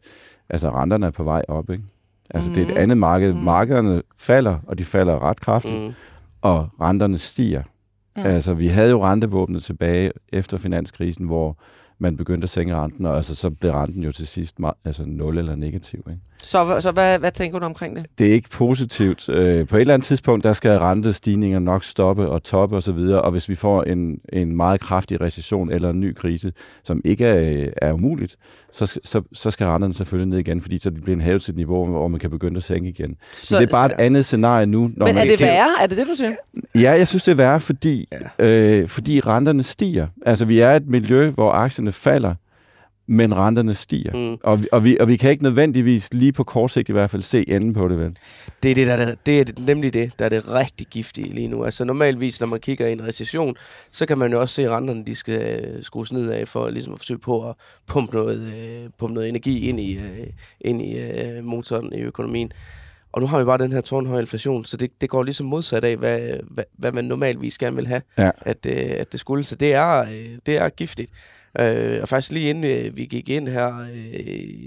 altså, 0.50 0.70
renterne 0.70 1.06
er 1.06 1.10
på 1.10 1.22
vej 1.22 1.42
op. 1.48 1.70
Ikke? 1.70 1.82
Altså 2.30 2.48
mm. 2.48 2.54
det 2.54 2.60
er 2.60 2.64
et 2.64 2.68
mm-hmm. 2.68 2.82
andet 2.82 2.96
marked. 2.96 3.32
Mm. 3.32 3.38
Markederne 3.38 4.02
falder, 4.18 4.56
og 4.66 4.78
de 4.78 4.84
falder 4.84 5.22
ret 5.22 5.40
kraftigt. 5.40 5.82
Mm 5.82 5.94
og 6.42 6.68
renterne 6.80 7.18
stiger. 7.18 7.62
Ja. 8.16 8.22
Altså, 8.22 8.54
vi 8.54 8.66
havde 8.66 8.90
jo 8.90 9.04
rentevåbnet 9.04 9.62
tilbage 9.62 10.12
efter 10.32 10.58
finanskrisen, 10.58 11.26
hvor 11.26 11.58
man 11.98 12.16
begyndte 12.16 12.44
at 12.44 12.50
sænke 12.50 12.76
renten, 12.76 13.06
og 13.06 13.16
altså, 13.16 13.34
så 13.34 13.50
blev 13.50 13.72
renten 13.72 14.02
jo 14.02 14.12
til 14.12 14.26
sidst 14.26 14.56
altså 14.84 15.04
0 15.06 15.38
eller 15.38 15.54
negativ. 15.54 16.04
Ikke? 16.10 16.20
Så, 16.42 16.80
så 16.80 16.90
hvad, 16.90 17.18
hvad 17.18 17.30
tænker 17.30 17.58
du 17.58 17.64
omkring 17.64 17.96
det? 17.96 18.06
Det 18.18 18.26
er 18.26 18.32
ikke 18.32 18.50
positivt. 18.50 19.28
Øh, 19.28 19.66
på 19.66 19.76
et 19.76 19.80
eller 19.80 19.94
andet 19.94 20.06
tidspunkt, 20.06 20.44
der 20.44 20.52
skal 20.52 20.78
rentestigninger 20.78 21.58
nok 21.58 21.84
stoppe 21.84 22.28
og 22.28 22.42
toppe 22.42 22.76
osv., 22.76 22.90
og, 22.90 23.22
og 23.22 23.30
hvis 23.30 23.48
vi 23.48 23.54
får 23.54 23.82
en, 23.82 24.18
en 24.32 24.56
meget 24.56 24.80
kraftig 24.80 25.20
recession 25.20 25.72
eller 25.72 25.90
en 25.90 26.00
ny 26.00 26.14
krise, 26.14 26.52
som 26.84 27.00
ikke 27.04 27.26
er, 27.26 27.70
er 27.76 27.92
umuligt, 27.92 28.36
så, 28.72 28.98
så, 29.04 29.22
så 29.32 29.50
skal 29.50 29.66
renterne 29.66 29.94
selvfølgelig 29.94 30.28
ned 30.28 30.38
igen, 30.38 30.60
fordi 30.60 30.78
så 30.78 30.90
det 30.90 31.02
bliver 31.02 31.16
en 31.16 31.22
hævet 31.22 31.42
til 31.42 31.52
et 31.52 31.56
niveau, 31.56 31.86
hvor 31.86 32.08
man 32.08 32.20
kan 32.20 32.30
begynde 32.30 32.56
at 32.56 32.62
sænke 32.62 32.88
igen. 32.88 33.16
Så, 33.32 33.54
Men 33.54 33.62
det 33.62 33.68
er 33.68 33.76
bare 33.76 33.86
et 33.86 33.94
andet 33.98 34.24
scenarie 34.24 34.66
nu. 34.66 34.80
Når 34.96 35.06
Men 35.06 35.14
man 35.14 35.16
er 35.16 35.36
det 35.36 35.40
værre? 35.40 35.68
Er 35.82 35.86
det 35.86 35.98
det, 35.98 36.06
du 36.06 36.14
siger? 36.14 36.32
Ja, 36.74 36.90
jeg 36.90 37.08
synes, 37.08 37.24
det 37.24 37.32
er 37.32 37.36
værre, 37.36 37.60
fordi, 37.60 38.08
ja. 38.38 38.46
øh, 38.46 38.88
fordi 38.88 39.20
renterne 39.20 39.62
stiger. 39.62 40.06
Altså, 40.26 40.44
vi 40.44 40.58
er 40.58 40.72
et 40.72 40.86
miljø, 40.86 41.30
hvor 41.30 41.52
aktierne 41.52 41.92
falder, 41.92 42.34
men 43.12 43.36
renterne 43.36 43.74
stiger. 43.74 44.30
Mm. 44.30 44.38
Og, 44.42 44.62
vi, 44.62 44.68
og, 44.72 44.84
vi, 44.84 44.96
og 45.00 45.08
vi 45.08 45.16
kan 45.16 45.30
ikke 45.30 45.42
nødvendigvis, 45.42 46.14
lige 46.14 46.32
på 46.32 46.44
kort 46.44 46.70
sigt 46.70 46.88
i 46.88 46.92
hvert 46.92 47.10
fald, 47.10 47.22
se 47.22 47.48
enden 47.48 47.74
på 47.74 47.88
det, 47.88 47.98
vel? 47.98 48.16
Det 48.62 48.70
er, 48.70 48.74
det, 48.74 48.86
der 48.86 48.94
er, 48.94 49.14
det 49.26 49.40
er 49.40 49.44
nemlig 49.66 49.94
det, 49.94 50.12
der 50.18 50.24
er 50.24 50.28
det 50.28 50.48
rigtig 50.48 50.86
giftige 50.86 51.34
lige 51.34 51.48
nu. 51.48 51.64
Altså 51.64 51.84
normalvis, 51.84 52.40
når 52.40 52.46
man 52.46 52.60
kigger 52.60 52.86
i 52.86 52.92
en 52.92 53.06
recession, 53.06 53.56
så 53.90 54.06
kan 54.06 54.18
man 54.18 54.32
jo 54.32 54.40
også 54.40 54.54
se, 54.54 54.64
at 54.64 54.70
renterne 54.70 55.04
de 55.06 55.14
skal 55.14 55.64
øh, 55.64 55.84
skrues 55.84 56.12
ned 56.12 56.30
af 56.30 56.48
for 56.48 56.70
ligesom 56.70 56.92
at 56.92 56.98
forsøge 56.98 57.18
på 57.18 57.48
at 57.48 57.54
pumpe 57.86 58.16
noget, 58.16 58.40
øh, 58.40 58.90
pumpe 58.98 59.14
noget 59.14 59.28
energi 59.28 59.68
ind 59.68 59.80
i, 59.80 59.96
øh, 59.96 60.26
ind 60.60 60.82
i 60.82 61.00
øh, 61.00 61.44
motoren 61.44 61.92
i 61.92 62.00
økonomien. 62.00 62.52
Og 63.12 63.20
nu 63.20 63.26
har 63.26 63.38
vi 63.38 63.44
bare 63.44 63.58
den 63.58 63.72
her 63.72 63.80
tårnhøje 63.80 64.20
inflation, 64.20 64.64
så 64.64 64.76
det, 64.76 64.90
det 65.00 65.10
går 65.10 65.22
ligesom 65.22 65.46
modsat 65.46 65.84
af, 65.84 65.96
hvad, 65.96 66.20
hvad, 66.50 66.64
hvad 66.78 66.92
man 66.92 67.04
normalvis 67.04 67.58
gerne 67.58 67.76
vil 67.76 67.86
have, 67.86 68.02
ja. 68.18 68.30
at, 68.40 68.66
øh, 68.66 68.90
at 68.98 69.12
det 69.12 69.20
skulle. 69.20 69.44
Så 69.44 69.56
det 69.56 69.72
er, 69.72 70.00
øh, 70.00 70.38
det 70.46 70.56
er 70.56 70.68
giftigt. 70.68 71.10
Øh, 71.58 71.98
og 72.02 72.08
faktisk 72.08 72.32
lige 72.32 72.50
inden 72.50 72.64
øh, 72.64 72.96
vi 72.96 73.04
gik 73.04 73.28
ind 73.28 73.48
her 73.48 73.80
øh, 73.80 74.24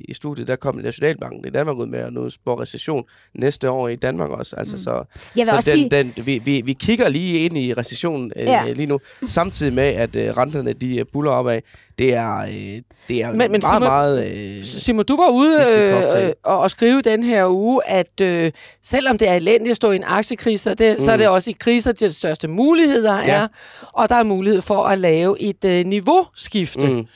i 0.07 0.13
studiet, 0.13 0.47
der 0.47 0.55
kom 0.55 0.75
Nationalbanken 0.75 1.45
i 1.47 1.49
Danmark 1.49 1.77
ud 1.77 1.87
med 1.87 1.99
at 1.99 2.13
nu 2.13 2.29
spore 2.29 2.61
recession 2.61 3.03
næste 3.33 3.69
år 3.69 3.87
i 3.87 3.95
Danmark 3.95 4.29
også. 4.29 4.55
Altså, 4.55 4.75
mm. 4.75 4.79
Så, 4.79 5.03
Jeg 5.35 5.41
vil 5.41 5.47
så 5.47 5.55
også 5.55 5.71
den, 5.71 5.77
sige... 5.77 5.89
den, 5.89 6.25
vi, 6.25 6.41
vi, 6.45 6.61
vi 6.61 6.73
kigger 6.73 7.09
lige 7.09 7.39
ind 7.39 7.57
i 7.57 7.73
recession 7.73 8.31
øh, 8.35 8.45
ja. 8.45 8.71
lige 8.73 8.85
nu, 8.85 8.99
samtidig 9.27 9.73
med, 9.73 9.83
at 9.83 10.15
øh, 10.15 10.37
renterne 10.37 10.73
de 10.73 10.97
øh, 10.97 11.05
buller 11.13 11.31
opad. 11.31 11.61
Det 11.97 12.13
er, 12.13 12.38
øh, 12.39 12.81
det 13.08 13.21
er 13.21 13.27
men, 13.27 13.38
men 13.38 13.51
meget, 13.51 13.63
Simon, 13.63 13.81
meget... 13.81 14.58
Øh, 14.58 14.63
Simon, 14.63 15.05
du 15.05 15.17
var 15.17 15.29
ude 15.29 15.63
øh, 15.63 16.34
og, 16.43 16.60
og 16.60 16.71
skrive 16.71 17.01
den 17.01 17.23
her 17.23 17.47
uge, 17.47 17.88
at 17.88 18.21
øh, 18.21 18.51
selvom 18.84 19.17
det 19.17 19.29
er 19.29 19.34
elendigt 19.34 19.71
at 19.71 19.75
stå 19.75 19.91
i 19.91 19.95
en 19.95 20.03
aktiekrise, 20.03 20.73
det, 20.73 20.97
mm. 20.97 21.03
så 21.03 21.12
er 21.12 21.17
det 21.17 21.27
også 21.27 21.49
i 21.49 21.55
kriser, 21.60 21.91
de 21.91 22.13
største 22.13 22.47
muligheder 22.47 23.17
ja. 23.17 23.34
er, 23.34 23.47
og 23.93 24.10
der 24.10 24.15
er 24.15 24.23
mulighed 24.23 24.62
for 24.62 24.84
at 24.84 24.99
lave 24.99 25.41
et 25.41 25.65
øh, 25.65 25.86
niveauskifte. 25.86 26.88
Mm. 26.88 27.08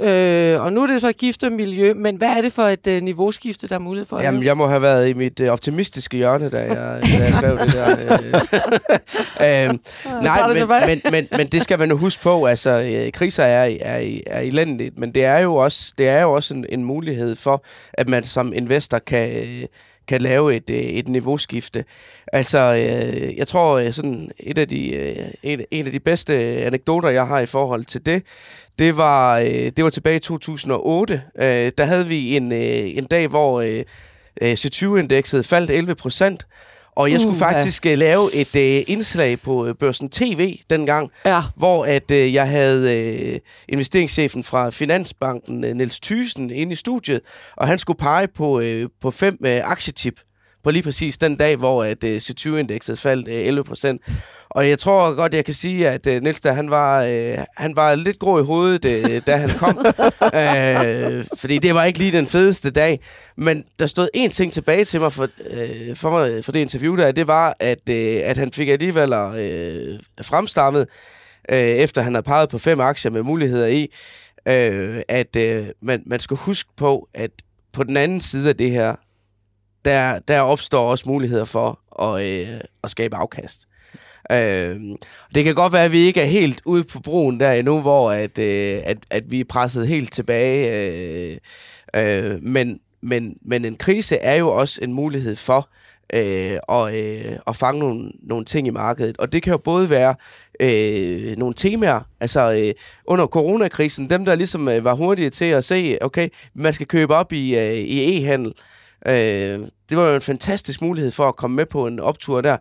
Øh, 0.00 0.60
og 0.60 0.72
nu 0.72 0.82
er 0.82 0.86
det 0.86 0.94
jo 0.94 0.98
så 0.98 1.08
et 1.08 1.16
giftet 1.16 1.52
miljø, 1.52 1.94
men 1.94 2.16
hvad 2.16 2.28
er 2.28 2.42
det 2.42 2.52
for 2.52 2.62
et 2.62 2.86
øh, 2.86 3.02
niveauskifte, 3.02 3.68
der 3.68 3.74
er 3.74 3.78
mulighed 3.78 4.06
for? 4.06 4.20
Jamen, 4.20 4.44
jeg 4.44 4.56
må 4.56 4.66
have 4.66 4.82
været 4.82 5.08
i 5.08 5.12
mit 5.12 5.40
øh, 5.40 5.48
optimistiske 5.48 6.16
hjørne, 6.16 6.48
da 6.48 6.58
jeg, 6.58 7.00
da 7.18 7.24
jeg 7.24 7.34
skrev 7.34 7.58
det 7.58 7.72
der. 7.72 8.18
Øh. 9.38 9.68
øh, 9.68 9.78
nej, 10.22 10.52
men, 10.54 10.68
men, 10.86 11.00
men, 11.12 11.28
men 11.36 11.46
det 11.46 11.62
skal 11.62 11.78
man 11.78 11.90
jo 11.90 11.96
huske 11.96 12.22
på. 12.22 12.44
Altså, 12.44 12.70
øh, 12.70 13.12
kriser 13.12 13.44
er, 13.44 13.76
er, 13.80 14.18
er 14.26 14.40
elendigt, 14.40 14.98
men 14.98 15.14
det 15.14 15.24
er 15.24 15.38
jo 15.38 15.54
også, 15.54 15.92
det 15.98 16.08
er 16.08 16.22
jo 16.22 16.32
også 16.32 16.54
en, 16.54 16.66
en 16.68 16.84
mulighed 16.84 17.36
for, 17.36 17.64
at 17.92 18.08
man 18.08 18.24
som 18.24 18.52
investor 18.52 18.98
kan... 18.98 19.36
Øh, 19.36 19.66
kan 20.10 20.20
lave 20.20 20.56
et, 20.56 20.70
øh, 20.70 20.76
et 20.76 21.08
niveauskifte. 21.08 21.84
Altså, 22.32 22.58
øh, 22.58 23.36
jeg 23.36 23.48
tror, 23.48 23.78
øh, 23.78 23.92
sådan 23.92 24.30
et 24.38 24.58
af 24.58 24.68
de, 24.68 24.94
øh, 24.94 25.16
en, 25.42 25.60
en 25.70 25.86
af 25.86 25.92
de 25.92 26.00
bedste 26.00 26.34
anekdoter, 26.64 27.08
jeg 27.08 27.26
har 27.26 27.40
i 27.40 27.46
forhold 27.46 27.84
til 27.84 28.06
det, 28.06 28.22
det 28.80 28.96
var, 28.96 29.38
øh, 29.38 29.46
det 29.46 29.84
var 29.84 29.90
tilbage 29.90 30.16
i 30.16 30.20
2008. 30.20 31.22
Øh, 31.38 31.72
der 31.78 31.84
havde 31.84 32.06
vi 32.06 32.36
en, 32.36 32.52
øh, 32.52 32.96
en 32.96 33.04
dag, 33.04 33.28
hvor 33.28 33.60
øh, 33.60 34.52
C20-indekset 34.52 35.46
faldt 35.46 35.70
11 35.70 35.94
procent, 35.94 36.46
og 36.96 37.10
jeg 37.10 37.20
skulle 37.20 37.32
uh, 37.32 37.38
faktisk 37.38 37.86
ja. 37.86 37.92
Øh, 37.92 37.98
lave 37.98 38.34
et 38.34 38.56
øh, 38.56 38.82
indslag 38.86 39.40
på 39.40 39.66
øh, 39.66 39.74
Børsen 39.74 40.08
TV 40.08 40.56
dengang, 40.70 41.10
ja. 41.24 41.42
hvor 41.56 41.84
at 41.84 42.10
øh, 42.10 42.34
jeg 42.34 42.48
havde 42.48 42.98
øh, 42.98 43.38
investeringschefen 43.68 44.44
fra 44.44 44.70
Finansbanken, 44.70 45.64
øh, 45.64 45.74
Niels 45.74 46.00
Thysen, 46.00 46.50
inde 46.50 46.72
i 46.72 46.76
studiet, 46.76 47.20
og 47.56 47.66
han 47.66 47.78
skulle 47.78 47.98
pege 47.98 48.28
på, 48.28 48.60
øh, 48.60 48.88
på 49.00 49.10
fem 49.10 49.38
øh, 49.44 49.60
aktietip 49.64 50.20
på 50.64 50.70
lige 50.70 50.82
præcis 50.82 51.18
den 51.18 51.36
dag, 51.36 51.56
hvor 51.56 51.84
at 51.84 52.04
øh, 52.04 52.16
C20-indekset 52.16 52.98
faldt 52.98 53.28
øh, 53.28 53.46
11 53.46 53.64
procent. 53.64 54.02
Og 54.50 54.68
jeg 54.68 54.78
tror 54.78 55.14
godt, 55.14 55.34
jeg 55.34 55.44
kan 55.44 55.54
sige, 55.54 55.88
at 55.88 56.06
øh, 56.06 56.22
Niels 56.22 56.40
der, 56.40 56.52
han 56.52 56.70
var, 56.70 57.04
øh, 57.04 57.38
han 57.56 57.76
var 57.76 57.94
lidt 57.94 58.18
grå 58.18 58.40
i 58.40 58.42
hovedet, 58.42 58.84
øh, 58.84 59.22
da 59.26 59.36
han 59.36 59.48
kom. 59.58 59.78
øh, 60.40 61.24
fordi 61.36 61.58
det 61.58 61.74
var 61.74 61.84
ikke 61.84 61.98
lige 61.98 62.12
den 62.12 62.26
fedeste 62.26 62.70
dag. 62.70 63.00
Men 63.36 63.64
der 63.78 63.86
stod 63.86 64.08
en 64.14 64.30
ting 64.30 64.52
tilbage 64.52 64.84
til 64.84 65.00
mig 65.00 65.12
for, 65.12 65.28
øh, 65.50 65.96
for, 65.96 66.10
mig, 66.10 66.44
for 66.44 66.52
det 66.52 66.60
interview 66.60 66.96
der, 66.96 67.12
det 67.12 67.26
var, 67.26 67.56
at, 67.60 67.88
øh, 67.88 68.20
at 68.24 68.38
han 68.38 68.52
fik 68.52 68.68
alligevel 68.68 69.12
øh, 69.12 70.00
fremstammet, 70.22 70.86
øh, 71.48 71.58
efter 71.58 72.02
han 72.02 72.14
havde 72.14 72.24
peget 72.24 72.48
på 72.48 72.58
fem 72.58 72.80
aktier 72.80 73.12
med 73.12 73.22
muligheder 73.22 73.66
i, 73.66 73.92
øh, 74.46 75.02
at 75.08 75.36
øh, 75.36 75.66
man, 75.82 76.02
man 76.06 76.20
skal 76.20 76.36
huske 76.36 76.70
på, 76.76 77.08
at 77.14 77.30
på 77.72 77.84
den 77.84 77.96
anden 77.96 78.20
side 78.20 78.48
af 78.48 78.56
det 78.56 78.70
her, 78.70 78.94
der, 79.84 80.18
der 80.18 80.40
opstår 80.40 80.90
også 80.90 81.04
muligheder 81.08 81.44
for 81.44 82.02
at, 82.02 82.26
øh, 82.26 82.60
at 82.82 82.90
skabe 82.90 83.16
afkast. 83.16 83.66
Øh, 84.30 84.80
det 85.34 85.44
kan 85.44 85.54
godt 85.54 85.72
være, 85.72 85.84
at 85.84 85.92
vi 85.92 85.98
ikke 85.98 86.20
er 86.20 86.26
helt 86.26 86.62
ude 86.64 86.84
på 86.84 87.00
broen 87.00 87.40
der 87.40 87.52
endnu, 87.52 87.80
hvor 87.80 88.12
at, 88.12 88.38
øh, 88.38 88.80
at, 88.84 88.98
at 89.10 89.30
vi 89.30 89.40
er 89.40 89.44
presset 89.44 89.88
helt 89.88 90.12
tilbage. 90.12 90.70
Øh, 90.76 91.36
øh, 91.96 92.42
men, 92.42 92.80
men, 93.00 93.36
men 93.42 93.64
en 93.64 93.76
krise 93.76 94.16
er 94.16 94.34
jo 94.34 94.48
også 94.48 94.80
en 94.82 94.92
mulighed 94.92 95.36
for 95.36 95.68
øh, 96.12 96.58
og, 96.62 96.98
øh, 96.98 97.36
at 97.46 97.56
fange 97.56 97.80
nogle, 97.80 98.12
nogle 98.22 98.44
ting 98.44 98.66
i 98.66 98.70
markedet. 98.70 99.16
Og 99.18 99.32
det 99.32 99.42
kan 99.42 99.50
jo 99.50 99.58
både 99.58 99.90
være 99.90 100.14
øh, 100.60 101.36
nogle 101.36 101.54
temaer, 101.54 102.00
altså 102.20 102.52
øh, 102.52 102.74
under 103.06 103.26
coronakrisen, 103.26 104.10
dem 104.10 104.24
der 104.24 104.34
ligesom 104.34 104.68
øh, 104.68 104.84
var 104.84 104.94
hurtige 104.94 105.30
til 105.30 105.44
at 105.44 105.64
se, 105.64 105.98
okay, 106.00 106.28
man 106.54 106.72
skal 106.72 106.86
købe 106.86 107.14
op 107.14 107.32
i, 107.32 107.58
øh, 107.58 107.74
i 107.74 108.18
e-handel. 108.18 108.52
Øh, 109.06 109.58
det 109.88 109.96
var 109.96 110.08
jo 110.08 110.14
en 110.14 110.20
fantastisk 110.20 110.82
mulighed 110.82 111.10
for 111.10 111.28
at 111.28 111.36
komme 111.36 111.56
med 111.56 111.66
på 111.66 111.86
en 111.86 112.00
optur 112.00 112.40
der 112.40 112.56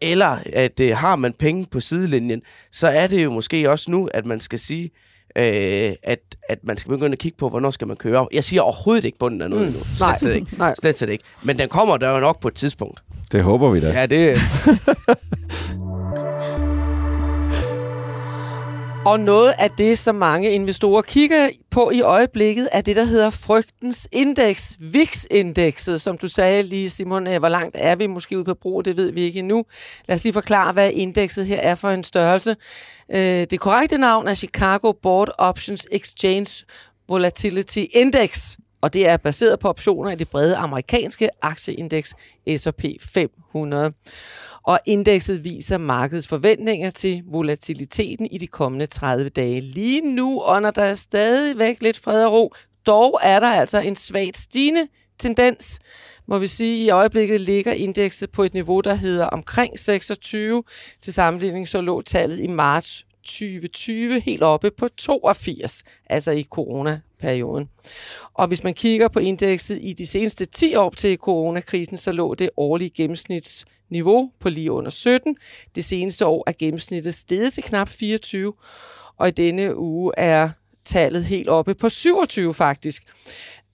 eller 0.00 0.38
at 0.52 0.80
øh, 0.80 0.96
har 0.96 1.16
man 1.16 1.32
penge 1.32 1.66
på 1.70 1.80
sidelinjen, 1.80 2.42
så 2.72 2.86
er 2.88 3.06
det 3.06 3.24
jo 3.24 3.30
måske 3.30 3.70
også 3.70 3.90
nu, 3.90 4.08
at 4.14 4.26
man 4.26 4.40
skal 4.40 4.58
sige, 4.58 4.90
øh, 5.38 5.92
at, 6.02 6.18
at 6.48 6.58
man 6.62 6.76
skal 6.76 6.90
begynde 6.90 7.12
at 7.12 7.18
kigge 7.18 7.38
på, 7.38 7.48
hvornår 7.48 7.70
skal 7.70 7.86
man 7.86 7.96
køre 7.96 8.18
op. 8.18 8.28
Jeg 8.32 8.44
siger 8.44 8.62
overhovedet 8.62 9.04
ikke 9.04 9.18
bunden 9.18 9.42
af 9.42 9.50
noget 9.50 9.66
mm, 9.66 9.72
nu. 9.72 9.84
Slet, 9.84 10.00
nej, 10.00 10.18
slet 10.18 10.34
ikke. 10.34 10.46
Nej. 10.58 10.74
Slet, 10.80 10.98
slet 10.98 11.10
ikke. 11.10 11.24
Men 11.42 11.58
den 11.58 11.68
kommer 11.68 11.96
der 11.96 12.10
jo 12.10 12.20
nok 12.20 12.40
på 12.40 12.48
et 12.48 12.54
tidspunkt. 12.54 13.02
Det 13.32 13.42
håber 13.42 13.70
vi 13.70 13.80
da. 13.80 14.00
Ja, 14.00 14.06
det... 14.06 14.36
Og 19.06 19.20
noget 19.20 19.54
af 19.58 19.70
det, 19.70 19.98
som 19.98 20.14
mange 20.14 20.50
investorer 20.50 21.02
kigger 21.02 21.50
på 21.70 21.90
i 21.90 22.00
øjeblikket, 22.00 22.68
er 22.72 22.80
det, 22.80 22.96
der 22.96 23.04
hedder 23.04 23.30
frygtens 23.30 24.08
indeks, 24.12 24.76
VIX-indekset, 24.80 26.00
som 26.00 26.18
du 26.18 26.28
sagde 26.28 26.62
lige, 26.62 26.90
Simon. 26.90 27.26
Øh, 27.26 27.38
hvor 27.38 27.48
langt 27.48 27.76
er 27.78 27.94
vi 27.96 28.06
måske 28.06 28.36
ude 28.36 28.44
på 28.44 28.54
brug? 28.54 28.84
Det 28.84 28.96
ved 28.96 29.12
vi 29.12 29.22
ikke 29.22 29.38
endnu. 29.38 29.64
Lad 30.08 30.14
os 30.14 30.24
lige 30.24 30.32
forklare, 30.32 30.72
hvad 30.72 30.90
indekset 30.92 31.46
her 31.46 31.60
er 31.60 31.74
for 31.74 31.88
en 31.90 32.04
størrelse. 32.04 32.56
Øh, 33.10 33.46
det 33.50 33.60
korrekte 33.60 33.98
navn 33.98 34.28
er 34.28 34.34
Chicago 34.34 34.92
Board 34.92 35.28
Options 35.38 35.86
Exchange 35.90 36.64
Volatility 37.08 37.84
Index, 37.90 38.56
og 38.86 38.92
det 38.92 39.08
er 39.08 39.16
baseret 39.16 39.58
på 39.58 39.68
optioner 39.68 40.10
i 40.10 40.14
det 40.14 40.28
brede 40.28 40.56
amerikanske 40.56 41.28
aktieindeks 41.42 42.14
S&P 42.56 42.84
500 43.00 43.92
og 44.62 44.78
indekset 44.86 45.44
viser 45.44 45.78
markedets 45.78 46.28
forventninger 46.28 46.90
til 46.90 47.22
volatiliteten 47.26 48.26
i 48.26 48.38
de 48.38 48.46
kommende 48.46 48.86
30 48.86 49.28
dage. 49.28 49.60
Lige 49.60 50.00
nu 50.14 50.42
under 50.42 50.70
der 50.70 50.82
er 50.82 50.94
stadigvæk 50.94 51.82
lidt 51.82 51.98
fred 51.98 52.24
og 52.24 52.32
ro, 52.32 52.54
dog 52.86 53.20
er 53.22 53.40
der 53.40 53.46
altså 53.46 53.78
en 53.78 53.96
svagt 53.96 54.36
stigende 54.36 54.88
tendens. 55.18 55.78
Må 56.26 56.38
vi 56.38 56.46
sige, 56.46 56.84
i 56.84 56.90
øjeblikket 56.90 57.40
ligger 57.40 57.72
indekset 57.72 58.30
på 58.30 58.42
et 58.42 58.54
niveau, 58.54 58.80
der 58.80 58.94
hedder 58.94 59.26
omkring 59.26 59.78
26. 59.78 60.62
Til 61.00 61.12
sammenligning 61.12 61.68
så 61.68 61.80
lå 61.80 62.02
tallet 62.02 62.40
i 62.40 62.46
marts 62.46 63.06
2020 63.24 64.20
helt 64.20 64.42
oppe 64.42 64.70
på 64.70 64.88
82, 64.88 65.82
altså 66.10 66.30
i 66.30 66.42
corona 66.42 67.00
perioden. 67.20 67.68
Og 68.34 68.48
hvis 68.48 68.64
man 68.64 68.74
kigger 68.74 69.08
på 69.08 69.18
indekset 69.18 69.78
i 69.82 69.92
de 69.92 70.06
seneste 70.06 70.44
10 70.44 70.74
år 70.74 70.90
til 70.90 71.16
coronakrisen, 71.16 71.96
så 71.96 72.12
lå 72.12 72.34
det 72.34 72.50
årlige 72.56 72.90
gennemsnitsniveau 72.90 74.30
på 74.40 74.48
lige 74.48 74.72
under 74.72 74.90
17. 74.90 75.36
Det 75.74 75.84
seneste 75.84 76.26
år 76.26 76.44
er 76.46 76.52
gennemsnittet 76.58 77.14
steget 77.14 77.52
til 77.52 77.62
knap 77.62 77.88
24, 77.88 78.52
og 79.16 79.28
i 79.28 79.30
denne 79.30 79.76
uge 79.76 80.12
er 80.16 80.50
tallet 80.84 81.24
helt 81.24 81.48
oppe 81.48 81.74
på 81.74 81.88
27 81.88 82.54
faktisk. 82.54 83.02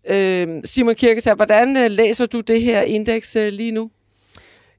Øhm, 0.07 0.57
øh, 0.57 0.63
Simon 0.65 0.95
Kirketær, 0.95 1.35
hvordan 1.35 1.91
læser 1.91 2.27
du 2.27 2.41
det 2.41 2.63
her 2.63 2.83
indeks 2.83 3.37
øh, 3.37 3.53
lige 3.53 3.73
nu? 3.73 3.91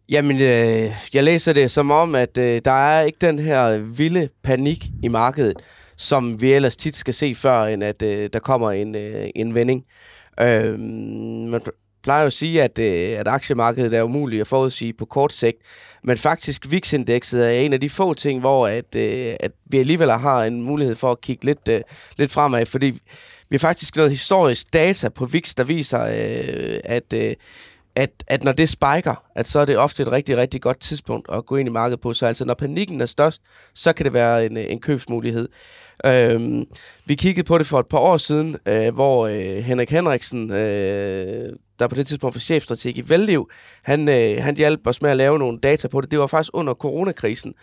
Jamen, 0.10 0.42
øh, 0.42 0.92
jeg 1.14 1.24
læser 1.24 1.54
det 1.54 1.72
som 1.72 1.92
om, 1.92 2.16
at 2.16 2.38
øh, 2.38 2.62
der 2.66 2.72
er 2.72 3.02
ikke 3.02 3.18
den 3.22 3.40
her 3.40 3.78
vilde 3.78 4.30
panik 4.44 4.86
i 5.04 5.08
markedet, 5.08 5.54
som 5.98 6.42
vi 6.42 6.54
ellers 6.54 6.76
tit 6.76 6.96
skal 6.96 7.14
se 7.14 7.36
før, 7.36 7.64
end 7.64 7.84
at 7.84 8.02
øh, 8.02 8.30
der 8.34 8.40
kommer 8.40 8.72
en, 8.72 8.96
øh, 8.96 9.30
en 9.36 9.56
vending. 9.56 9.86
Øh, 10.40 10.80
man, 10.80 11.62
plejer 12.04 12.22
jo 12.22 12.26
at 12.26 12.34
sige, 12.34 12.64
at, 12.64 12.80
øh, 12.80 13.20
at 13.20 13.28
aktiemarkedet 13.28 13.94
er 13.94 14.04
umuligt 14.04 14.42
at 14.42 14.48
forudsige 14.48 14.94
på 14.94 15.06
kort 15.06 15.34
sigt, 15.34 15.58
men 16.04 16.18
faktisk 16.18 16.72
VIX-indekset 16.72 17.46
er 17.46 17.52
en 17.52 17.74
af 17.74 17.82
de 17.82 17.90
få 17.90 18.14
ting, 18.14 18.40
hvor 18.40 18.68
at, 18.68 18.96
øh, 18.96 19.36
at 19.40 19.52
vi 19.66 19.80
alligevel 19.80 20.12
har 20.12 20.44
en 20.44 20.62
mulighed 20.62 20.96
for 20.96 21.12
at 21.12 21.22
kigge 21.22 21.46
lidt, 21.46 21.68
øh, 21.70 21.82
lidt 22.18 22.32
fremad, 22.32 22.66
fordi 22.66 23.00
vi 23.50 23.56
har 23.56 23.60
faktisk 23.60 23.96
noget 23.96 24.12
historisk 24.12 24.74
data 24.74 25.10
på 25.10 25.26
VIX, 25.26 25.54
der 25.56 25.64
viser, 25.64 26.02
øh, 26.02 26.80
at, 26.84 27.14
øh, 27.14 27.34
at, 27.96 28.24
at 28.28 28.44
når 28.44 28.52
det 28.52 28.70
spiker, 28.70 29.24
at 29.36 29.48
så 29.48 29.60
er 29.60 29.66
det 29.66 29.78
ofte 29.78 30.04
et 30.04 30.12
rigtig, 30.12 30.38
rigtig 30.38 30.62
godt 30.62 30.80
tidspunkt 30.80 31.28
at 31.34 31.46
gå 31.46 31.56
ind 31.56 31.70
i 31.70 31.72
markedet 31.72 32.02
på. 32.02 32.14
Så 32.14 32.26
altså 32.26 32.46
når 32.46 32.54
panikken 32.54 33.02
er 33.02 33.06
størst, 33.06 33.42
så 33.74 33.94
kan 33.94 34.04
det 34.04 34.14
være 34.14 34.46
en, 34.46 34.58
øh, 34.58 34.66
en 34.70 34.80
købsmulighed. 34.80 35.50
Øhm, 36.06 36.66
vi 37.06 37.16
kiggede 37.16 37.48
på 37.48 37.58
det 37.58 37.68
for 37.68 37.80
et 37.80 37.88
par 37.88 37.98
år 37.98 38.18
siden, 38.18 38.58
øh, 38.66 38.94
hvor 38.94 39.28
øh, 39.28 39.64
Henrik 39.64 39.90
Henriksen, 39.90 40.52
øh, 40.52 41.50
der 41.80 41.88
på 41.88 41.96
det 41.96 42.08
tidspunkt 42.08 42.36
var 42.36 42.40
chefstrateg 42.40 42.98
i 42.98 43.10
Velliv, 43.10 43.50
han, 43.84 44.10
øh, 44.10 44.44
han 44.44 44.58
hjalp 44.58 44.88
os 44.88 45.02
med 45.02 45.10
at 45.12 45.18
lave 45.18 45.40
nogle 45.40 45.60
data 45.60 45.88
på 45.88 46.02
det. 46.02 46.12
Det 46.12 46.20
var 46.20 46.28
faktisk 46.28 46.52
under 46.54 46.74
coronakrisen. 46.74 47.54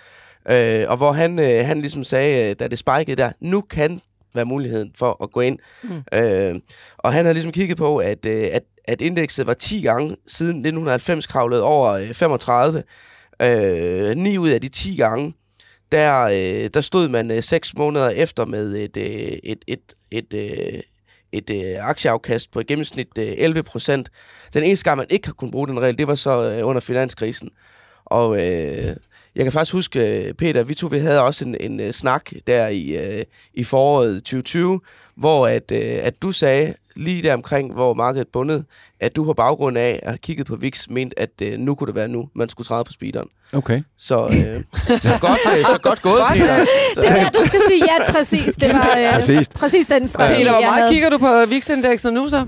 Øh, 0.49 0.85
og 0.89 0.97
hvor 0.97 1.13
han, 1.13 1.39
øh, 1.39 1.67
han 1.67 1.81
ligesom 1.81 2.05
sagde, 2.05 2.51
øh, 2.51 2.57
da 2.59 2.69
det 2.69 2.79
spikede 2.79 3.17
der, 3.17 3.33
nu 3.41 3.61
kan 3.61 4.01
være 4.35 4.45
muligheden 4.45 4.93
for 4.99 5.23
at 5.23 5.31
gå 5.31 5.41
ind. 5.41 5.59
Mm. 5.83 6.19
Øh, 6.19 6.55
og 6.99 7.13
han 7.13 7.25
havde 7.25 7.35
ligesom 7.35 7.53
kigget 7.53 7.79
på, 7.79 7.97
at, 7.97 8.27
øh, 8.27 8.49
at, 8.53 8.63
at 8.85 9.01
indekset 9.01 9.47
var 9.47 9.55
10 9.55 9.81
gange 9.81 10.17
siden 10.27 10.57
1990 10.57 11.27
kravlet 11.27 11.61
over 11.61 11.91
øh, 11.91 12.15
35. 12.15 12.83
Øh, 13.43 14.17
9 14.17 14.39
ud 14.39 14.49
af 14.49 14.61
de 14.61 14.69
10 14.69 14.97
gange, 14.97 15.35
der, 15.93 16.23
øh, 16.23 16.71
der 16.75 16.81
stod 16.81 17.09
man 17.09 17.31
øh, 17.31 17.43
6 17.43 17.77
måneder 17.77 18.09
efter 18.09 18.45
med 18.45 18.77
et, 18.77 18.97
øh, 18.97 19.39
et, 19.43 19.65
et, 19.67 19.95
et, 20.11 20.35
øh, 20.35 20.81
et 21.33 21.51
øh, 21.51 21.89
aktieafkast 21.89 22.51
på 22.53 22.61
i 22.61 22.65
gennemsnit 22.65 23.19
øh, 23.19 23.35
11 23.39 23.63
procent. 23.63 24.11
Den 24.55 24.63
eneste 24.63 24.85
gang, 24.85 24.97
man 24.97 25.07
ikke 25.11 25.29
har 25.29 25.33
kunnet 25.33 25.53
bruge 25.53 25.69
den 25.69 25.81
regel, 25.81 25.99
det 25.99 26.09
var 26.09 26.15
så 26.15 26.51
øh, 26.51 26.67
under 26.67 26.81
finanskrisen. 26.81 27.51
Og 28.05 28.47
øh, 28.47 28.97
jeg 29.35 29.45
kan 29.45 29.53
faktisk 29.53 29.75
huske, 29.75 30.27
øh, 30.27 30.35
Peter, 30.35 30.63
vi 30.63 30.75
to 30.75 30.87
vi 30.87 30.99
havde 30.99 31.23
også 31.23 31.45
en, 31.45 31.57
en 31.61 31.81
uh, 31.81 31.91
snak 31.91 32.31
der 32.47 32.69
i, 32.69 33.17
uh, 33.19 33.23
i 33.55 33.65
foråret 33.65 34.15
2020, 34.15 34.81
hvor 35.15 35.47
at, 35.47 35.73
uh, 35.73 35.79
at 35.79 36.23
du 36.23 36.33
sagde, 36.33 36.75
lige 36.97 37.23
der 37.23 37.35
omkring, 37.35 37.73
hvor 37.73 37.95
markedet 37.95 38.29
bundet, 38.29 38.65
at 39.01 39.17
du 39.17 39.25
på 39.25 39.33
baggrund 39.33 39.79
af 39.79 40.01
at 40.03 40.11
have 40.11 40.19
kigget 40.19 40.47
på 40.47 40.57
VIX, 40.57 40.89
mente, 40.89 41.19
at 41.19 41.31
uh, 41.43 41.59
nu 41.59 41.75
kunne 41.75 41.87
det 41.87 41.95
være 41.95 42.09
nu, 42.09 42.29
man 42.35 42.49
skulle 42.49 42.67
træde 42.67 42.85
på 42.85 42.93
speederen. 42.93 43.29
Okay. 43.53 43.83
Så, 43.99 44.27
uh, 44.27 44.33
så, 45.09 45.19
godt, 45.21 45.41
uh, 45.47 45.67
så 45.67 45.79
godt 45.83 46.03
gået, 46.03 46.23
Peter. 46.33 46.57
Det 46.95 47.11
er 47.11 47.15
der, 47.15 47.31
du 47.31 47.47
skal 47.47 47.61
sige 47.69 47.85
ja, 47.85 48.13
præcis. 48.13 48.55
Det 48.55 48.69
var 48.73 48.99
uh, 49.09 49.15
præcis. 49.15 49.49
præcis 49.49 49.87
den 49.87 50.09
strategi, 50.09 50.39
Peter, 50.39 50.51
hvor 50.51 50.61
jeg 50.61 50.71
meget 50.71 50.93
kigger 50.93 51.11
du 51.11 51.19
på 51.19 51.45
VIX-indekset 51.49 52.13
nu 52.13 52.29
så? 52.29 52.47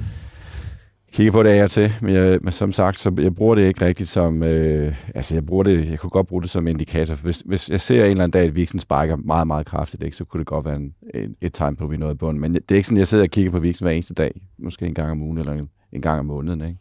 Kigger 1.12 1.32
på 1.32 1.42
det 1.42 1.48
af 1.48 1.62
og 1.62 1.70
til, 1.70 1.92
men, 2.02 2.14
jeg, 2.14 2.38
men 2.42 2.52
som 2.52 2.72
sagt, 2.72 2.98
så 2.98 3.12
jeg 3.18 3.34
bruger 3.34 3.54
det 3.54 3.66
ikke 3.66 3.86
rigtigt 3.86 4.08
som, 4.08 4.42
øh, 4.42 4.96
altså 5.14 5.34
jeg 5.34 5.46
bruger 5.46 5.62
det, 5.62 5.90
jeg 5.90 5.98
kunne 5.98 6.10
godt 6.10 6.26
bruge 6.26 6.42
det 6.42 6.50
som 6.50 6.68
indikator. 6.68 7.14
Hvis, 7.14 7.42
hvis 7.46 7.70
jeg 7.70 7.80
ser 7.80 8.04
en 8.04 8.10
eller 8.10 8.24
anden 8.24 8.40
dag, 8.40 8.48
at 8.48 8.56
viksen 8.56 8.80
sparker 8.80 9.16
meget, 9.16 9.46
meget 9.46 9.66
kraftigt, 9.66 10.02
ikke, 10.02 10.16
så 10.16 10.24
kunne 10.24 10.38
det 10.38 10.46
godt 10.46 10.64
være 10.64 10.76
en, 10.76 10.94
en, 11.14 11.36
et 11.40 11.52
tegn 11.52 11.76
på, 11.76 11.84
at 11.84 11.90
vi 11.90 11.96
er 11.96 11.98
bund. 11.98 12.12
i 12.12 12.16
bunden. 12.16 12.40
Men 12.40 12.54
det 12.54 12.70
er 12.70 12.74
ikke 12.74 12.86
sådan, 12.86 12.98
jeg 12.98 13.08
sidder 13.08 13.24
og 13.24 13.30
kigger 13.30 13.50
på 13.50 13.58
viksen 13.58 13.84
hver 13.84 13.92
eneste 13.92 14.14
dag, 14.14 14.40
måske 14.58 14.86
en 14.86 14.94
gang 14.94 15.10
om 15.10 15.22
ugen 15.22 15.38
eller 15.38 15.52
en, 15.52 15.68
en 15.92 16.02
gang 16.02 16.18
om 16.18 16.26
måneden. 16.26 16.60
Ikke? 16.60 16.78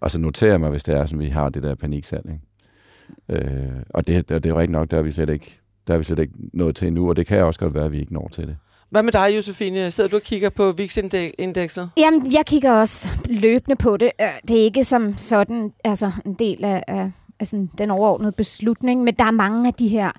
Og 0.00 0.10
så 0.10 0.18
noterer 0.18 0.50
jeg 0.50 0.60
mig, 0.60 0.70
hvis 0.70 0.84
det 0.84 0.94
er 0.94 1.06
sådan, 1.06 1.24
vi 1.24 1.28
har 1.28 1.48
det 1.48 1.62
der 1.62 1.74
paniksalg. 1.74 2.24
Ikke? 2.26 3.46
Øh, 3.46 3.72
og 3.90 4.06
det, 4.06 4.28
det 4.28 4.46
er 4.46 4.50
jo 4.50 4.58
rigtigt 4.58 4.72
nok, 4.72 4.90
der 4.90 4.98
er 4.98 5.02
vi 5.02 5.10
slet 5.10 5.30
ikke, 5.30 5.60
der 5.86 5.94
er 5.94 5.98
vi 5.98 6.04
slet 6.04 6.18
ikke 6.18 6.34
nået 6.52 6.76
til 6.76 6.88
endnu, 6.88 7.08
og 7.08 7.16
det 7.16 7.26
kan 7.26 7.44
også 7.44 7.60
godt 7.60 7.74
være, 7.74 7.84
at 7.84 7.92
vi 7.92 8.00
ikke 8.00 8.14
når 8.14 8.28
til 8.28 8.46
det. 8.46 8.56
Hvad 8.94 9.02
med 9.02 9.12
dig, 9.12 9.36
Josefine? 9.36 9.90
Sidder 9.90 10.10
du 10.10 10.16
og 10.16 10.22
kigger 10.22 10.50
på 10.50 10.72
VIX-indekset? 10.72 11.90
Jamen, 11.96 12.32
jeg 12.32 12.46
kigger 12.46 12.72
også 12.72 13.08
løbende 13.26 13.76
på 13.76 13.96
det. 13.96 14.10
Øh, 14.20 14.28
det 14.48 14.60
er 14.60 14.64
ikke 14.64 14.84
som 14.84 15.16
sådan 15.16 15.72
altså 15.84 16.10
en 16.26 16.34
del 16.34 16.64
af, 16.64 16.82
af, 16.88 17.10
altså, 17.40 17.66
den 17.78 17.90
overordnede 17.90 18.32
beslutning, 18.32 19.02
men 19.02 19.14
der 19.14 19.24
er 19.24 19.30
mange 19.30 19.68
af 19.68 19.74
de 19.74 19.88
her 19.88 20.10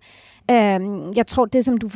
Øhm, 0.51 1.13
jeg 1.15 1.27
tror, 1.27 1.45
det 1.45 1.65
som 1.65 1.77
du 1.77 1.89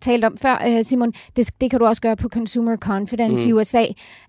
talte 0.00 0.24
om 0.24 0.36
før, 0.36 0.62
øh, 0.66 0.84
Simon, 0.84 1.12
det, 1.36 1.50
det 1.60 1.70
kan 1.70 1.78
du 1.78 1.86
også 1.86 2.02
gøre 2.02 2.16
på 2.16 2.28
Consumer 2.28 2.76
Confidence 2.76 3.48
mm. 3.48 3.50
i 3.50 3.52
USA, 3.52 3.84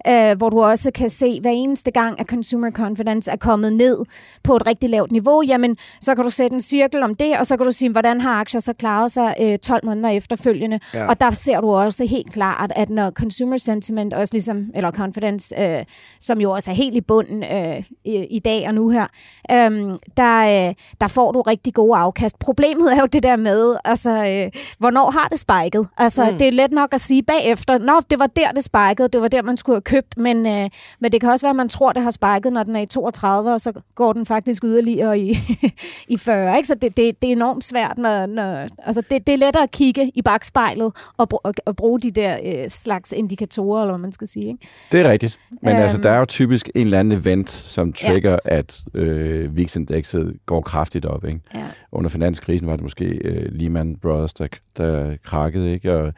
øh, 0.08 0.38
hvor 0.38 0.50
du 0.50 0.64
også 0.64 0.92
kan 0.92 1.10
se, 1.10 1.42
hver 1.42 1.52
eneste 1.52 1.92
gang, 1.92 2.20
at 2.20 2.28
Consumer 2.28 2.72
Confidence 2.72 3.32
er 3.32 3.36
kommet 3.36 3.74
ned 3.74 4.06
på 4.44 4.56
et 4.56 4.68
rigtig 4.68 4.90
lavt 4.90 5.12
niveau, 5.12 5.44
jamen, 5.48 5.78
så 6.02 6.16
kan 6.16 6.24
du 6.24 6.30
sætte 6.30 6.54
en 6.54 6.62
cirkel 6.62 7.04
om 7.04 7.16
det, 7.16 7.38
og 7.38 7.48
så 7.48 7.58
kan 7.58 7.66
du 7.66 7.72
sige, 7.72 7.92
hvordan 7.92 8.22
har 8.22 8.40
aktier 8.40 8.62
så 8.62 8.74
klaret 8.74 9.12
sig 9.12 9.36
øh, 9.42 9.58
12 9.58 9.86
måneder 9.86 10.10
efterfølgende. 10.10 10.80
Ja. 10.94 11.08
Og 11.08 11.20
der 11.20 11.32
ser 11.32 11.62
du 11.62 11.70
også 11.72 12.06
helt 12.06 12.34
klart, 12.34 12.72
at 12.76 12.90
når 12.90 13.12
Consumer 13.12 13.58
Sentiment 13.58 14.14
også 14.14 14.34
ligesom, 14.34 14.66
eller 14.76 14.92
Confidence, 14.92 15.62
øh, 15.62 15.86
som 16.20 16.42
jo 16.42 16.52
også 16.52 16.72
er 16.72 16.76
helt 16.76 16.96
i 16.96 17.02
bunden 17.02 17.44
øh, 17.44 17.84
i, 18.06 18.26
i 18.26 18.40
dag 18.40 18.68
og 18.68 18.74
nu 18.74 18.90
her, 18.90 19.08
øh, 19.52 19.98
der, 20.18 20.68
øh, 20.68 20.74
der 21.02 21.08
får 21.08 21.32
du 21.32 21.42
rigtig 21.42 21.74
gode 21.74 21.98
afkast. 21.98 22.40
Problemet 22.40 22.94
er 22.94 23.00
jo 23.00 23.06
det 23.06 23.24
der 23.24 23.36
med, 23.36 23.59
altså, 23.86 24.26
øh, 24.26 24.52
hvornår 24.80 25.12
har 25.12 25.28
det 25.28 25.40
spiket? 25.40 25.88
Altså, 25.98 26.32
mm. 26.32 26.38
det 26.38 26.48
er 26.48 26.52
let 26.52 26.72
nok 26.72 26.94
at 26.94 27.02
sige 27.02 27.24
bagefter, 27.24 27.78
nå, 27.78 28.02
det 28.10 28.20
var 28.20 28.28
der, 28.28 28.52
det 28.52 28.64
spikede, 28.64 29.08
det 29.08 29.22
var 29.22 29.28
der, 29.28 29.42
man 29.42 29.58
skulle 29.58 29.76
have 29.76 29.82
købt, 29.82 30.18
men, 30.18 30.48
øh, 30.48 30.70
men 31.00 31.12
det 31.12 31.22
kan 31.22 31.30
også 31.30 31.46
være, 31.46 31.50
at 31.50 31.56
man 31.56 31.70
tror, 31.70 31.92
det 31.92 32.04
har 32.04 32.12
spiket, 32.12 32.54
når 32.54 32.64
den 32.64 32.76
er 32.76 32.82
i 32.82 32.86
32, 32.86 33.54
og 33.54 33.62
så 33.62 33.74
går 33.96 34.14
den 34.14 34.26
faktisk 34.26 34.64
yderligere 34.64 35.20
i, 35.20 35.38
i 36.14 36.18
40, 36.18 36.58
ikke? 36.58 36.68
Så 36.68 36.76
det, 36.76 36.98
det, 36.98 37.22
det 37.22 37.28
er 37.28 37.32
enormt 37.32 37.64
svært, 37.64 37.98
når, 37.98 38.26
når 38.26 38.68
altså, 38.78 39.02
det, 39.10 39.28
det 39.28 39.34
er 39.34 39.38
lettere 39.38 39.64
at 39.64 39.72
kigge 39.72 40.12
i 40.16 40.22
bagspejlet 40.22 40.92
og, 41.18 41.28
og, 41.44 41.54
og 41.66 41.76
bruge 41.76 42.00
de 42.00 42.12
der 42.12 42.38
øh, 42.46 42.70
slags 42.70 43.12
indikatorer, 43.12 43.82
eller 43.82 43.94
hvad 43.94 44.02
man 44.02 44.12
skal 44.12 44.28
sige, 44.28 44.48
ikke? 44.48 44.68
Det 44.92 45.00
er 45.00 45.12
rigtigt. 45.12 45.40
Men 45.62 45.80
Øhm. 45.80 45.84
altså, 45.84 45.98
der 46.02 46.10
er 46.10 46.20
jo 46.20 46.26
typisk 46.26 46.70
en 46.76 46.82
eller 46.82 47.00
anden 47.00 47.20
event, 47.20 47.50
som 47.50 47.94
trigger, 47.94 48.32
ja. 48.32 48.58
at 48.58 48.82
øh, 48.94 49.58
VIX-indekset 49.58 50.34
går 50.46 50.62
kraftigt 50.62 51.06
op. 51.06 51.26
Ikke? 51.26 51.40
Ja. 51.56 51.66
Under 51.92 52.10
finanskrisen 52.10 52.68
var 52.68 52.76
det 52.76 52.84
måske 52.84 53.06
øh, 53.06 53.49
Lehman 53.52 53.96
Brothers, 54.02 54.34
der, 54.34 54.48
der 54.78 55.16
krakkede. 55.26 55.72
Ikke? 55.74 55.94
Og, 55.94 56.14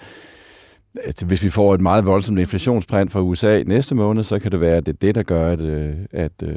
altså, 1.05 1.25
hvis 1.25 1.43
vi 1.43 1.49
får 1.49 1.73
et 1.73 1.81
meget 1.81 2.05
voldsomt 2.05 2.39
inflationsprint 2.39 3.11
fra 3.11 3.19
USA 3.21 3.63
næste 3.65 3.95
måned, 3.95 4.23
så 4.23 4.39
kan 4.39 4.51
det 4.51 4.61
være, 4.61 4.77
at 4.77 4.85
det 4.85 4.93
er 4.93 4.97
det, 5.01 5.15
der 5.15 5.23
gør, 5.23 5.51
at, 5.51 5.61
øh, 5.61 5.95
at 6.11 6.31
øh, 6.43 6.55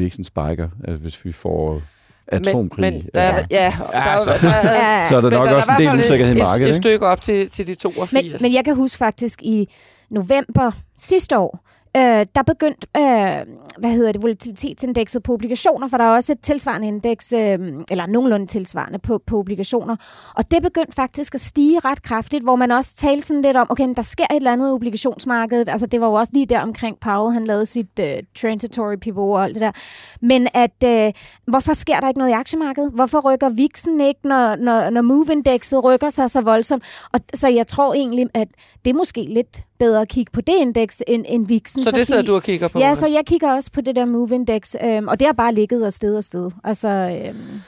VIX'en 0.00 0.22
spiker. 0.24 0.68
Altså, 0.84 1.02
hvis 1.02 1.24
vi 1.24 1.32
får 1.32 1.82
atomkrig. 2.28 2.80
Men, 2.82 2.92
men 2.94 3.02
der, 3.14 3.20
er, 3.20 3.32
altså. 3.32 3.46
ja, 3.50 3.72
der, 3.92 3.98
er, 3.98 4.02
altså. 4.02 4.30
der, 4.42 4.70
er, 4.70 4.98
Ja. 5.00 5.04
Så 5.08 5.16
er 5.16 5.20
der 5.20 5.30
nok 5.30 5.48
også 5.48 5.70
en 5.78 5.86
del 5.86 5.98
usikkerhed 5.98 6.34
i 6.34 6.38
et- 6.38 6.42
markedet, 6.44 6.68
Et, 6.68 6.74
ikke? 6.74 6.82
stykke 6.88 7.06
op 7.06 7.20
til, 7.22 7.50
til 7.50 7.66
de 7.66 7.74
82. 7.74 8.12
Men, 8.12 8.32
men 8.42 8.54
jeg 8.54 8.64
kan 8.64 8.74
huske 8.76 8.98
faktisk 8.98 9.42
i 9.42 9.68
november 10.10 10.70
sidste 10.96 11.38
år, 11.38 11.60
øh, 11.96 12.26
der 12.34 12.42
begyndte, 12.46 12.86
øh, 12.96 13.46
hvad 13.78 13.90
hedder 13.90 14.12
det, 14.12 14.22
volatilitetsindekset 14.22 15.22
på 15.22 15.32
obligationer, 15.32 15.88
for 15.88 15.96
der 15.96 16.04
er 16.04 16.14
også 16.14 16.32
et 16.32 16.40
tilsvarende 16.40 16.88
indeks, 16.88 17.32
øh, 17.32 17.58
eller 17.90 18.06
nogenlunde 18.06 18.46
tilsvarende 18.46 18.98
på, 18.98 19.18
på 19.26 19.38
obligationer, 19.38 19.96
og 20.34 20.50
det 20.50 20.62
begyndte 20.62 20.92
faktisk 20.92 21.34
at 21.34 21.40
stige 21.40 21.78
ret 21.78 22.02
kraftigt, 22.02 22.42
hvor 22.42 22.56
man 22.56 22.70
også 22.70 22.94
talte 22.94 23.26
sådan 23.26 23.42
lidt 23.42 23.56
om, 23.56 23.66
okay, 23.70 23.84
men 23.84 23.94
der 23.94 24.02
sker 24.02 24.24
et 24.24 24.36
eller 24.36 24.52
andet 24.52 24.68
i 24.68 24.70
obligationsmarkedet, 24.70 25.68
altså 25.68 25.86
det 25.86 26.00
var 26.00 26.06
jo 26.06 26.12
også 26.12 26.32
lige 26.34 26.46
der 26.46 26.60
omkring 26.60 27.00
Powell, 27.00 27.32
han 27.32 27.44
lavede 27.44 27.66
sit 27.66 28.00
øh, 28.00 28.22
transitory 28.40 28.96
pivot 28.96 29.38
og 29.38 29.44
alt 29.44 29.54
det 29.54 29.60
der, 29.60 29.72
men 30.20 30.48
at, 30.54 30.84
øh, 30.84 31.12
hvorfor 31.46 31.72
sker 31.72 32.00
der 32.00 32.08
ikke 32.08 32.18
noget 32.18 32.30
i 32.30 32.34
aktiemarkedet? 32.34 32.92
Hvorfor 32.92 33.32
rykker 33.32 33.48
VIXen 33.48 34.00
ikke, 34.00 34.20
når, 34.24 34.56
når, 34.56 34.90
når 34.90 35.02
MOVE-indekset 35.02 35.84
rykker 35.84 36.08
sig 36.08 36.30
så 36.30 36.40
voldsomt? 36.40 36.84
Og, 37.12 37.20
så 37.34 37.48
jeg 37.48 37.66
tror 37.66 37.94
egentlig, 37.94 38.26
at 38.34 38.48
det 38.84 38.90
er 38.90 38.94
måske 38.94 39.22
lidt 39.22 39.62
bedre 39.78 40.00
at 40.00 40.08
kigge 40.08 40.30
på 40.32 40.40
det 40.40 40.54
indeks 40.60 41.02
end, 41.06 41.24
end 41.28 41.46
VIXen. 41.46 41.82
så 41.82 41.90
det 41.90 42.06
sidder 42.06 42.22
du 42.22 42.34
og 42.34 42.42
kigger 42.42 42.68
på? 42.68 42.78
Ja, 42.78 42.94
så 42.94 43.06
jeg 43.06 43.22
kigger 43.26 43.52
også 43.52 43.70
på 43.72 43.80
det 43.80 43.96
der 43.96 44.04
MOVE-indeks, 44.04 44.76
øhm, 44.84 45.08
og 45.08 45.18
det 45.20 45.26
har 45.26 45.32
bare 45.32 45.54
ligget 45.54 45.86
og 45.86 45.92
sted 45.92 46.16
og 46.16 46.24
sted. 46.24 46.50
Altså, 46.64 46.88
øhm, 46.88 47.60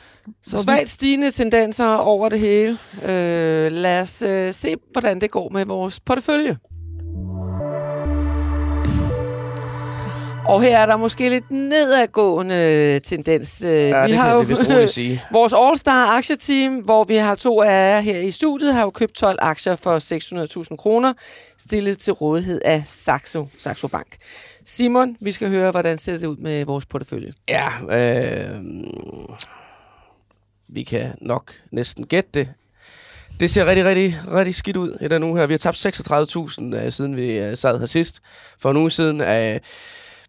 Så 0.42 0.58
svagt 0.62 0.88
stigende 0.88 1.30
tendenser 1.30 1.86
over 1.86 2.28
det 2.28 2.40
hele. 2.40 2.78
Øh, 3.04 3.72
lad 3.72 4.00
os 4.00 4.22
øh, 4.22 4.54
se, 4.54 4.74
hvordan 4.92 5.20
det 5.20 5.30
går 5.30 5.48
med 5.48 5.64
vores 5.64 6.00
portefølje. 6.00 6.56
Og 10.48 10.62
her 10.62 10.78
er 10.78 10.86
der 10.86 10.96
måske 10.96 11.28
lidt 11.28 11.50
nedadgående 11.50 12.98
tendens. 12.98 13.64
Øh, 13.64 13.72
Ja, 13.72 14.02
det 14.06 14.12
kan 14.12 14.40
vi 14.40 14.46
vist 14.46 14.68
roligt 14.68 14.90
sige. 14.90 15.22
vores 15.32 15.52
All-Star 15.52 16.16
aktieteam, 16.16 16.74
hvor 16.74 17.04
vi 17.04 17.16
har 17.16 17.34
to 17.34 17.62
af 17.62 17.66
jer 17.94 18.00
her 18.00 18.18
i 18.18 18.30
studiet, 18.30 18.74
har 18.74 18.82
jo 18.82 18.90
købt 18.90 19.14
12 19.14 19.38
aktier 19.42 19.76
for 19.76 19.98
600.000 20.70 20.76
kroner, 20.76 21.12
stillet 21.58 21.98
til 21.98 22.12
rådighed 22.12 22.60
af 22.64 22.82
Saxo, 22.86 23.46
Saxo 23.58 23.88
Bank. 23.88 24.16
Simon, 24.64 25.16
vi 25.20 25.32
skal 25.32 25.48
høre, 25.48 25.70
hvordan 25.70 25.98
ser 25.98 26.16
det 26.16 26.26
ud 26.26 26.36
med 26.36 26.64
vores 26.64 26.86
portefølje. 26.86 27.32
Ja, 27.48 27.68
øh, 27.90 28.60
vi 30.68 30.82
kan 30.82 31.12
nok 31.20 31.52
næsten 31.72 32.06
gætte 32.06 32.30
det. 32.34 32.48
Det 33.40 33.50
ser 33.50 33.66
rigtig, 33.66 33.84
rigtig, 33.84 34.20
rigtig 34.32 34.54
skidt 34.54 34.76
ud 34.76 34.96
i 35.00 35.08
den 35.08 35.22
uge 35.22 35.38
her. 35.38 35.46
Vi 35.46 35.52
har 35.52 35.58
tabt 35.58 35.86
36.000, 35.86 36.74
øh, 36.76 36.92
siden 36.92 37.16
vi 37.16 37.38
øh, 37.38 37.56
sad 37.56 37.78
her 37.78 37.86
sidst. 37.86 38.20
For 38.58 38.70
en 38.70 38.76
uge 38.76 38.90
siden. 38.90 39.20
Øh, 39.20 39.60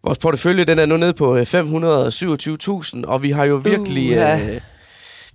vores 0.04 0.18
portefølje 0.18 0.64
den 0.64 0.78
er 0.78 0.86
nu 0.86 0.96
nede 0.96 1.12
på 1.12 1.36
øh, 1.36 1.42
527.000, 1.42 3.04
og 3.06 3.22
vi 3.22 3.30
har 3.30 3.44
jo 3.44 3.56
virkelig... 3.64 4.10
Uha. 4.16 4.34
Øh, 4.34 4.60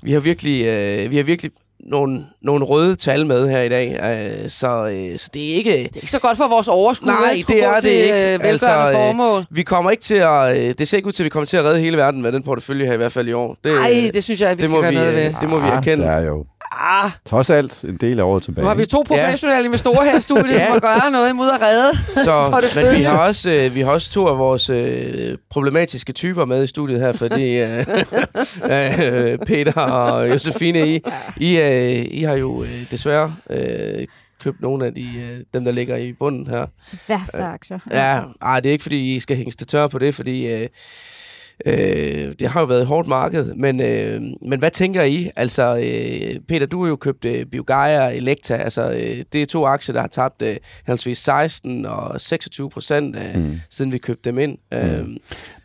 vi 0.02 0.12
har 0.12 0.20
virkelig, 0.20 0.66
øh, 0.66 1.12
vi 1.12 1.18
har 1.18 1.24
virkelig 1.24 1.52
nogle, 1.80 2.26
nogle 2.42 2.66
røde 2.66 2.96
tal 2.96 3.26
med 3.26 3.50
her 3.50 3.62
i 3.62 3.70
dag, 3.70 3.92
øh, 3.92 4.50
så, 4.50 4.86
øh, 4.86 5.18
så 5.20 5.30
det 5.34 5.52
er 5.52 5.56
ikke... 5.56 5.72
Det 5.72 5.80
er 5.80 5.96
ikke 5.96 6.12
så 6.12 6.20
godt 6.20 6.38
for 6.38 6.48
vores 6.48 6.68
overskud. 6.68 7.08
Nej, 7.08 7.36
det 7.48 7.64
er 7.64 7.80
det 7.80 7.90
ikke. 7.90 8.34
Øh, 8.34 8.40
altså, 8.44 8.90
formål. 8.92 9.46
vi 9.50 9.64
kommer 9.64 9.92
ikke 9.92 10.04
til 10.04 10.16
at... 10.16 10.58
Øh, 10.58 10.74
det 10.78 10.88
ser 10.88 10.98
ikke 10.98 11.08
ud 11.08 11.12
til, 11.12 11.24
at 11.24 11.26
vi 11.26 11.30
kommer 11.30 11.46
til 11.46 11.58
at 11.58 11.64
redde 11.64 11.80
hele 11.80 11.98
verden 11.98 12.22
med 12.22 12.32
den 12.32 12.44
portefølje 12.44 12.86
her, 12.86 12.94
i 12.94 12.98
hvert 12.98 13.12
fald 13.12 13.28
i 13.28 13.34
år. 13.34 13.58
Nej, 13.66 14.12
det 14.14 14.24
synes 14.24 14.42
jeg, 14.42 14.50
at 14.50 14.58
vi 14.58 14.62
det 14.62 14.70
skal 14.70 14.82
gøre 14.82 14.92
vi, 14.92 14.96
noget 14.96 15.16
ved. 15.16 15.34
Det 15.42 15.50
må 15.50 15.60
vi 15.60 15.68
ah, 15.68 15.78
erkende. 15.78 16.04
Det 16.04 16.12
er 16.12 16.22
jo 16.22 16.46
Ah. 16.72 17.12
Trods 17.26 17.50
alt 17.50 17.84
en 17.84 17.98
del 17.98 18.20
af 18.20 18.24
året 18.24 18.44
tilbage. 18.44 18.64
Nu 18.64 18.68
har 18.68 18.76
vi 18.76 18.86
to 18.86 19.04
professionelle 19.08 19.62
ja. 19.62 19.66
investorer 19.66 20.04
her 20.04 20.18
i 20.18 20.22
studiet, 20.22 20.56
ja. 20.56 20.80
gøre 20.80 21.12
noget 21.12 21.30
imod 21.30 21.50
at 21.50 21.62
redde. 21.62 21.98
Så, 22.24 22.62
men 22.82 22.96
vi 22.98 23.04
har, 23.04 23.18
også, 23.18 23.50
øh, 23.50 23.76
vi 23.76 23.82
har 23.82 23.92
også 23.92 24.12
to 24.12 24.28
af 24.28 24.38
vores 24.38 24.70
øh, 24.70 25.38
problematiske 25.50 26.14
typer 26.14 26.46
med 26.46 26.64
i 26.64 26.68
studiet 26.68 27.00
her, 27.00 27.14
fordi 27.14 27.62
øh, 27.62 27.80
øh, 28.72 29.40
Peter 29.40 29.82
og 29.82 30.30
Josefine, 30.30 30.88
I, 30.88 31.02
I, 31.38 31.60
øh, 31.60 32.06
I 32.12 32.24
har 32.24 32.34
jo 32.34 32.64
øh, 32.64 32.92
desværre 32.92 33.36
øh, 33.50 34.08
købt 34.44 34.62
nogle 34.62 34.86
af 34.86 34.94
de, 34.94 35.08
øh, 35.18 35.40
dem, 35.54 35.66
der 35.66 35.72
ligger 35.72 35.96
i 35.96 36.14
bunden 36.14 36.48
her. 36.48 36.66
De 36.92 36.98
værste 37.08 37.44
aktier. 37.44 37.80
Ja, 37.92 38.22
ej, 38.42 38.60
det 38.60 38.70
er 38.70 38.72
ikke, 38.74 38.84
fordi 38.84 39.16
I 39.16 39.20
skal 39.20 39.38
hænge 39.38 39.52
til 39.52 39.68
tør 39.68 39.88
på 39.88 40.00
det, 40.00 40.16
fordi... 40.16 40.48
Øh, 40.48 40.68
Øh, 41.66 42.34
det 42.40 42.48
har 42.48 42.60
jo 42.60 42.66
været 42.66 42.82
et 42.82 42.88
hårdt 42.88 43.08
marked, 43.08 43.54
men, 43.54 43.82
øh, 43.82 44.22
men 44.50 44.60
hvad 44.60 44.72
tænker 44.72 45.04
I? 45.04 45.30
Altså, 45.36 45.78
øh, 45.78 46.40
Peter, 46.48 46.66
du 46.66 46.84
har 46.84 46.90
jo 46.90 46.96
købt 46.96 47.26
øh, 47.26 47.46
Biogaia 47.46 48.06
og 48.06 48.16
Elekta. 48.16 48.56
Altså, 48.56 48.92
øh, 48.92 49.24
det 49.34 49.42
er 49.42 49.46
to 49.46 49.66
aktier, 49.66 49.94
der 49.94 50.02
har 50.02 50.08
tabt 50.08 50.42
øh, 50.42 50.56
henholdsvis 50.86 51.18
16 51.18 51.86
og 51.86 52.22
26 52.22 52.70
procent, 52.70 53.16
øh, 53.16 53.44
mm. 53.44 53.60
siden 53.70 53.92
vi 53.92 53.98
købte 53.98 54.30
dem 54.30 54.40
ind. 54.40 54.58
Mm. 54.72 54.78
Øh, 54.78 55.08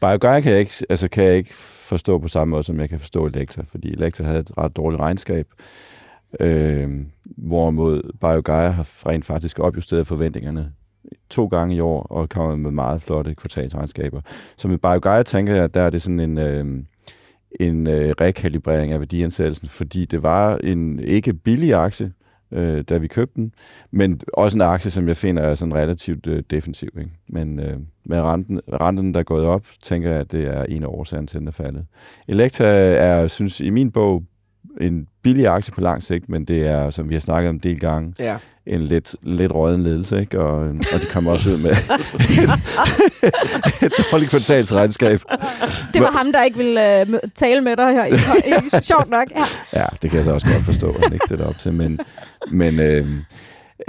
Biogaia 0.00 0.40
kan 0.40 0.52
jeg, 0.52 0.60
ikke, 0.60 0.72
altså, 0.90 1.08
kan 1.08 1.24
jeg 1.24 1.36
ikke 1.36 1.54
forstå 1.54 2.18
på 2.18 2.28
samme 2.28 2.50
måde, 2.50 2.62
som 2.62 2.80
jeg 2.80 2.88
kan 2.88 3.00
forstå 3.00 3.26
Elekta, 3.26 3.62
fordi 3.66 3.92
Elekta 3.92 4.22
havde 4.22 4.38
et 4.38 4.58
ret 4.58 4.76
dårligt 4.76 5.00
regnskab. 5.00 5.46
Øh, 6.40 6.90
hvorimod 7.24 8.02
Biogaia 8.20 8.68
har 8.68 9.08
rent 9.08 9.24
faktisk 9.24 9.58
opjusteret 9.58 10.06
forventningerne 10.06 10.72
to 11.30 11.46
gange 11.46 11.74
i 11.74 11.80
år, 11.80 12.02
og 12.02 12.28
kommet 12.28 12.58
med 12.58 12.70
meget 12.70 13.02
flotte 13.02 13.34
kvartalsregnskaber. 13.34 14.20
Så 14.56 14.68
med 14.68 14.78
BioGaia 14.78 15.22
tænker 15.22 15.54
jeg, 15.54 15.74
der 15.74 15.80
er 15.80 15.90
det 15.90 16.02
sådan 16.02 16.20
en, 16.20 16.38
øh, 16.38 16.82
en 17.60 17.86
øh, 17.86 18.14
rekalibrering 18.20 18.92
af 18.92 19.00
værdiansættelsen, 19.00 19.68
fordi 19.68 20.04
det 20.04 20.22
var 20.22 20.56
en 20.56 20.98
ikke 20.98 21.32
billig 21.32 21.74
aktie, 21.74 22.12
øh, 22.52 22.84
da 22.88 22.96
vi 22.96 23.06
købte 23.06 23.34
den, 23.36 23.52
men 23.90 24.20
også 24.32 24.56
en 24.56 24.60
aktie, 24.60 24.90
som 24.90 25.08
jeg 25.08 25.16
finder 25.16 25.42
er 25.42 25.54
sådan 25.54 25.74
relativt 25.74 26.26
øh, 26.26 26.42
defensiv. 26.50 26.88
Ikke? 26.98 27.10
Men 27.28 27.60
øh, 27.60 27.76
med 28.06 28.20
renten, 28.20 28.60
renten, 28.72 29.14
der 29.14 29.20
er 29.20 29.24
gået 29.24 29.44
op, 29.44 29.66
tænker 29.82 30.10
jeg, 30.10 30.20
at 30.20 30.32
det 30.32 30.44
er 30.44 30.64
en 30.64 30.82
af 30.82 30.86
årsagerne 30.86 31.26
til, 31.26 31.40
den 31.40 31.48
er 31.48 31.52
faldet. 31.52 31.86
Elektra 32.28 32.64
er, 32.64 33.26
synes 33.26 33.60
i 33.60 33.70
min 33.70 33.90
bog, 33.90 34.24
en 34.80 35.06
billig 35.22 35.46
aktie 35.46 35.74
på 35.74 35.80
lang 35.80 36.02
sigt, 36.02 36.28
men 36.28 36.44
det 36.44 36.66
er, 36.66 36.90
som 36.90 37.08
vi 37.08 37.14
har 37.14 37.20
snakket 37.20 37.48
om 37.48 37.54
en 37.54 37.60
del 37.60 37.80
gange, 37.80 38.14
ja. 38.18 38.36
en 38.66 38.80
lidt, 38.80 39.16
lidt 39.22 39.52
råden 39.52 39.82
ledelse, 39.82 40.20
ikke? 40.20 40.40
Og, 40.40 40.68
og 40.68 41.00
de 41.02 41.06
kommer 41.12 41.32
også 41.32 41.50
ud 41.50 41.56
med 41.56 41.70
et 43.86 43.92
dårligt 44.12 44.30
kvartalsregnskab. 44.30 45.20
Det 45.94 46.02
var 46.02 46.18
ham, 46.18 46.32
der 46.32 46.44
ikke 46.44 46.56
ville 46.56 47.06
uh, 47.08 47.14
tale 47.34 47.60
med 47.60 47.76
dig 47.76 47.92
her. 47.92 48.04
I, 48.04 48.80
sjovt 48.92 49.10
nok. 49.10 49.26
Ja. 49.30 49.80
ja, 49.80 49.86
det 50.02 50.10
kan 50.10 50.16
jeg 50.16 50.24
så 50.24 50.32
også 50.32 50.46
godt 50.52 50.64
forstå, 50.64 50.90
at 50.90 51.02
han 51.02 51.12
ikke 51.12 51.26
sætter 51.28 51.46
op 51.46 51.58
til. 51.58 51.72
Men, 51.72 52.00
men 52.52 52.80
øh, 52.80 53.06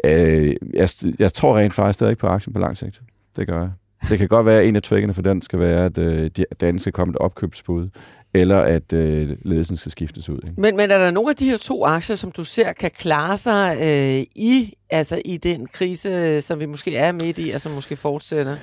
øh, 0.03 0.55
jeg, 0.73 0.89
jeg 1.19 1.33
tror 1.33 1.57
rent 1.57 1.73
faktisk 1.73 1.97
stadig 1.97 2.17
på 2.17 2.27
aktien 2.27 2.53
på 2.53 2.59
lang 2.59 2.77
sigt. 2.77 3.01
Det 3.35 3.47
gør 3.47 3.59
jeg. 3.59 3.69
Det 4.09 4.19
kan 4.19 4.27
godt 4.27 4.45
være, 4.45 4.59
at 4.59 4.67
en 4.67 4.75
af 4.75 4.81
triggerne 4.81 5.13
for 5.13 5.21
den 5.21 5.41
skal 5.41 5.59
være, 5.59 5.85
at 5.85 5.97
øh, 5.97 6.29
den 6.59 6.79
skal 6.79 6.93
komme 6.93 7.11
et 7.11 7.17
opkøbsbud 7.17 7.89
eller 8.33 8.59
at 8.59 8.93
øh, 8.93 9.37
ledelsen 9.41 9.77
skal 9.77 9.91
skiftes 9.91 10.29
ud. 10.29 10.39
Ikke? 10.49 10.61
Men, 10.61 10.77
men 10.77 10.91
er 10.91 10.97
der 10.97 11.11
nogle 11.11 11.29
af 11.29 11.35
de 11.35 11.49
her 11.49 11.57
to 11.57 11.85
aktier, 11.85 12.15
som 12.15 12.31
du 12.31 12.43
ser 12.43 12.73
kan 12.73 12.91
klare 12.91 13.37
sig 13.37 13.77
øh, 13.77 14.25
i, 14.35 14.73
altså 14.89 15.21
i 15.25 15.37
den 15.37 15.67
krise, 15.67 16.41
som 16.41 16.59
vi 16.59 16.65
måske 16.65 16.95
er 16.95 17.11
midt 17.11 17.37
i, 17.39 17.49
og 17.49 17.61
som 17.61 17.71
måske 17.71 17.95
fortsætter? 17.95 18.57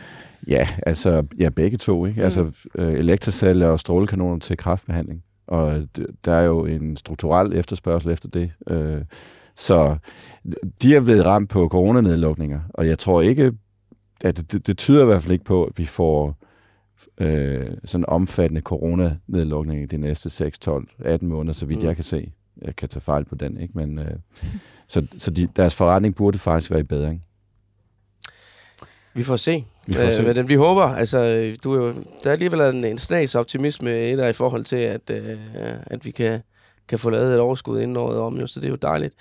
Ja, 0.48 0.68
altså 0.86 1.26
ja, 1.38 1.48
begge 1.48 1.76
to. 1.76 2.06
Ikke? 2.06 2.20
Mm. 2.20 2.24
Altså 2.24 2.68
øh, 2.78 2.92
elektricelle 2.92 3.68
og 3.68 3.80
strålekanoner 3.80 4.38
til 4.38 4.56
kraftbehandling. 4.56 5.22
Og 5.46 5.82
der 6.24 6.32
er 6.32 6.42
jo 6.42 6.66
en 6.66 6.96
strukturel 6.96 7.52
efterspørgsel 7.56 8.10
efter 8.10 8.28
det. 8.28 8.50
Øh, 8.70 9.00
så 9.56 9.96
de 10.82 10.94
er 10.94 11.00
blevet 11.00 11.26
ramt 11.26 11.50
på 11.50 11.68
coronanedlukninger, 11.68 12.60
og 12.74 12.86
jeg 12.86 12.98
tror 12.98 13.22
ikke, 13.22 13.52
at 14.24 14.52
det, 14.52 14.66
det 14.66 14.78
tyder 14.78 15.02
i 15.02 15.06
hvert 15.06 15.22
fald 15.22 15.32
ikke 15.32 15.44
på, 15.44 15.64
at 15.64 15.72
vi 15.76 15.84
får 15.84 16.37
øh, 17.18 17.66
sådan 17.84 18.04
omfattende 18.08 18.60
coronanedlukning 18.60 19.90
de 19.90 19.96
næste 19.96 20.30
6, 20.30 20.58
12, 20.58 20.88
18 21.04 21.28
måneder, 21.28 21.52
så 21.52 21.66
vidt 21.66 21.80
mm. 21.80 21.86
jeg 21.86 21.94
kan 21.94 22.04
se. 22.04 22.32
Jeg 22.62 22.76
kan 22.76 22.88
tage 22.88 23.00
fejl 23.00 23.24
på 23.24 23.34
den, 23.34 23.60
ikke? 23.60 23.72
Men, 23.76 23.98
øh, 23.98 24.10
så 24.88 25.06
så 25.18 25.30
de, 25.30 25.48
deres 25.56 25.74
forretning 25.74 26.14
burde 26.14 26.38
faktisk 26.38 26.70
være 26.70 26.80
i 26.80 26.82
bedring. 26.82 27.24
Vi 29.14 29.22
får 29.22 29.36
se. 29.36 29.64
Vi 29.86 29.92
får 29.92 30.10
se. 30.10 30.22
Øh, 30.22 30.36
men 30.36 30.48
vi 30.48 30.54
håber, 30.54 30.82
altså, 30.82 31.18
du 31.64 31.72
er 31.74 31.86
jo, 31.86 31.94
der 32.24 32.28
er 32.28 32.32
alligevel 32.32 32.60
en, 32.60 32.84
en 32.84 32.98
snas 32.98 33.34
optimisme 33.34 34.10
i 34.10 34.16
der 34.16 34.28
i 34.28 34.32
forhold 34.32 34.64
til, 34.64 34.76
at, 34.76 35.10
øh, 35.10 35.38
at 35.86 36.04
vi 36.04 36.10
kan, 36.10 36.40
kan 36.88 36.98
få 36.98 37.10
lavet 37.10 37.34
et 37.34 37.40
overskud 37.40 37.80
inden 37.80 37.96
året 37.96 38.18
om, 38.18 38.38
jo, 38.38 38.46
så 38.46 38.60
det 38.60 38.66
er 38.66 38.70
jo 38.70 38.76
dejligt. 38.76 39.14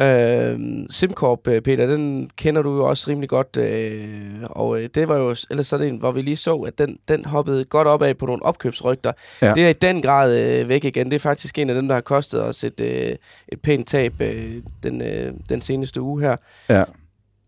Øh, 0.00 0.60
SimCorp, 0.90 1.48
øh, 1.48 1.62
Peter, 1.62 1.86
den 1.86 2.30
kender 2.36 2.62
du 2.62 2.76
jo 2.76 2.88
også 2.88 3.10
rimelig 3.10 3.28
godt, 3.28 3.56
øh, 3.56 4.42
og 4.42 4.82
øh, 4.82 4.88
det 4.94 5.08
var 5.08 5.16
jo 5.16 5.34
ellers 5.50 5.66
sådan 5.66 5.88
en, 5.88 5.98
hvor 5.98 6.12
vi 6.12 6.22
lige 6.22 6.36
så, 6.36 6.56
at 6.56 6.78
den, 6.78 6.98
den 7.08 7.24
hoppede 7.24 7.64
godt 7.64 7.88
op 7.88 8.02
af 8.02 8.18
på 8.18 8.26
nogle 8.26 8.42
opkøbsrygter. 8.42 9.12
Ja. 9.42 9.54
Det 9.54 9.64
er 9.64 9.68
i 9.68 9.72
den 9.72 10.02
grad 10.02 10.60
øh, 10.60 10.68
væk 10.68 10.84
igen. 10.84 11.06
Det 11.06 11.14
er 11.14 11.20
faktisk 11.20 11.58
en 11.58 11.68
af 11.68 11.74
dem, 11.74 11.88
der 11.88 11.94
har 11.94 12.00
kostet 12.00 12.42
os 12.42 12.64
et, 12.64 12.80
øh, 12.80 13.16
et 13.48 13.60
pænt 13.62 13.86
tab 13.86 14.20
øh, 14.20 14.62
den, 14.82 15.02
øh, 15.02 15.32
den 15.48 15.60
seneste 15.60 16.02
uge 16.02 16.22
her. 16.22 16.36
Ja. 16.68 16.84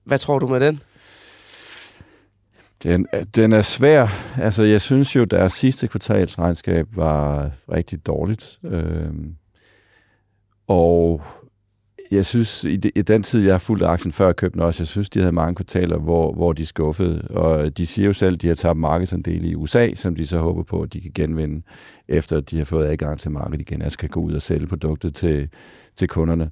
Hvad 0.05 0.19
tror 0.19 0.39
du 0.39 0.47
med 0.47 0.61
den? 0.61 0.81
Den, 2.83 3.07
den 3.37 3.53
er 3.53 3.63
svær. 3.63 4.07
Altså, 4.41 4.63
jeg 4.63 4.81
synes 4.81 5.17
jo, 5.17 5.25
deres 5.25 5.53
sidste 5.53 5.89
kvartalsregnskab 5.89 6.87
var 6.97 7.51
rigtig 7.73 8.07
dårligt. 8.07 8.59
Øh, 8.65 9.11
og 10.69 11.23
jeg 12.11 12.27
synes, 12.27 12.65
i, 12.65 12.77
de, 12.77 12.91
i 12.95 13.03
den 13.03 13.23
tid, 13.23 13.45
jeg 13.45 13.55
har 13.55 13.59
fulgt 13.59 13.85
aktien 13.85 14.13
før 14.13 14.27
jeg 14.27 14.37
købte 14.37 14.55
den 14.55 14.63
også, 14.63 14.83
jeg 14.83 14.89
synes, 14.89 15.11
de 15.11 15.19
havde 15.19 15.33
mange 15.33 15.55
kvartaler, 15.55 15.99
hvor, 15.99 16.33
hvor 16.33 16.53
de 16.53 16.67
skuffede. 16.67 17.23
Og 17.23 17.79
de 17.79 17.87
siger 17.87 18.07
jo 18.07 18.13
selv, 18.13 18.35
at 18.35 18.43
de 18.43 18.49
har 18.49 18.55
tabt 18.55 18.79
markedsandel 18.79 19.45
i 19.45 19.55
USA, 19.55 19.95
som 19.95 20.17
de 20.17 20.27
så 20.27 20.39
håber 20.39 20.63
på, 20.63 20.83
at 20.83 20.93
de 20.93 21.01
kan 21.01 21.11
genvinde, 21.15 21.63
efter 22.09 22.41
de 22.41 22.57
har 22.57 22.65
fået 22.65 22.87
adgang 22.87 23.19
til 23.19 23.31
markedet 23.31 23.61
igen, 23.61 23.83
altså 23.83 23.99
kan 23.99 24.09
gå 24.09 24.21
ud 24.21 24.33
og 24.33 24.43
sælge 24.43 24.67
produktet 24.67 25.15
til, 25.15 25.49
til 25.97 26.09
kunderne. 26.09 26.51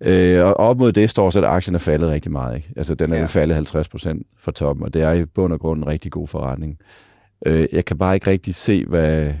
Øh, 0.00 0.44
og 0.44 0.54
op 0.54 0.78
mod 0.78 0.92
det 0.92 1.10
står 1.10 1.30
så, 1.30 1.38
at 1.38 1.44
aktien 1.44 1.74
er 1.74 1.78
faldet 1.78 2.10
rigtig 2.10 2.32
meget. 2.32 2.56
Ikke? 2.56 2.72
Altså, 2.76 2.94
den 2.94 3.12
er 3.12 3.18
ja. 3.18 3.26
faldet 3.26 3.54
50 3.54 3.88
procent 3.88 4.26
fra 4.38 4.52
toppen, 4.52 4.84
og 4.84 4.94
det 4.94 5.02
er 5.02 5.12
i 5.12 5.24
bund 5.24 5.52
og 5.52 5.60
grund 5.60 5.82
en 5.82 5.86
rigtig 5.86 6.12
god 6.12 6.26
forretning. 6.26 6.78
Øh, 7.46 7.66
jeg 7.72 7.84
kan 7.84 7.98
bare 7.98 8.14
ikke 8.14 8.30
rigtig 8.30 8.54
se, 8.54 8.84
hvad 8.84 9.32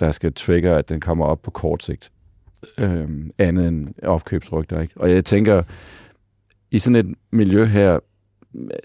der 0.00 0.10
skal 0.10 0.32
trigge, 0.32 0.70
at 0.70 0.88
den 0.88 1.00
kommer 1.00 1.24
op 1.24 1.42
på 1.42 1.50
kort 1.50 1.82
sigt 1.82 2.10
øh, 2.78 3.08
andet 3.38 3.68
end 3.68 3.88
opkøbsrygter. 4.02 4.80
Ikke? 4.80 4.94
Og 4.96 5.10
jeg 5.10 5.24
tænker, 5.24 5.62
i 6.70 6.78
sådan 6.78 7.06
et 7.06 7.14
miljø 7.30 7.64
her, 7.64 7.98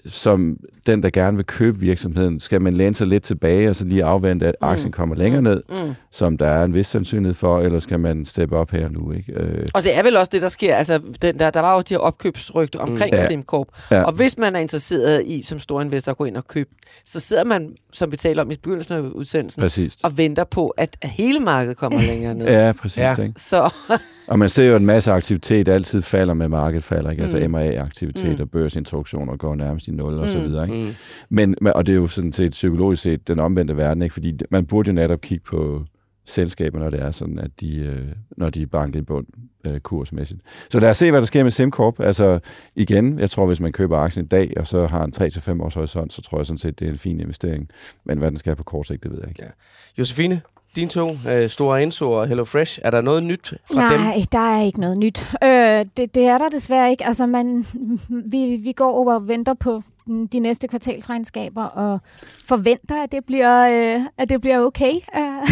som 0.06 0.56
den, 0.86 1.02
der 1.02 1.10
gerne 1.10 1.36
vil 1.36 1.46
købe 1.46 1.78
virksomheden, 1.78 2.40
skal 2.40 2.62
man 2.62 2.74
læne 2.74 2.94
sig 2.94 3.06
lidt 3.06 3.22
tilbage 3.22 3.68
og 3.68 3.76
så 3.76 3.84
lige 3.84 4.04
afvente, 4.04 4.46
at 4.46 4.54
mm. 4.60 4.68
aktien 4.68 4.92
kommer 4.92 5.16
længere 5.16 5.40
mm. 5.40 5.44
ned, 5.44 5.62
mm. 5.68 5.94
som 6.10 6.38
der 6.38 6.46
er 6.46 6.64
en 6.64 6.74
vis 6.74 6.86
sandsynlighed 6.86 7.34
for, 7.34 7.60
eller 7.60 7.78
skal 7.78 8.00
man 8.00 8.24
steppe 8.24 8.56
op 8.56 8.70
her 8.70 8.88
nu? 8.88 9.12
Ikke? 9.12 9.32
Øh. 9.32 9.66
Og 9.74 9.82
det 9.82 9.98
er 9.98 10.02
vel 10.02 10.16
også 10.16 10.30
det, 10.32 10.42
der 10.42 10.48
sker. 10.48 10.76
Altså, 10.76 11.00
den 11.22 11.38
der, 11.38 11.50
der 11.50 11.60
var 11.60 11.74
jo 11.74 11.80
de 11.80 11.94
her 11.94 11.98
opkøbsrygter 11.98 12.78
omkring 12.78 13.10
mm. 13.10 13.18
ja. 13.18 13.26
SimCorp. 13.26 13.68
Ja. 13.90 14.02
Og 14.02 14.12
hvis 14.12 14.38
man 14.38 14.56
er 14.56 14.60
interesseret 14.60 15.26
i, 15.26 15.42
som 15.42 15.60
stor 15.60 15.80
investor, 15.80 16.12
at 16.12 16.18
gå 16.18 16.24
ind 16.24 16.36
og 16.36 16.46
købe, 16.46 16.70
så 17.04 17.20
sidder 17.20 17.44
man, 17.44 17.76
som 17.92 18.12
vi 18.12 18.16
taler 18.16 18.42
om 18.42 18.50
i 18.50 18.54
begyndelsen 18.54 18.94
af 18.94 19.00
udsendelsen, 19.00 19.60
præcis. 19.60 19.96
og 20.02 20.18
venter 20.18 20.44
på, 20.44 20.68
at 20.68 20.96
hele 21.02 21.40
markedet 21.40 21.76
kommer 21.76 22.00
længere 22.00 22.34
ned. 22.34 22.46
Ja, 22.46 22.72
præcis. 22.72 22.98
Ja. 22.98 23.22
Ikke? 23.22 23.34
Så. 23.36 23.74
og 24.26 24.38
man 24.38 24.48
ser 24.48 24.70
jo, 24.70 24.76
en 24.76 24.86
masse 24.86 25.12
aktivitet 25.12 25.68
altid 25.68 26.02
falder 26.02 26.34
med 26.34 26.48
markedet 26.48 26.84
falder. 26.84 27.10
Ikke? 27.10 27.22
Altså 27.22 27.38
mm. 27.38 27.50
MA-aktivitet 27.50 28.36
mm. 28.36 28.42
og 28.42 28.50
børsintroduktioner 28.50 29.36
går 29.36 29.54
nærmest 29.54 29.88
i 29.88 29.90
nul 29.90 30.14
og 30.14 30.24
mm. 30.24 30.32
så 30.32 30.40
videre. 30.40 30.64
Ikke? 30.64 30.84
Mm. 30.84 30.94
Men, 31.28 31.56
og 31.74 31.86
det 31.86 31.92
er 31.92 31.96
jo 31.96 32.06
sådan 32.06 32.32
set 32.32 32.50
psykologisk 32.50 33.02
set 33.02 33.28
den 33.28 33.40
omvendte 33.40 33.76
verden, 33.76 34.02
ikke? 34.02 34.12
fordi 34.12 34.38
man 34.50 34.66
burde 34.66 34.88
jo 34.88 34.94
netop 34.94 35.20
kigge 35.20 35.44
på 35.44 35.84
selskaber, 36.26 36.78
når 36.78 36.90
det 36.90 37.02
er 37.02 37.10
sådan, 37.10 37.38
at 37.38 37.50
de, 37.60 37.78
øh, 37.78 38.06
når 38.36 38.50
de 38.50 38.62
er 38.62 38.66
banket 38.66 38.98
i 38.98 39.02
bund 39.02 39.26
øh, 39.66 39.80
kursmæssigt. 39.80 40.40
Så 40.70 40.80
lad 40.80 40.90
os 40.90 40.96
se, 40.96 41.10
hvad 41.10 41.20
der 41.20 41.26
sker 41.26 41.42
med 41.42 41.50
SimCorp. 41.50 42.00
Altså 42.00 42.38
igen, 42.76 43.18
jeg 43.18 43.30
tror, 43.30 43.46
hvis 43.46 43.60
man 43.60 43.72
køber 43.72 43.98
aktien 43.98 44.24
i 44.24 44.28
dag, 44.28 44.52
og 44.56 44.66
så 44.66 44.86
har 44.86 45.04
en 45.04 45.12
3-5 45.16 45.62
års 45.62 45.74
horisont, 45.74 46.12
så 46.12 46.22
tror 46.22 46.38
jeg 46.38 46.46
sådan 46.46 46.58
set, 46.58 46.78
det 46.78 46.86
er 46.86 46.92
en 46.92 46.98
fin 46.98 47.20
investering. 47.20 47.70
Men 48.04 48.18
hvad 48.18 48.30
den 48.30 48.38
skal 48.38 48.50
have 48.50 48.56
på 48.56 48.62
kort 48.62 48.86
sigt, 48.86 49.02
det 49.02 49.10
ved 49.10 49.18
jeg 49.18 49.28
ikke. 49.28 49.42
Ja. 49.42 49.50
Josefine, 49.98 50.40
dine 50.76 50.88
to, 50.90 51.10
øh, 51.28 51.48
Store 51.48 51.82
Enso 51.82 52.12
og 52.12 52.26
Hello 52.26 52.44
Fresh, 52.44 52.78
er 52.84 52.90
der 52.90 53.00
noget 53.00 53.22
nyt 53.22 53.54
fra 53.64 53.80
Nej, 53.80 53.92
dem? 53.92 54.00
Nej, 54.00 54.22
der 54.32 54.38
er 54.38 54.62
ikke 54.62 54.80
noget 54.80 54.98
nyt. 54.98 55.34
Øh, 55.44 55.86
det, 55.96 56.14
det 56.14 56.26
er 56.26 56.38
der 56.38 56.48
desværre 56.48 56.90
ikke. 56.90 57.06
Altså, 57.06 57.26
man, 57.26 57.66
vi, 58.08 58.56
vi 58.62 58.72
går 58.72 58.92
over 58.92 59.14
og 59.14 59.28
venter 59.28 59.54
på 59.54 59.82
mm, 60.06 60.28
de 60.28 60.38
næste 60.38 60.68
kvartalsregnskaber 60.68 61.64
og 61.64 62.00
forventer, 62.44 63.02
at 63.02 63.12
det 63.12 63.24
bliver, 63.26 63.68
øh, 63.96 64.04
at 64.18 64.28
det 64.28 64.40
bliver 64.40 64.60
okay. 64.60 64.92
Øh, 65.16 65.50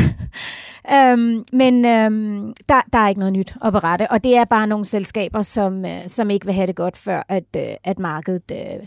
øhm, 1.12 1.44
men 1.52 1.84
øhm, 1.84 2.52
der, 2.68 2.80
der 2.92 2.98
er 2.98 3.08
ikke 3.08 3.18
noget 3.18 3.32
nyt 3.32 3.54
at 3.64 3.72
berette, 3.72 4.10
og 4.10 4.24
det 4.24 4.36
er 4.36 4.44
bare 4.44 4.66
nogle 4.66 4.84
selskaber, 4.84 5.42
som, 5.42 5.84
øh, 5.84 6.00
som 6.06 6.30
ikke 6.30 6.46
vil 6.46 6.54
have 6.54 6.66
det 6.66 6.76
godt, 6.76 6.96
før 6.96 7.22
at, 7.28 7.44
øh, 7.56 7.62
at 7.84 7.98
markedet 7.98 8.52
øh, 8.52 8.86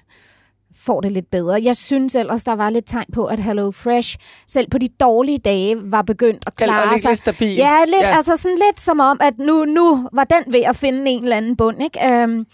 får 0.80 1.02
det 1.02 1.12
lidt 1.12 1.32
bedre. 1.32 1.60
Jeg 1.64 1.76
synes 1.76 2.16
ellers, 2.16 2.44
der 2.44 2.56
var 2.56 2.70
lidt 2.70 2.86
tegn 2.88 3.06
på, 3.14 3.26
at 3.26 3.40
Hello 3.40 3.72
Fresh, 3.72 4.18
selv 4.48 4.68
på 4.72 4.78
de 4.78 4.88
dårlige 5.00 5.38
dage, 5.38 5.92
var 5.92 6.02
begyndt 6.02 6.44
at 6.48 6.56
klare 6.56 6.92
lidt 6.94 7.02
sig. 7.02 7.18
stabil. 7.18 7.56
Ja, 7.56 7.72
lidt, 7.86 8.02
Ja. 8.02 8.16
altså 8.16 8.36
sådan 8.36 8.58
lidt 8.68 8.80
som 8.80 9.00
om, 9.00 9.18
at 9.22 9.34
nu, 9.40 9.66
nu 9.66 10.10
var 10.14 10.24
den 10.24 10.54
ved 10.54 10.62
at 10.62 10.76
finde 10.76 11.12
en 11.12 11.24
eller 11.24 11.38
anden 11.38 11.56
bund, 11.58 11.84
ikke? 11.84 12.06
Øhm, 12.08 12.46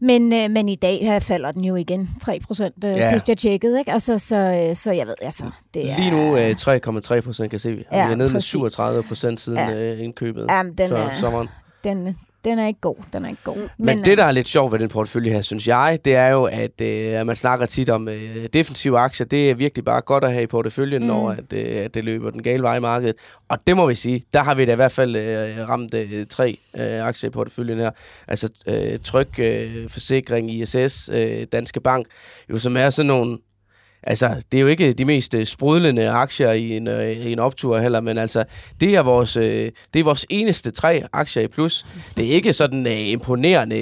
men, 0.00 0.32
øh, 0.32 0.50
men 0.50 0.68
i 0.68 0.74
dag 0.74 0.98
her 1.02 1.18
falder 1.18 1.50
den 1.52 1.64
jo 1.64 1.76
igen 1.76 2.10
3 2.20 2.40
procent, 2.46 2.74
øh, 2.84 2.90
Ja. 2.90 3.10
sidst 3.10 3.28
jeg 3.28 3.36
tjekkede, 3.38 3.78
ikke? 3.78 3.92
Altså, 3.92 4.18
så, 4.18 4.36
øh, 4.36 4.74
så 4.76 4.92
jeg 4.92 5.06
ved, 5.06 5.14
altså, 5.22 5.44
det 5.74 5.90
er... 5.90 5.96
Lige 5.98 6.10
nu 6.10 6.36
øh, 6.36 6.54
3,3 6.56 7.20
procent 7.20 7.50
kan 7.50 7.60
se 7.60 7.72
vi. 7.72 7.84
Ja, 7.92 8.06
vi 8.06 8.12
er 8.12 8.16
nede 8.16 8.28
med 8.28 8.34
præcis. 8.34 8.48
37 8.50 9.02
procent 9.02 9.40
siden 9.40 9.58
Ja. 9.58 9.76
øh, 9.76 10.00
indkøbet 10.04 10.46
Jamen, 10.50 10.74
den 10.78 10.88
før 10.88 10.96
er- 10.96 11.20
sommeren. 11.20 11.48
Den, 11.84 12.16
den 12.44 12.58
er 12.58 12.66
ikke 12.66 12.80
god, 12.80 12.96
den 13.12 13.24
er 13.24 13.28
ikke 13.28 13.42
god. 13.44 13.56
Men, 13.56 13.68
Men 13.78 14.04
det, 14.04 14.18
der 14.18 14.24
er 14.24 14.32
lidt 14.32 14.48
sjovt 14.48 14.72
ved 14.72 14.78
den 14.78 14.88
portefølje 14.88 15.32
her, 15.32 15.42
synes 15.42 15.68
jeg, 15.68 15.98
det 16.04 16.14
er 16.14 16.28
jo, 16.28 16.44
at, 16.44 16.80
øh, 16.80 17.26
man 17.26 17.36
snakker 17.36 17.66
tit 17.66 17.90
om 17.90 18.08
øh, 18.08 18.46
defensive 18.52 18.98
aktier. 18.98 19.26
Det 19.26 19.50
er 19.50 19.54
virkelig 19.54 19.84
bare 19.84 20.00
godt 20.00 20.24
at 20.24 20.32
have 20.32 20.42
i 20.42 20.46
porteføljen, 20.46 21.02
mm. 21.02 21.08
når 21.08 21.30
at, 21.30 21.52
øh, 21.52 21.84
at 21.84 21.94
det 21.94 22.04
løber 22.04 22.30
den 22.30 22.42
gale 22.42 22.62
vej 22.62 22.76
i 22.76 22.80
markedet. 22.80 23.16
Og 23.48 23.58
det 23.66 23.76
må 23.76 23.86
vi 23.86 23.94
sige, 23.94 24.22
der 24.34 24.42
har 24.42 24.54
vi 24.54 24.64
da 24.64 24.72
i 24.72 24.76
hvert 24.76 24.92
fald 24.92 25.16
øh, 25.16 25.68
ramt 25.68 25.94
øh, 25.94 26.26
tre 26.26 26.58
øh, 26.76 27.04
aktier 27.04 27.30
i 27.30 27.32
porteføljen 27.32 27.78
her. 27.78 27.90
Altså 28.28 28.48
øh, 28.66 28.98
Tryg, 29.04 29.38
øh, 29.38 29.90
Forsikring, 29.90 30.50
ISS, 30.50 31.10
øh, 31.12 31.46
Danske 31.52 31.80
Bank, 31.80 32.06
jo 32.50 32.58
som 32.58 32.76
er 32.76 32.90
sådan 32.90 33.06
nogle 33.06 33.38
Altså, 34.02 34.42
det 34.52 34.58
er 34.58 34.62
jo 34.62 34.66
ikke 34.66 34.92
de 34.92 35.04
mest 35.04 35.34
øh, 35.34 35.44
sprudlende 35.44 36.08
aktier 36.08 36.52
i 36.52 36.76
en, 36.76 36.88
øh, 36.88 37.10
i 37.10 37.32
en 37.32 37.38
optur 37.38 37.78
heller, 37.78 38.00
men 38.00 38.18
altså, 38.18 38.44
det 38.80 38.94
er, 38.94 39.02
vores, 39.02 39.36
øh, 39.36 39.70
det 39.94 40.00
er 40.00 40.04
vores 40.04 40.26
eneste 40.30 40.70
tre 40.70 41.02
aktier 41.12 41.42
i 41.42 41.48
plus. 41.48 41.86
Det 42.16 42.26
er 42.26 42.30
ikke 42.30 42.52
sådan 42.52 42.86
øh, 42.86 43.08
imponerende 43.08 43.76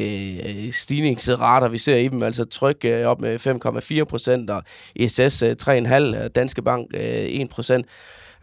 øh, 0.49 0.73
stigningsrater, 0.73 1.69
vi 1.69 1.79
ser 1.79 1.97
i 1.97 2.09
dem. 2.09 2.23
Altså, 2.23 2.45
tryk 2.45 2.85
op 3.05 3.21
med 3.21 3.47
5,4 4.01 4.05
procent, 4.05 4.51
og 4.51 4.63
ISS 4.95 5.43
3,5, 5.43 6.25
og 6.25 6.35
Danske 6.35 6.63
Bank 6.63 6.87
1 6.95 7.49
procent. 7.51 7.87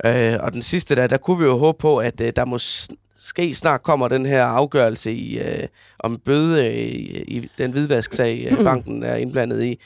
Øh, 0.05 0.38
og 0.39 0.53
den 0.53 0.61
sidste 0.61 0.95
der, 0.95 1.07
der 1.07 1.17
kunne 1.17 1.38
vi 1.38 1.45
jo 1.45 1.57
håbe 1.57 1.78
på, 1.78 1.97
at 1.97 2.21
øh, 2.21 2.34
der 2.36 2.45
måske 2.45 3.53
snart 3.53 3.84
kommer 3.84 4.07
den 4.07 4.25
her 4.25 4.43
afgørelse 4.43 5.11
i, 5.13 5.39
øh, 5.39 5.67
om 5.99 6.19
bøde 6.25 6.67
øh, 6.67 6.73
i, 6.73 7.21
i 7.21 7.49
den 7.57 7.71
hvidvasksag, 7.71 8.47
øh, 8.51 8.63
banken 8.63 9.03
er 9.03 9.15
indblandet 9.15 9.63
i. 9.63 9.80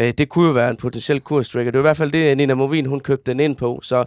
Øh, 0.00 0.12
det 0.18 0.28
kunne 0.28 0.46
jo 0.46 0.52
være 0.52 0.70
en 0.70 0.76
potentiel 0.76 1.20
kurstrigger. 1.20 1.72
Det 1.72 1.78
er 1.78 1.80
i 1.80 1.82
hvert 1.82 1.96
fald 1.96 2.12
det, 2.12 2.36
Nina 2.36 2.54
Movin, 2.54 2.86
hun 2.86 3.00
købte 3.00 3.30
den 3.30 3.40
ind 3.40 3.56
på. 3.56 3.80
Så 3.82 4.04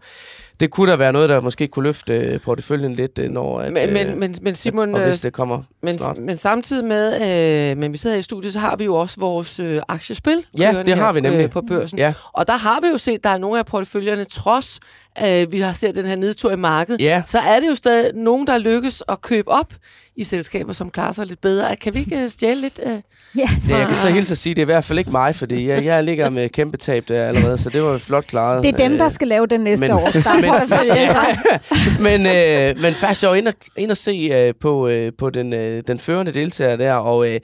det 0.59 0.71
kunne 0.71 0.91
da 0.91 0.97
være 0.97 1.13
noget, 1.13 1.29
der 1.29 1.41
måske 1.41 1.67
kunne 1.67 1.83
løfte 1.83 2.13
øh, 2.13 2.39
porteføljen 2.41 2.95
lidt, 2.95 3.19
øh, 3.19 3.29
når 3.29 3.59
at, 3.59 3.73
Men, 3.73 3.89
øh, 3.89 3.93
men, 3.93 4.19
men, 4.19 4.35
men 4.41 4.55
Simon, 4.55 4.93
og 4.93 5.01
øh, 5.01 5.07
hvis 5.07 5.21
det 5.21 5.33
kommer 5.33 5.63
men, 5.83 5.97
snart. 5.97 6.17
men 6.17 6.37
samtidig 6.37 6.85
med, 6.85 7.71
øh, 7.71 7.77
men 7.77 7.93
vi 7.93 7.97
sidder 7.97 8.15
her 8.15 8.19
i 8.19 8.23
studiet, 8.23 8.53
så 8.53 8.59
har 8.59 8.75
vi 8.75 8.83
jo 8.83 8.95
også 8.95 9.19
vores 9.19 9.59
øh, 9.59 9.81
aktiespil. 9.87 10.45
Ja, 10.57 10.83
det 10.85 10.95
har 10.95 11.05
her, 11.05 11.13
vi 11.13 11.21
nemlig. 11.21 11.43
Øh, 11.43 11.49
på 11.49 11.61
børsen. 11.61 11.97
Ja. 11.97 12.13
Og 12.33 12.47
der 12.47 12.57
har 12.57 12.81
vi 12.81 12.87
jo 12.87 12.97
set, 12.97 13.17
at 13.17 13.23
der 13.23 13.29
er 13.29 13.37
nogle 13.37 13.59
af 13.59 13.65
porteføljerne, 13.65 14.23
trods 14.23 14.79
øh, 15.25 15.51
vi 15.51 15.59
har 15.59 15.73
set 15.73 15.95
den 15.95 16.05
her 16.05 16.15
nedtur 16.15 16.51
i 16.51 16.55
markedet, 16.55 17.01
Ja. 17.01 17.23
så 17.27 17.39
er 17.39 17.59
det 17.59 17.67
jo 17.67 17.75
stadig 17.75 18.11
nogen, 18.15 18.47
der 18.47 18.57
lykkes 18.57 19.03
at 19.09 19.21
købe 19.21 19.47
op 19.51 19.73
i 20.15 20.23
selskaber, 20.23 20.73
som 20.73 20.89
klarer 20.89 21.11
sig 21.11 21.25
lidt 21.25 21.41
bedre. 21.41 21.75
Kan 21.75 21.93
vi 21.93 21.99
ikke 21.99 22.23
øh, 22.23 22.29
stjæle 22.29 22.61
lidt? 22.61 22.79
Øh? 22.85 22.91
Ja, 23.35 23.49
Ja, 23.69 23.77
jeg 23.77 23.87
kan 23.87 23.97
så 23.97 24.07
hilse 24.07 24.31
at 24.31 24.37
sige, 24.37 24.51
at 24.51 24.55
det 24.55 24.61
er 24.61 24.65
i 24.65 24.73
hvert 24.73 24.83
fald 24.83 24.99
ikke 24.99 25.11
mig, 25.11 25.35
fordi 25.35 25.67
jeg, 25.69 25.85
jeg 25.85 26.03
ligger 26.03 26.29
med 26.29 26.49
kæmpe 26.49 26.77
tab 26.77 27.03
der 27.07 27.23
allerede, 27.27 27.57
så 27.57 27.69
det 27.69 27.83
var 27.83 27.91
jo 27.91 27.97
flot 27.97 28.27
klaret. 28.27 28.63
det 28.63 28.73
er 28.73 28.77
dem, 28.77 28.97
der 28.97 29.05
Øh, 29.05 29.11
skal 29.11 29.27
lave 29.27 29.47
den 29.47 29.61
næste 29.61 29.87
men- 29.87 29.95
år. 29.95 30.19
startportefølje. 30.19 31.07
men, 32.17 32.25
øh, 32.25 32.81
men 32.81 32.93
faktisk, 32.93 33.21
jeg 33.23 33.29
var 33.29 33.35
inde 33.35 33.49
og, 33.49 33.53
inde 33.77 33.91
og 33.91 33.97
se 33.97 34.29
øh, 34.33 34.53
på, 34.61 34.87
øh, 34.87 35.11
på 35.17 35.29
den, 35.29 35.53
øh, 35.53 35.83
den 35.87 35.99
førende 35.99 36.31
deltager 36.31 36.75
der, 36.75 36.93
og 36.93 37.29
øh, 37.33 37.39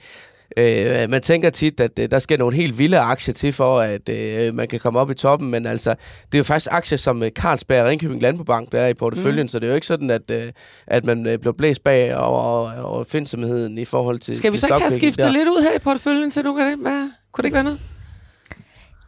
øh, 0.56 1.10
man 1.10 1.22
tænker 1.22 1.50
tit, 1.50 1.80
at 1.80 1.98
øh, 1.98 2.10
der 2.10 2.18
skal 2.18 2.38
nogle 2.38 2.56
helt 2.56 2.78
vilde 2.78 2.98
aktier 2.98 3.34
til, 3.34 3.52
for 3.52 3.80
at 3.80 4.08
øh, 4.08 4.54
man 4.54 4.68
kan 4.68 4.80
komme 4.80 4.98
op 4.98 5.10
i 5.10 5.14
toppen, 5.14 5.50
men 5.50 5.66
altså, 5.66 5.90
det 6.26 6.34
er 6.34 6.38
jo 6.38 6.44
faktisk 6.44 6.68
aktier 6.70 6.98
som 6.98 7.22
øh, 7.22 7.30
Carlsberg 7.30 7.82
og 7.82 7.88
Ringkøbing 7.88 8.22
Landbobank, 8.22 8.72
der 8.72 8.80
er 8.80 8.88
i 8.88 8.94
porteføljen, 8.94 9.44
mm. 9.44 9.48
så 9.48 9.58
det 9.58 9.66
er 9.66 9.70
jo 9.70 9.74
ikke 9.74 9.86
sådan, 9.86 10.10
at, 10.10 10.30
øh, 10.30 10.52
at 10.86 11.04
man 11.04 11.26
øh, 11.26 11.38
bliver 11.38 11.52
blæst 11.52 11.84
bag 11.84 12.16
over, 12.16 12.72
over 12.82 13.04
findsomheden 13.04 13.78
i 13.78 13.84
forhold 13.84 14.18
til 14.18 14.36
Skal 14.36 14.52
vi 14.52 14.58
til 14.58 14.60
så 14.60 14.66
ikke 14.66 14.80
have 14.80 14.90
skiftet 14.90 15.24
der. 15.24 15.30
lidt 15.30 15.48
ud 15.48 15.62
her 15.62 15.76
i 15.76 15.78
porteføljen 15.78 16.30
til 16.30 16.44
nogle 16.44 16.64
af 16.64 16.70
dem? 16.70 16.80
Hvad? 16.80 17.10
Kunne 17.32 17.42
det 17.42 17.46
ikke 17.46 17.54
være 17.54 17.64
noget? 17.64 17.80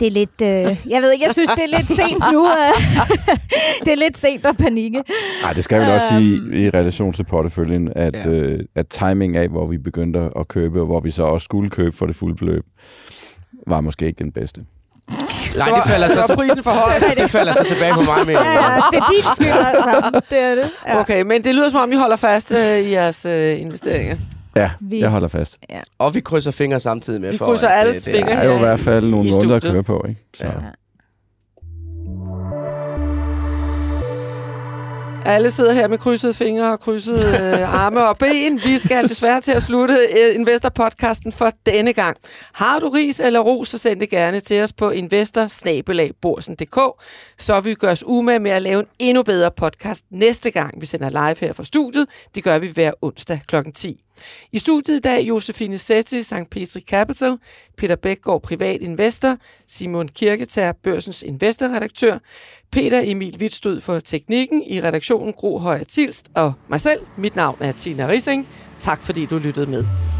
Det 0.00 0.06
er 0.06 0.10
lidt, 0.10 0.42
øh, 0.42 0.76
jeg 0.92 1.02
ved 1.02 1.12
ikke, 1.12 1.24
jeg 1.24 1.34
synes, 1.34 1.50
det 1.50 1.64
er 1.72 1.78
lidt 1.78 1.90
sent 1.90 2.24
nu. 2.32 2.46
Øh, 2.48 3.06
det 3.84 3.92
er 3.92 3.96
lidt 3.96 4.16
sent 4.16 4.46
at 4.46 4.56
panikke. 4.56 5.02
Nej, 5.42 5.52
det 5.52 5.64
skal 5.64 5.86
vi 5.86 5.90
også 5.90 6.06
sige 6.08 6.64
i 6.64 6.70
relation 6.70 7.12
til 7.12 7.24
porteføljen, 7.24 7.92
at, 7.96 8.14
Ja. 8.26 8.30
øh, 8.30 8.60
at 8.76 8.88
timing 8.88 9.36
af, 9.36 9.48
hvor 9.48 9.66
vi 9.66 9.78
begyndte 9.78 10.28
at 10.38 10.48
købe, 10.48 10.80
og 10.80 10.86
hvor 10.86 11.00
vi 11.00 11.10
så 11.10 11.22
også 11.22 11.44
skulle 11.44 11.70
købe 11.70 11.96
for 11.96 12.06
det 12.06 12.16
fulde 12.16 12.34
beløb, 12.36 12.64
var 13.66 13.80
måske 13.80 14.06
ikke 14.06 14.18
den 14.18 14.32
bedste. 14.32 14.60
Nej, 15.56 15.68
det 15.68 15.90
falder 15.90 16.08
så, 16.08 16.26
til, 16.26 16.34
prisen 16.36 16.62
for 16.62 16.70
højt. 16.70 17.18
det 17.22 17.30
falder 17.30 17.52
så 17.52 17.64
tilbage 17.68 17.94
på 17.94 18.00
mig, 18.00 18.26
Ja, 18.34 18.40
jeg. 18.40 18.90
ja, 18.92 18.96
det 18.98 19.02
er 19.04 19.12
dit 19.12 19.24
skyld, 19.36 19.66
altså. 19.66 20.20
Det 20.30 20.38
er 20.42 20.54
det. 20.54 20.70
Ja. 20.86 21.00
Okay, 21.00 21.22
men 21.22 21.44
det 21.44 21.54
lyder 21.54 21.68
som 21.68 21.80
om, 21.80 21.92
I 21.92 21.96
holder 21.96 22.16
fast 22.16 22.52
øh, 22.52 22.78
i 22.78 22.90
jeres 22.92 23.26
øh, 23.26 23.60
investeringer. 23.60 24.16
Ja, 24.56 24.70
Vi- 24.80 25.00
jeg 25.00 25.10
holder 25.10 25.28
fast. 25.28 25.58
Og 25.98 26.14
vi 26.14 26.20
krydser 26.20 26.50
fingre 26.50 26.80
samtidig 26.80 27.20
med. 27.20 27.30
Vi 27.30 27.36
for, 27.38 27.44
krydser 27.44 27.68
at, 27.68 27.80
alles 27.80 28.02
det 28.02 28.14
fingre. 28.14 28.30
Der 28.32 28.38
er 28.38 28.44
jo 28.44 28.54
i 28.56 28.58
hvert 28.58 28.80
fald 28.80 29.10
nogle 29.10 29.30
måneder 29.30 29.56
at 29.56 29.62
køre 29.62 29.82
på, 29.82 30.04
ikke? 30.08 30.20
Så. 30.34 30.44
Ja. 30.46 30.50
Ja. 30.52 30.56
Alle 35.24 35.50
sidder 35.50 35.72
her 35.72 35.88
med 35.88 35.98
krydsede 35.98 36.34
fingre 36.34 36.72
og 36.72 36.80
krydsede 36.80 37.58
øh, 37.60 37.74
arme 37.84 38.08
og 38.08 38.18
ben. 38.18 38.60
Vi 38.64 38.78
skal 38.78 39.08
desværre 39.08 39.40
til 39.40 39.52
at 39.52 39.62
slutte 39.62 39.94
øh, 39.94 40.34
Investor-podcasten 40.34 41.32
for 41.32 41.50
denne 41.66 41.92
gang. 41.92 42.16
Har 42.52 42.78
du 42.78 42.88
ris 42.88 43.20
eller 43.20 43.40
ros, 43.40 43.68
så 43.68 43.78
send 43.78 44.00
det 44.00 44.10
gerne 44.10 44.40
til 44.40 44.62
os 44.62 44.72
på 44.72 44.90
investor 44.90 45.46
så 47.38 47.60
vi 47.60 47.74
gør 47.74 47.90
os 47.90 48.04
umage 48.06 48.38
med 48.38 48.50
at 48.50 48.62
lave 48.62 48.80
en 48.80 48.86
endnu 48.98 49.22
bedre 49.22 49.50
podcast 49.56 50.04
næste 50.10 50.50
gang, 50.50 50.80
vi 50.80 50.86
sender 50.86 51.08
live 51.08 51.36
her 51.40 51.52
fra 51.52 51.64
studiet. 51.64 52.06
Det 52.34 52.44
gør 52.44 52.58
vi 52.58 52.66
hver 52.74 52.92
onsdag 53.02 53.40
kl. 53.48 53.56
10. 53.74 54.00
I 54.52 54.58
studiet 54.58 54.96
i 54.96 55.00
dag 55.00 55.22
Josefine 55.22 55.78
Setti, 55.78 56.22
St. 56.22 56.50
Petri 56.50 56.80
Capital, 56.80 57.38
Peter 57.76 57.96
Bækgaard, 57.96 58.42
privat 58.42 58.82
investor, 58.82 59.36
Simon 59.66 60.08
Kirketær, 60.08 60.72
børsens 60.72 61.22
investorredaktør, 61.22 62.18
Peter 62.72 63.00
Emil 63.04 63.36
Wittstød 63.40 63.80
for 63.80 63.98
teknikken 63.98 64.62
i 64.62 64.80
redaktionen 64.80 65.32
Gro 65.32 65.58
Højer 65.58 65.84
Tilst 65.84 66.28
og 66.34 66.52
mig 66.68 66.80
selv. 66.80 67.00
Mit 67.16 67.36
navn 67.36 67.56
er 67.60 67.72
Tina 67.72 68.08
Rising. 68.08 68.48
Tak 68.78 69.02
fordi 69.02 69.26
du 69.26 69.38
lyttede 69.38 69.70
med. 69.70 70.19